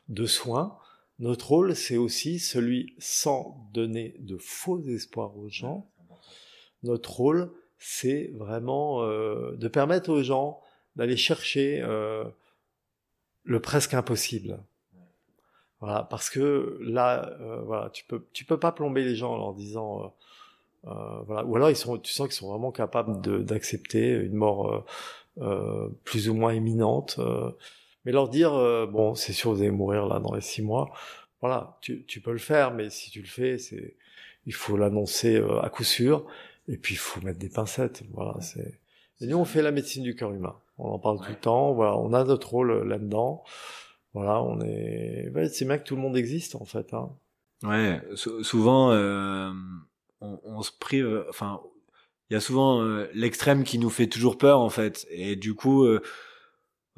[0.08, 0.78] de soins,
[1.18, 5.88] notre rôle, c'est aussi celui sans donner de faux espoirs aux gens.
[6.82, 10.60] Notre rôle, c'est vraiment euh, de permettre aux gens
[10.96, 12.24] d'aller chercher euh,
[13.44, 14.62] le presque impossible.
[15.80, 19.38] Voilà, parce que là, euh, voilà, tu peux, tu peux pas plomber les gens en
[19.38, 20.14] leur disant,
[20.82, 24.84] voilà, ou alors ils sont, tu sens qu'ils sont vraiment capables d'accepter une mort
[26.04, 27.20] plus ou moins imminente
[28.04, 30.92] mais leur dire, euh, bon, c'est sûr, vous allez mourir là dans les six mois.
[31.40, 33.96] Voilà, tu, tu peux le faire, mais si tu le fais, c'est,
[34.46, 36.26] il faut l'annoncer euh, à coup sûr.
[36.68, 38.02] Et puis, il faut mettre des pincettes.
[38.12, 38.80] Voilà, c'est.
[39.20, 40.56] Et nous, on fait la médecine du cœur humain.
[40.78, 41.72] On en parle tout le temps.
[41.74, 43.44] Voilà, on a notre rôle euh, là-dedans.
[44.14, 45.30] Voilà, on est.
[45.34, 46.92] Ouais, c'est bien que tout le monde existe en fait.
[46.94, 47.10] Hein.
[47.62, 49.50] Ouais, souvent, euh,
[50.20, 51.24] on, on, se prive.
[51.28, 51.60] Enfin,
[52.28, 52.82] il y a souvent
[53.14, 55.06] l'extrême qui nous fait toujours peur en fait.
[55.10, 55.86] Et du coup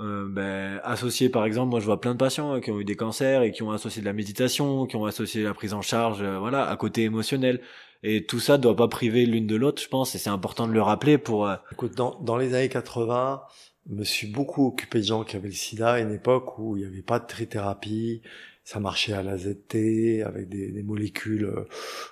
[0.01, 2.85] euh, ben, associer par exemple moi je vois plein de patients hein, qui ont eu
[2.85, 5.83] des cancers et qui ont associé de la méditation qui ont associé la prise en
[5.83, 7.61] charge euh, voilà à côté émotionnel.
[8.03, 10.73] Et tout ça doit pas priver l'une de l'autre je pense et c'est important de
[10.73, 13.43] le rappeler pour euh, écoute dans, dans les années 80
[13.89, 16.77] je me suis beaucoup occupé de gens qui avaient le sida à une époque où
[16.77, 18.21] il n'y avait pas de trithérapie
[18.65, 21.69] ça marchait à la ZT avec des, des molécules euh,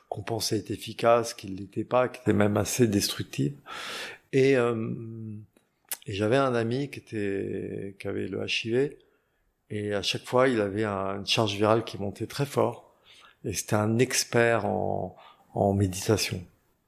[0.09, 3.57] qu'on pensait être efficaces qui ne l'étaient pas qui étaient même assez destructives.
[4.35, 4.57] Et
[6.07, 8.91] et j'avais un ami qui était, qui avait le HIV,
[9.71, 12.95] et à chaque fois, il avait une charge virale qui montait très fort.
[13.45, 15.17] Et c'était un expert en,
[15.55, 16.45] en méditation.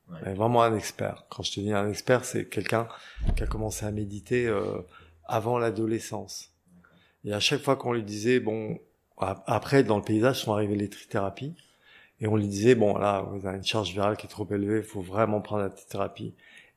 [0.09, 1.25] Vraiment un expert.
[1.31, 2.87] Quand je te dis un expert, c'est quelqu'un
[3.37, 4.83] qui a commencé à méditer euh,
[5.25, 6.53] avant l'adolescence.
[7.25, 8.79] Et à chaque fois qu'on lui disait, bon,
[9.17, 11.55] après, dans le paysage, sont arrivées les trithérapies.
[12.21, 14.79] Et on lui disait, bon, là, vous avez une charge virale qui est trop élevée,
[14.79, 16.35] il faut vraiment prendre la trithérapie.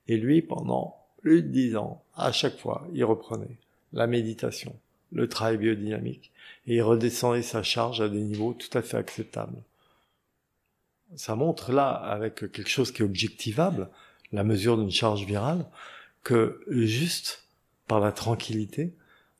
[0.07, 3.57] Et lui, pendant plus de dix ans, à chaque fois, il reprenait
[3.93, 4.75] la méditation,
[5.11, 6.31] le travail biodynamique,
[6.67, 9.61] et il redescendait sa charge à des niveaux tout à fait acceptables.
[11.15, 13.89] Ça montre là, avec quelque chose qui est objectivable,
[14.33, 15.65] la mesure d'une charge virale,
[16.23, 17.45] que juste
[17.87, 18.93] par la tranquillité,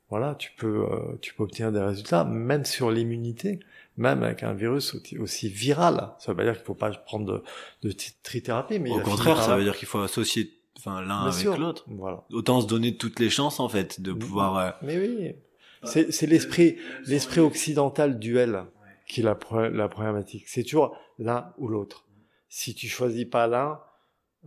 [0.10, 3.60] voilà, tu peux, euh, tu peux obtenir des résultats, même sur l'immunité,
[3.98, 6.14] même avec un virus aussi, viral.
[6.20, 7.94] Ça veut pas dire qu'il faut pas prendre de, de
[8.24, 11.86] trithérapie, mais au contraire, ça veut dire qu'il faut associer enfin l'un avec l'autre.
[11.88, 12.24] Voilà.
[12.32, 14.58] Autant se donner toutes les chances en fait de pouvoir.
[14.58, 15.36] Euh, Mais oui,
[15.84, 18.66] c'est l'esprit l'esprit occidental duel
[19.08, 19.38] qui est la
[19.70, 20.48] la problématique.
[20.48, 22.06] C'est toujours l'un ou l'autre.
[22.50, 23.80] Si tu choisis pas l'un,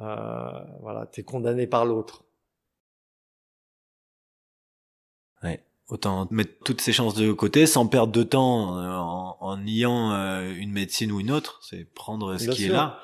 [0.01, 0.51] euh,
[0.81, 2.25] voilà, t'es condamné par l'autre.
[5.91, 10.13] autant mettre toutes ses chances de côté sans perdre de temps euh, en, en niant
[10.13, 11.59] euh, une médecine ou une autre.
[11.63, 13.01] C'est prendre ce Bien qui est là.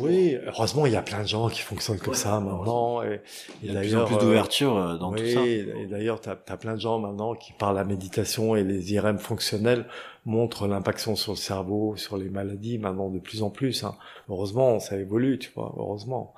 [0.00, 3.02] Oui, heureusement, il y a plein de gens qui fonctionnent comme ça maintenant.
[3.02, 3.20] Et,
[3.62, 5.46] Il y a de plus en d'ailleurs, plus euh, d'ouverture euh, dans oui, tout ça.
[5.46, 9.18] et d'ailleurs, tu as, plein de gens maintenant qui, par la méditation et les IRM
[9.18, 9.86] fonctionnels,
[10.24, 13.84] montrent l'impact sur le cerveau, sur les maladies, maintenant de plus en plus.
[13.84, 13.96] Hein.
[14.28, 16.34] Heureusement, ça évolue, tu vois, heureusement.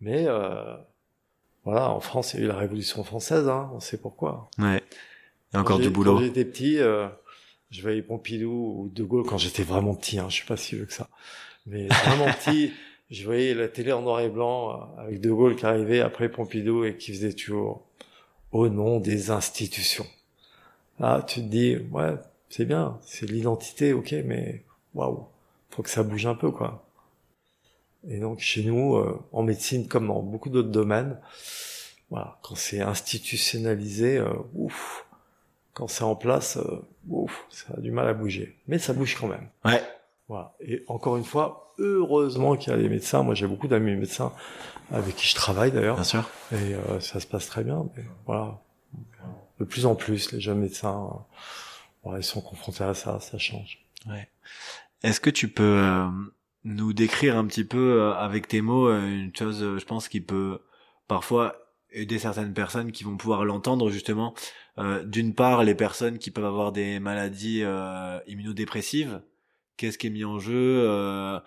[0.00, 0.76] Mais euh,
[1.64, 4.50] voilà, en France, il y a eu la Révolution française, hein, on sait pourquoi.
[4.58, 4.82] Ouais.
[5.52, 6.14] Il y a encore du boulot.
[6.14, 7.08] Quand j'étais petit, euh,
[7.70, 10.76] je voyais Pompidou ou De Gaulle quand j'étais vraiment petit, hein, je suis pas si
[10.76, 11.08] vieux que ça.
[11.66, 12.72] Mais vraiment petit,
[13.10, 16.28] je voyais la télé en noir et blanc euh, avec De Gaulle qui arrivait après
[16.28, 17.86] Pompidou et qui faisait toujours
[18.52, 20.06] au nom des institutions.
[21.00, 22.14] Là, tu te dis, ouais,
[22.48, 24.62] c'est bien, c'est l'identité, ok, mais
[24.94, 25.26] waouh,
[25.70, 26.86] faut que ça bouge un peu, quoi.
[28.08, 31.18] Et donc chez nous, euh, en médecine comme dans beaucoup d'autres domaines,
[32.10, 35.06] voilà, quand c'est institutionnalisé, euh, ouf,
[35.72, 38.56] quand c'est en place, euh, ouf, ça a du mal à bouger.
[38.68, 39.48] Mais ça bouge quand même.
[39.64, 39.82] Ouais.
[40.28, 40.54] Voilà.
[40.60, 43.22] Et encore une fois, heureusement qu'il y a des médecins.
[43.22, 44.32] Moi, j'ai beaucoup d'amis médecins
[44.90, 46.28] avec qui je travaille d'ailleurs, Bien sûr.
[46.52, 47.86] et euh, ça se passe très bien.
[47.96, 48.60] Mais voilà,
[49.58, 51.18] de plus en plus, les jeunes médecins, euh,
[52.02, 53.78] voilà, ils sont confrontés à ça, ça change.
[55.02, 56.06] Est-ce que tu peux euh,
[56.64, 60.08] nous décrire un petit peu euh, avec tes mots euh, une chose, euh, je pense,
[60.08, 60.60] qui peut
[61.08, 61.56] parfois
[61.92, 64.34] aider certaines personnes qui vont pouvoir l'entendre justement.
[64.78, 69.20] Euh, D'une part, les personnes qui peuvent avoir des maladies euh, immunodépressives.
[69.76, 71.38] Qu'est-ce qui est mis en jeu euh,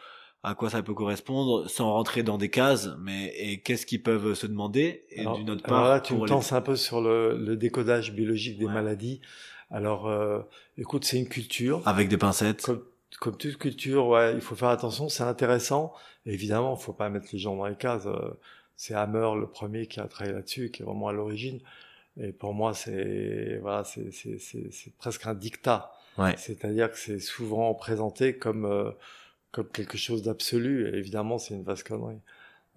[0.44, 4.34] À quoi ça peut correspondre Sans rentrer dans des cases, mais et qu'est-ce qu'ils peuvent
[4.34, 6.76] se demander Et Alors- d'une autre alors part, là, tu me les- tenses un peu
[6.76, 8.74] sur le, le décodage biologique des Ouais.
[8.74, 9.22] maladies.
[9.70, 10.40] Alors, euh,
[10.78, 11.82] écoute, c'est une culture.
[11.88, 12.64] avec des pincettes.
[12.64, 12.84] Comme,
[13.20, 15.94] comme toute culture, ouais, il faut faire attention, c'est intéressant.
[16.26, 18.06] Évidemment, il faut pas mettre les gens dans les cases.
[18.06, 18.32] euh,
[18.80, 21.60] C'est Hammer le premier qui a travaillé là-dessus, qui est vraiment à l'origine.
[22.22, 25.91] Et pour moi, c'est voilà, c'est c'est c'est c'est presque un dictat.
[26.18, 26.35] Ouais.
[26.38, 28.91] C'est-à-dire que c'est souvent présenté comme euh,
[29.52, 30.95] comme quelque chose d'absolu.
[30.95, 32.19] Évidemment, c'est une vaste connerie.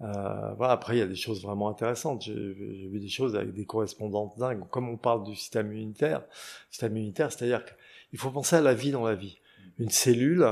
[0.01, 0.73] Euh, voilà.
[0.73, 2.23] Après, il y a des choses vraiment intéressantes.
[2.23, 4.67] J'ai j'ai vu des choses avec des correspondantes dingues.
[4.69, 6.23] Comme on parle du système immunitaire,
[6.69, 9.39] système immunitaire, c'est-à-dire qu'il faut penser à la vie dans la vie.
[9.79, 10.45] Une cellule,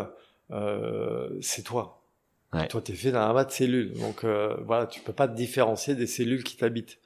[0.52, 2.02] euh, c'est toi.
[2.53, 2.68] Ouais.
[2.68, 3.94] Toi, t'es fait d'un amas de cellules.
[3.94, 6.99] Donc euh, voilà, tu peux pas te différencier des cellules qui t'habitent.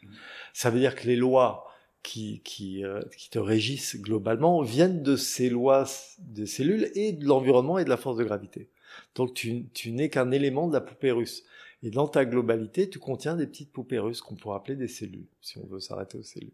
[0.53, 1.67] Ça veut dire que les lois
[2.03, 5.85] qui qui, euh, qui te régissent globalement viennent de ces lois
[6.19, 8.69] des cellules et de l'environnement et de la force de gravité.
[9.15, 11.43] Donc tu, tu n'es qu'un élément de la poupée russe.
[11.81, 15.27] Et dans ta globalité, tu contiens des petites poupées russes qu'on pourrait appeler des cellules,
[15.41, 16.53] si on veut s'arrêter aux cellules.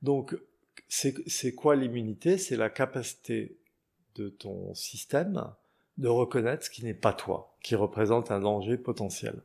[0.00, 0.34] Donc,
[0.88, 2.38] c'est quoi l'immunité?
[2.38, 3.56] C'est la capacité
[4.14, 5.44] de ton système
[5.98, 9.42] de reconnaître ce qui n'est pas toi, qui représente un danger potentiel.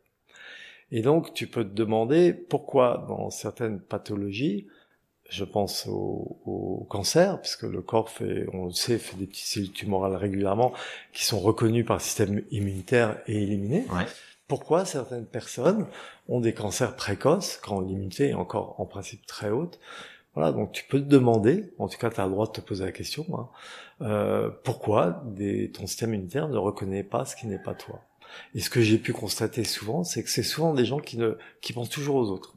[0.91, 4.67] Et donc, tu peux te demander pourquoi dans certaines pathologies,
[5.29, 9.45] je pense au, au cancer, puisque le corps fait, on le sait, fait des petites
[9.45, 10.73] cellules tumorales régulièrement
[11.13, 13.85] qui sont reconnues par le système immunitaire et éliminées.
[13.91, 14.05] Ouais.
[14.47, 15.87] Pourquoi certaines personnes
[16.29, 19.79] ont des cancers précoces quand l'immunité est encore en principe très haute?
[20.35, 22.61] Voilà, donc tu peux te demander, en tout cas tu as le droit de te
[22.61, 23.49] poser la question, hein,
[24.01, 28.01] euh, pourquoi des, ton système immunitaire ne reconnaît pas ce qui n'est pas toi?
[28.53, 31.37] Et ce que j'ai pu constater souvent, c'est que c'est souvent des gens qui, ne,
[31.61, 32.56] qui pensent toujours aux autres.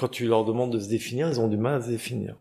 [0.00, 2.34] Quand tu leur demandes de se définir, ils ont du mal à se définir.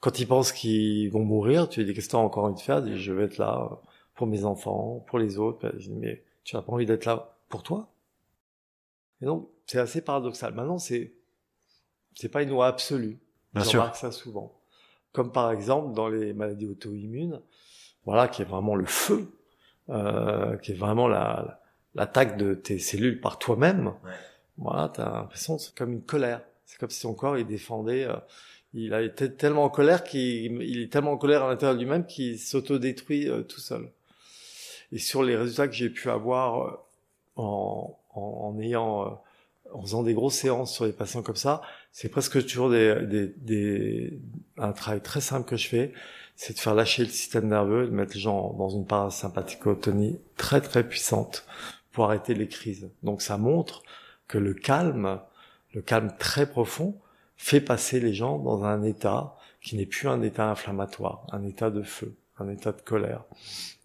[0.00, 2.86] Quand ils pensent qu'ils vont mourir, tu dis qu'est-ce que t'as encore envie de faire?
[2.86, 3.80] Je vais être là
[4.14, 5.74] pour mes enfants, pour les autres.
[5.78, 7.88] Dis, mais tu n'as pas envie d'être là pour toi?
[9.22, 10.52] Et donc, c'est assez paradoxal.
[10.52, 11.14] Maintenant, c'est
[12.12, 13.18] c'est pas une loi absolue.
[13.54, 14.60] Bien Je remarque ça souvent.
[15.12, 17.40] Comme par exemple dans les maladies auto-immunes,
[18.04, 19.32] voilà, qui est vraiment le feu,
[19.88, 21.62] euh, qui est vraiment la
[21.94, 23.94] l'attaque de tes cellules par toi-même.
[24.04, 24.12] Ouais.
[24.58, 26.42] Voilà, t'as l'impression c'est comme une colère.
[26.66, 28.04] C'est comme si ton corps il défendait.
[28.04, 28.16] euh,
[28.74, 31.80] il a été tellement en colère qu'il il est tellement en colère à l'intérieur de
[31.82, 33.90] lui-même qu'il s'autodétruit euh, tout seul.
[34.92, 36.76] Et sur les résultats que j'ai pu avoir euh,
[37.36, 39.10] en, en, en ayant euh,
[39.72, 41.60] en faisant des grosses séances sur les patients comme ça,
[41.92, 44.18] c'est presque toujours des, des, des,
[44.56, 45.92] un travail très simple que je fais,
[46.36, 50.62] c'est de faire lâcher le système nerveux, de mettre les gens dans une parasympathicotonie très
[50.62, 51.44] très puissante
[51.92, 52.90] pour arrêter les crises.
[53.02, 53.82] Donc ça montre
[54.28, 55.20] que le calme,
[55.74, 56.94] le calme très profond,
[57.36, 61.70] fait passer les gens dans un état qui n'est plus un état inflammatoire, un état
[61.70, 63.24] de feu, un état de colère.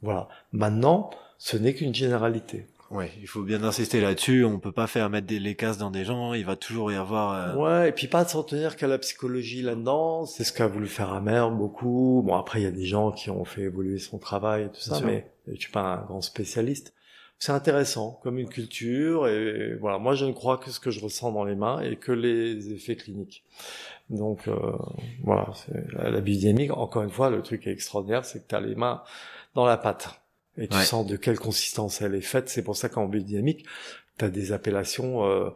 [0.02, 0.28] Voilà.
[0.52, 2.68] Maintenant, ce n'est qu'une généralité.
[2.92, 4.44] Ouais, il faut bien insister là-dessus.
[4.46, 6.34] On peut pas faire mettre des, les cases dans des gens.
[6.36, 7.32] Il va toujours y avoir.
[7.34, 10.26] euh, Ouais, et puis pas de s'en tenir qu'à la psychologie là-dedans.
[10.28, 12.22] C'est ce qu'a voulu faire Amer beaucoup.
[12.24, 14.80] Bon, après, il y a des gens qui ont fait évoluer son travail et tout
[14.82, 16.94] ça, mais je suis pas un grand spécialiste.
[17.44, 19.98] C'est intéressant comme une culture et voilà.
[19.98, 22.72] Moi je ne crois que ce que je ressens dans les mains et que les
[22.72, 23.44] effets cliniques.
[24.10, 24.56] Donc euh,
[25.24, 25.52] voilà
[25.92, 26.72] la, la biodynamique.
[26.72, 29.04] Encore une fois le truc est extraordinaire c'est que tu as les mains
[29.56, 30.22] dans la pâte
[30.58, 32.48] et tu sens de quelle consistance elle est faite.
[32.48, 33.66] C'est pour ça qu'en biodynamique
[34.18, 35.50] tu as des appellations euh,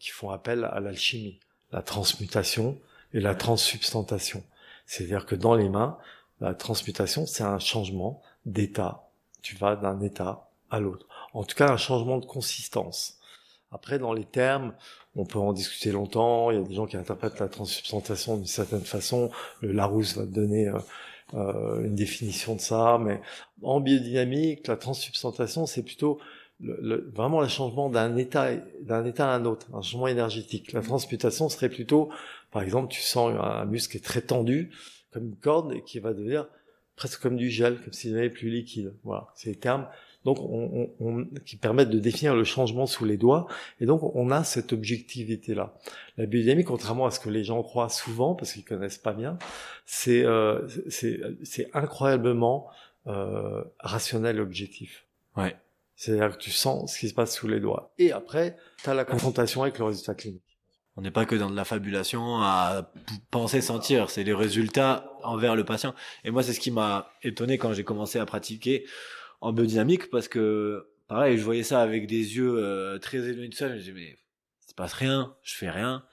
[0.00, 1.38] qui font appel à l'alchimie
[1.70, 2.80] la transmutation
[3.12, 4.42] et la transsubstantation.
[4.86, 5.98] C'est-à-dire que dans les mains
[6.40, 9.08] la transmutation c'est un changement d'état.
[9.40, 13.18] Tu vas d'un état à l'autre en tout cas un changement de consistance.
[13.70, 14.74] Après, dans les termes,
[15.14, 16.50] on peut en discuter longtemps.
[16.50, 19.30] Il y a des gens qui interprètent la transsubstantation d'une certaine façon.
[19.60, 20.78] Le Larousse va donner euh,
[21.34, 23.20] euh, une définition de ça, mais
[23.62, 26.18] en biodynamique, la transsubstantation, c'est plutôt
[26.60, 30.72] vraiment le changement d'un état d'un état à un autre, un changement énergétique.
[30.72, 32.10] La transmutation serait plutôt,
[32.50, 34.72] par exemple, tu sens un, muscle qui est très tendu,
[35.12, 36.48] comme une corde, et qui va devenir
[36.96, 38.94] presque comme du gel, comme s'il avait plus liquide.
[39.04, 39.86] Voilà, c'est les termes
[40.24, 43.46] donc on, on, qui permettent de définir le changement sous les doigts.
[43.80, 45.74] Et donc on a cette objectivité-là.
[46.16, 49.38] La biodynamie, contrairement à ce que les gens croient souvent, parce qu'ils connaissent pas bien,
[49.86, 52.68] c'est euh, c'est incroyablement
[53.06, 55.06] euh, rationnel et objectif.
[55.36, 55.56] Ouais.
[55.96, 57.92] C'est-à-dire que tu sens ce qui se passe sous les doigts.
[57.98, 60.42] Et après, tu as la confrontation avec le résultat clinique.
[60.96, 62.90] On n'est pas que dans de la fabulation à
[63.30, 65.94] penser sentir, c'est les résultats envers le patient.
[66.24, 68.84] Et moi, c'est ce qui m'a étonné quand j'ai commencé à pratiquer
[69.40, 73.54] en biodynamique parce que pareil, je voyais ça avec des yeux euh, très éloignés de
[73.54, 73.68] ça.
[73.68, 74.16] Je me disais mais
[74.66, 76.04] il se passe rien, je fais rien.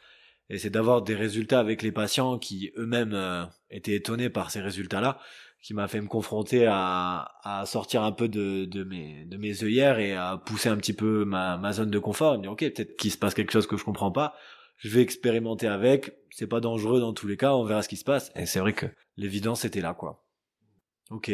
[0.49, 4.61] Et c'est d'avoir des résultats avec les patients qui eux-mêmes euh, étaient étonnés par ces
[4.61, 5.19] résultats-là,
[5.64, 9.64] qui m'a fait me confronter à, à sortir un peu de, de mes de mes
[9.64, 12.38] œillères et à pousser un petit peu ma, ma zone de confort.
[12.38, 14.35] me dire ok peut-être qu'il se passe quelque chose que je comprends pas.
[14.77, 16.14] Je vais expérimenter avec.
[16.30, 17.53] C'est pas dangereux dans tous les cas.
[17.56, 18.31] On verra ce qui se passe.
[18.35, 18.85] Et c'est vrai que
[19.18, 20.23] l'évidence était là quoi.
[21.10, 21.31] Ok.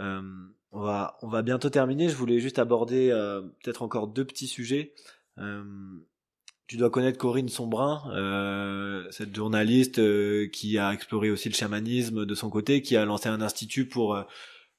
[0.00, 0.22] Euh,
[0.76, 2.08] on va, on va bientôt terminer.
[2.08, 4.92] Je voulais juste aborder euh, peut-être encore deux petits sujets.
[5.38, 5.64] Euh,
[6.66, 10.00] tu dois connaître Corinne Sombrin, euh, cette journaliste
[10.50, 14.22] qui a exploré aussi le chamanisme de son côté, qui a lancé un institut pour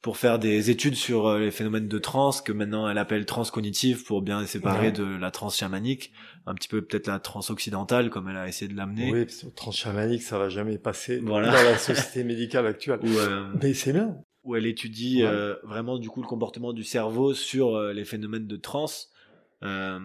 [0.03, 4.22] pour faire des études sur les phénomènes de trans que maintenant elle appelle transcognitive pour
[4.22, 6.11] bien les séparer de la trans chamanique,
[6.45, 9.11] un petit peu peut-être la trans occidentale comme elle a essayé de l'amener.
[9.11, 11.48] Oui, parce que trans chamanique ça va jamais passer voilà.
[11.48, 12.99] dans la société médicale actuelle.
[13.61, 14.18] Mais c'est bien
[14.48, 18.48] où elle étudie euh, vraiment du coup le comportement du cerveau sur euh, les phénomènes
[18.48, 19.11] de transe.
[19.61, 19.99] Euh,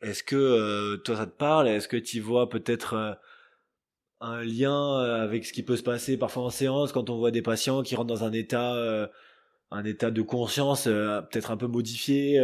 [0.00, 1.68] est-ce que toi ça te parle?
[1.68, 3.18] Est-ce que tu vois peut-être
[4.20, 7.42] un lien avec ce qui peut se passer parfois en séance quand on voit des
[7.42, 9.10] patients qui rentrent dans un état,
[9.70, 12.38] un état de conscience peut-être un peu modifié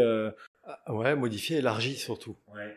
[0.65, 2.37] ah, Ouais, modifié, élargi surtout.
[2.53, 2.77] Ouais.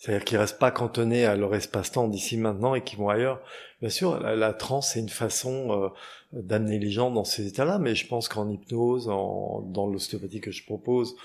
[0.00, 3.40] C'est-à-dire qu'ils restent pas cantonnés à leur espace-temps d'ici maintenant et qu'ils vont ailleurs.
[3.80, 5.92] Bien sûr, la, la transe c'est une façon
[6.32, 10.50] d'amener les gens dans ces états-là, mais je pense qu'en hypnose, en, dans l'ostéopathie que
[10.50, 11.16] je propose,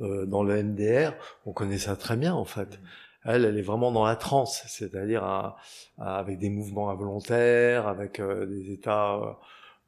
[0.00, 1.12] euh, dans le MDR,
[1.46, 2.80] on connaît ça très bien en fait.
[3.24, 5.54] Elle, elle est vraiment dans la transe, c'est-à-dire
[5.98, 9.32] avec des mouvements involontaires, avec euh, des états, euh,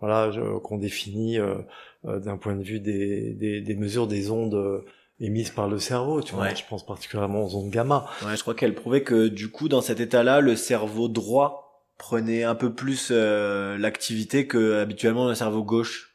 [0.00, 0.30] voilà,
[0.62, 1.56] qu'on définit euh,
[2.04, 4.84] d'un point de vue des, des, des, mesures des ondes
[5.24, 6.22] émises par le cerveau.
[6.22, 8.06] Tu vois, je pense particulièrement aux ondes gamma.
[8.24, 12.44] Ouais, je crois qu'elle prouvait que du coup, dans cet état-là, le cerveau droit prenait
[12.44, 16.14] un peu plus euh, l'activité que habituellement le cerveau gauche.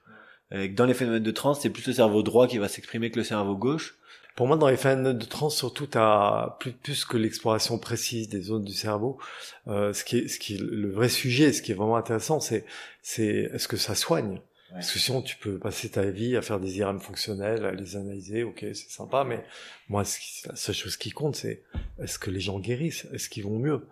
[0.51, 3.19] Et dans les phénomènes de transe, c'est plus le cerveau droit qui va s'exprimer que
[3.19, 3.95] le cerveau gauche.
[4.35, 8.41] Pour moi, dans les phénomènes de transe, surtout, t'as plus plus que l'exploration précise des
[8.41, 9.19] zones du cerveau.
[9.67, 12.39] Euh, ce qui est, ce qui est le vrai sujet, ce qui est vraiment intéressant,
[12.39, 12.65] c'est
[13.01, 14.39] c'est est-ce que ça soigne?
[14.71, 17.95] Parce que sinon, tu peux passer ta vie à faire des IRM fonctionnels, à les
[17.95, 19.43] analyser, ok, c'est sympa, mais
[19.87, 20.03] moi,
[20.45, 21.63] la seule chose qui compte, c'est
[22.01, 23.87] est-ce que les gens guérissent, est-ce qu'ils vont mieux?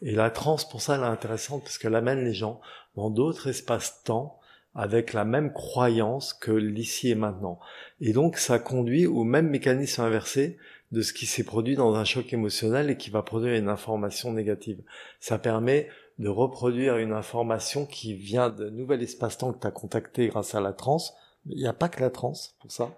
[0.00, 2.60] Et la transe, pour ça, elle est intéressante, parce qu'elle amène les gens
[2.94, 4.38] dans d'autres espaces-temps,
[4.74, 7.60] avec la même croyance que l'ici et maintenant.
[8.00, 10.56] Et donc, ça conduit au même mécanisme inversé
[10.92, 14.32] de ce qui s'est produit dans un choc émotionnel et qui va produire une information
[14.32, 14.82] négative.
[15.20, 20.28] Ça permet de reproduire une information qui vient d'un nouvel espace-temps que tu as contacté
[20.28, 21.14] grâce à la transe.
[21.46, 22.90] Il n'y a pas que la transe pour ça.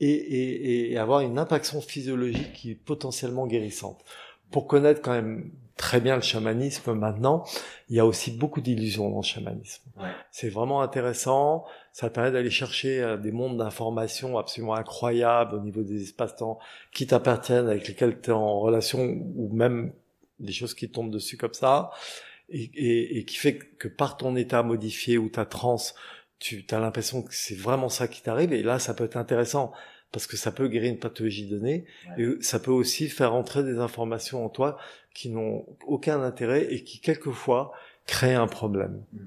[0.00, 4.04] Et, et, avoir une impaction physiologique qui est potentiellement guérissante.
[4.50, 7.44] Pour connaître quand même très bien le chamanisme maintenant,
[7.88, 9.82] il y a aussi beaucoup d'illusions dans le chamanisme.
[10.30, 11.64] C'est vraiment intéressant.
[11.92, 16.58] Ça permet d'aller chercher euh, des mondes d'informations absolument incroyables au niveau des espaces-temps
[16.92, 19.00] qui t'appartiennent, avec lesquels tu es en relation,
[19.36, 19.92] ou même
[20.38, 21.90] des choses qui tombent dessus comme ça
[22.48, 25.94] et, et, qui fait que par ton état modifié ou ta transe,
[26.38, 28.52] tu as l'impression que c'est vraiment ça qui t'arrive.
[28.52, 29.72] Et là, ça peut être intéressant
[30.12, 31.86] parce que ça peut guérir une pathologie donnée
[32.18, 34.76] et ça peut aussi faire entrer des informations en toi
[35.14, 37.72] qui n'ont aucun intérêt et qui quelquefois
[38.06, 39.02] créent un problème.
[39.12, 39.18] Mm.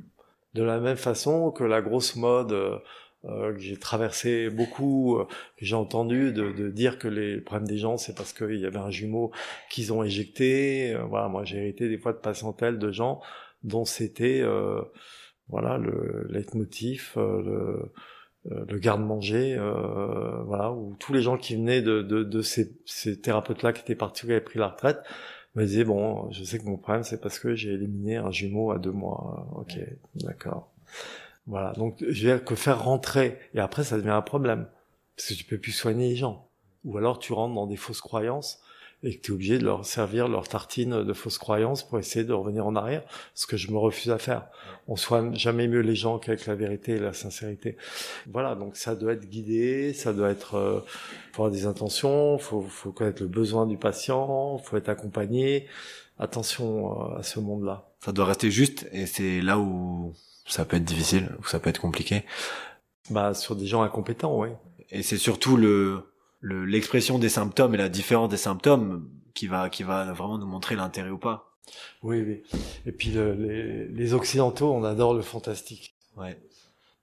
[0.53, 2.81] De la même façon que la grosse mode
[3.27, 5.25] euh, euh, que j'ai traversé beaucoup, euh,
[5.57, 8.77] que j'ai entendu de, dire que les problèmes des gens, c'est parce qu'il y avait
[8.77, 9.31] un jumeau
[9.69, 10.93] qu'ils ont éjecté.
[10.93, 13.21] Euh, voilà, moi j'ai hérité des fois de patientèle de gens
[13.63, 14.43] dont c'était
[15.49, 17.91] voilà le leitmotiv, le,
[18.77, 19.57] garde-manger,
[20.45, 24.31] voilà, où tous les gens qui venaient de ces, ces thérapeutes-là qui étaient partis, qui
[24.31, 24.99] avaient pris la retraite,
[25.55, 28.71] me disaient bon, je sais que mon problème c'est parce que j'ai éliminé un jumeau
[28.71, 29.47] à deux mois.
[29.55, 29.77] Ok,
[30.15, 30.71] d'accord.
[31.47, 34.67] Voilà, donc je veux dire que faire rentrer, et après ça devient un problème,
[35.15, 36.49] parce que tu peux plus soigner les gens.
[36.83, 38.61] Ou alors tu rentres dans des fausses croyances
[39.03, 42.25] et que tu es obligé de leur servir leur tartine de fausses croyances pour essayer
[42.25, 43.03] de revenir en arrière,
[43.35, 44.47] ce que je me refuse à faire.
[44.87, 47.77] On soigne jamais mieux les gens qu'avec la vérité et la sincérité.
[48.31, 50.79] Voilà, donc ça doit être guidé, ça doit être, euh,
[51.33, 55.67] avoir des intentions, faut, faut connaître le besoin du patient, faut être accompagné.
[56.19, 57.89] Attention euh, à ce monde-là.
[58.03, 60.13] Ça doit rester juste, et c'est là où
[60.47, 62.23] ça peut être difficile ou ça peut être compliqué.
[63.09, 64.49] Bah sur des gens incompétents, oui.
[64.89, 66.03] Et c'est surtout le
[66.41, 70.75] l'expression des symptômes et la différence des symptômes qui va qui va vraiment nous montrer
[70.75, 71.57] l'intérêt ou pas.
[72.03, 72.43] Oui, oui.
[72.85, 75.95] Et puis les, les occidentaux, on adore le fantastique.
[76.15, 76.39] Ouais.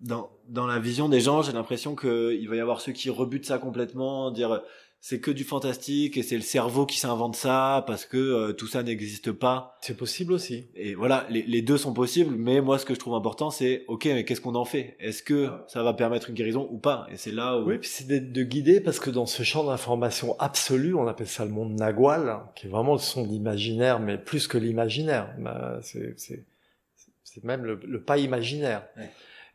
[0.00, 3.10] Dans dans la vision des gens, j'ai l'impression que il va y avoir ceux qui
[3.10, 4.62] rebutent ça complètement, dire
[5.06, 8.66] c'est que du fantastique et c'est le cerveau qui s'invente ça parce que euh, tout
[8.66, 9.76] ça n'existe pas.
[9.82, 10.70] C'est possible aussi.
[10.74, 13.84] Et voilà, les, les, deux sont possibles, mais moi ce que je trouve important c'est
[13.88, 14.96] ok, mais qu'est-ce qu'on en fait?
[15.00, 17.06] Est-ce que ça va permettre une guérison ou pas?
[17.12, 20.36] Et c'est là où oui, puis c'est de, guider parce que dans ce champ d'information
[20.38, 24.16] absolu, on appelle ça le monde nagual, hein, qui est vraiment le son d'imaginaire, mais
[24.16, 28.86] plus que l'imaginaire, bah, c'est même le, le, pas imaginaire.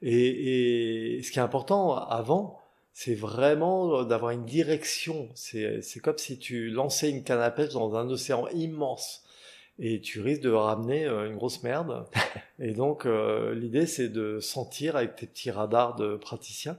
[0.03, 2.59] Et, et ce qui est important avant
[3.01, 5.29] c'est vraiment d'avoir une direction.
[5.33, 9.23] C'est, c'est comme si tu lançais une canne à pêche dans un océan immense
[9.79, 12.05] et tu risques de ramener euh, une grosse merde.
[12.59, 16.77] et donc euh, l'idée c'est de sentir avec tes petits radars de praticien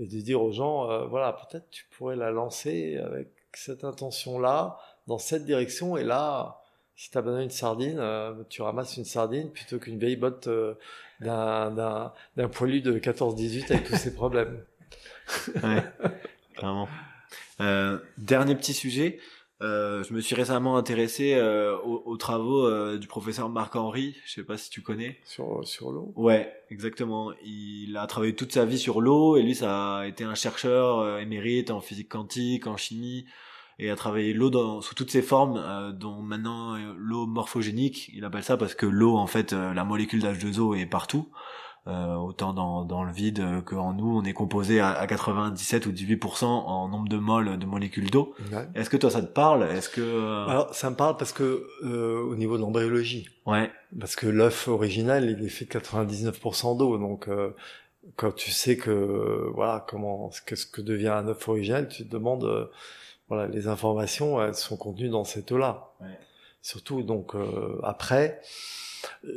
[0.00, 4.40] et de dire aux gens euh, voilà peut-être tu pourrais la lancer avec cette intention
[4.40, 4.76] là
[5.06, 6.64] dans cette direction et là
[6.96, 8.02] si tu abandonnes une sardine
[8.48, 10.48] tu ramasses une sardine plutôt qu'une vieille botte
[11.20, 14.64] d'un, d'un, d'un poilu de 14-18 avec tous ses problèmes
[15.62, 15.84] ouais,
[16.56, 16.88] clairement.
[17.60, 19.18] Euh, dernier petit sujet.
[19.62, 24.16] Euh, je me suis récemment intéressé euh, aux, travaux euh, du professeur Marc Henry.
[24.24, 25.18] Je sais pas si tu connais.
[25.24, 26.12] Sur sur l'eau.
[26.16, 27.32] Ouais, exactement.
[27.44, 31.00] Il a travaillé toute sa vie sur l'eau et lui, ça a été un chercheur
[31.00, 33.26] euh, émérite en physique quantique, en chimie
[33.78, 38.10] et a travaillé l'eau sous toutes ses formes, dont maintenant l'eau morphogénique.
[38.12, 41.30] Il appelle ça parce que l'eau, en fait, la molécule d'H2O est partout.
[41.86, 45.92] Euh, autant dans, dans le vide qu'en nous, on est composé à, à 97 ou
[45.92, 48.34] 18% en nombre de moles de molécules d'eau.
[48.74, 49.62] Est-ce que toi ça te parle?
[49.62, 53.70] Est-ce que euh, alors ça me parle parce que euh, au niveau de l'embryologie, ouais,
[53.98, 57.56] parce que l'œuf original il est fait de 99% d'eau, donc euh,
[58.16, 62.70] quand tu sais que voilà comment qu'est-ce que devient un œuf original, tu te demandes
[63.28, 65.92] voilà les informations elles sont contenues dans cette eau-là.
[66.02, 66.08] Ouais.
[66.60, 67.34] Surtout donc
[67.82, 68.42] après,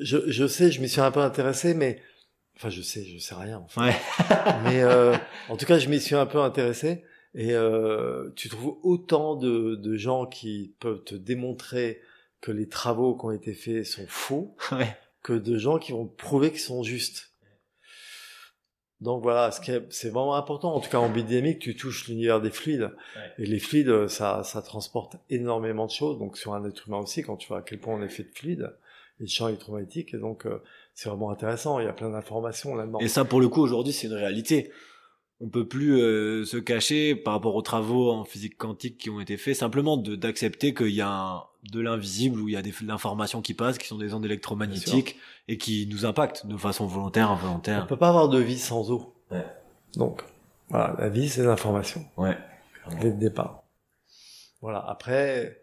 [0.01, 2.01] je, je sais, je m'y suis un peu intéressé, mais
[2.63, 3.65] Enfin, je sais, je sais rien.
[3.75, 3.93] Ouais.
[4.63, 5.17] Mais euh,
[5.49, 7.03] en tout cas, je m'y suis un peu intéressé.
[7.35, 11.99] Et euh, tu trouves autant de, de, gens qui peuvent te démontrer
[12.39, 14.95] que les travaux qui ont été faits sont faux, ouais.
[15.23, 17.33] que de gens qui vont prouver qu'ils sont justes.
[19.01, 20.73] Donc voilà, ce qui c'est vraiment important.
[20.73, 22.91] En tout cas, en bidémique, tu touches l'univers des fluides.
[23.17, 23.31] Ouais.
[23.39, 26.17] Et les fluides, ça, ça transporte énormément de choses.
[26.17, 28.23] Donc sur un être humain aussi, quand tu vois à quel point on est fait
[28.23, 28.73] de fluides,
[29.19, 30.13] et de champs électromagnétiques.
[30.13, 30.61] Et donc, euh,
[30.93, 31.79] c'est vraiment intéressant.
[31.79, 32.99] Il y a plein d'informations là-dedans.
[32.99, 34.71] Et ça, pour le coup, aujourd'hui, c'est une réalité.
[35.39, 39.19] On peut plus euh, se cacher par rapport aux travaux en physique quantique qui ont
[39.19, 42.73] été faits, simplement d'accepter qu'il y a un, de l'invisible où il y a des
[42.85, 45.17] l'information qui passe, qui sont des ondes électromagnétiques
[45.47, 47.83] et qui nous impactent de façon volontaire, involontaire.
[47.83, 49.15] On peut pas avoir de vie sans eau.
[49.31, 49.45] Ouais.
[49.95, 50.23] Donc,
[50.69, 52.05] voilà, la vie, c'est l'information.
[52.17, 52.37] Ouais.
[53.01, 53.63] Dès le départ.
[54.61, 54.85] Voilà.
[54.87, 55.62] Après,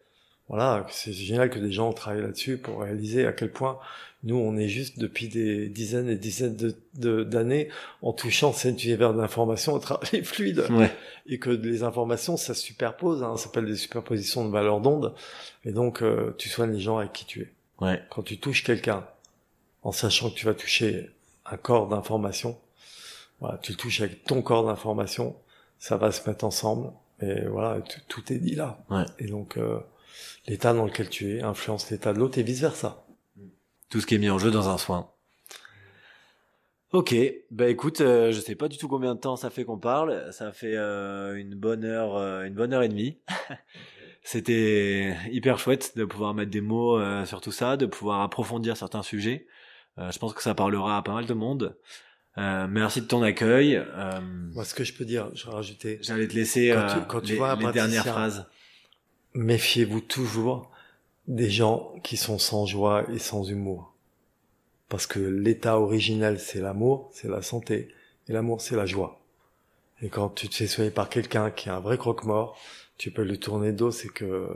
[0.51, 3.79] voilà, c'est génial que des gens travaillent là-dessus pour réaliser à quel point
[4.23, 6.57] nous, on est juste depuis des dizaines et dizaines
[6.95, 7.69] de, d'années
[8.03, 10.67] en touchant cet univers d'information à travers les fluides.
[10.71, 10.95] Ouais.
[11.27, 15.15] Et que les informations, ça se superpose, hein, ça s'appelle des superpositions de valeurs d'onde.
[15.65, 17.53] Et donc, euh, tu soignes les gens avec qui tu es.
[17.83, 18.03] Ouais.
[18.11, 19.07] Quand tu touches quelqu'un,
[19.83, 21.09] en sachant que tu vas toucher
[21.47, 22.59] un corps d'information,
[23.41, 25.35] voilà, tu le touches avec ton corps d'information,
[25.79, 26.91] ça va se mettre ensemble.
[27.23, 27.79] Et voilà,
[28.09, 28.85] tout est dit là.
[28.91, 29.05] Ouais.
[29.19, 29.79] Et donc, euh,
[30.47, 33.07] l'état dans lequel tu es influence l'état de l'autre et vice versa.
[33.89, 35.11] Tout ce qui est mis en jeu dans un soin.
[36.93, 37.15] Ok,
[37.53, 40.33] bah écoute, euh, je sais pas du tout combien de temps ça fait qu'on parle.
[40.33, 43.19] Ça fait euh, une bonne heure, euh, une bonne heure et demie.
[44.23, 48.77] C'était hyper chouette de pouvoir mettre des mots euh, sur tout ça, de pouvoir approfondir
[48.77, 49.47] certains sujets.
[49.99, 51.77] je pense que ça parlera à pas mal de monde.
[52.39, 53.77] Euh, merci de ton accueil.
[53.77, 54.21] Euh,
[54.53, 57.21] Moi, ce que je peux dire, je vais rajouter, J'allais te laisser Quand tu- quand
[57.21, 58.47] tu les, vois un les dernières phrases.
[59.35, 60.71] Méfiez-vous toujours
[61.29, 63.95] des gens qui sont sans joie et sans humour.
[64.89, 67.89] Parce que l'état originel, c'est l'amour, c'est la santé,
[68.29, 69.21] et l'amour, c'est la joie.
[70.03, 72.59] Et quand tu te fais soigner par quelqu'un qui a un vrai croque-mort,
[72.97, 74.49] tu peux lui tourner dos, c'est que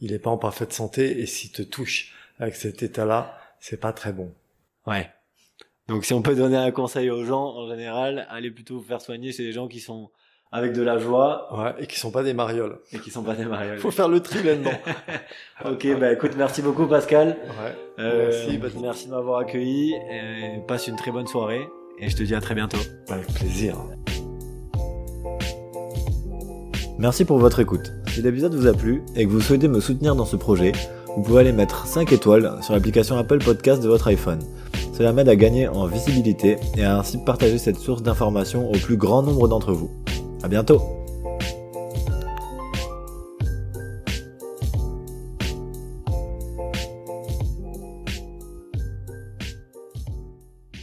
[0.00, 3.92] il est pas en parfaite santé, et s'il te touche avec cet état-là, c'est pas
[3.92, 4.32] très bon.
[4.86, 5.08] Ouais.
[5.86, 9.00] Donc si on peut donner un conseil aux gens en général, allez plutôt vous faire
[9.00, 10.10] soigner chez des gens qui sont
[10.52, 12.78] avec de la joie Ouais, et qui sont pas des marioles.
[12.92, 13.78] et qui sont pas des marioles.
[13.78, 14.70] Faut faire le tri là-dedans.
[15.64, 17.36] ok, bah écoute, merci beaucoup Pascal.
[17.44, 17.74] Ouais.
[18.00, 19.92] Euh, Merci, merci de m'avoir accueilli.
[19.94, 21.60] Et passe une très bonne soirée
[22.00, 22.78] et je te dis à très bientôt.
[23.10, 23.76] Avec plaisir.
[26.98, 27.92] Merci pour votre écoute.
[28.08, 30.72] Si l'épisode vous a plu et que vous souhaitez me soutenir dans ce projet,
[31.16, 34.40] vous pouvez aller mettre 5 étoiles sur l'application Apple Podcast de votre iPhone.
[34.92, 38.96] Cela m'aide à gagner en visibilité et à ainsi partager cette source d'information au plus
[38.96, 39.90] grand nombre d'entre vous.
[40.42, 40.99] À bientôt!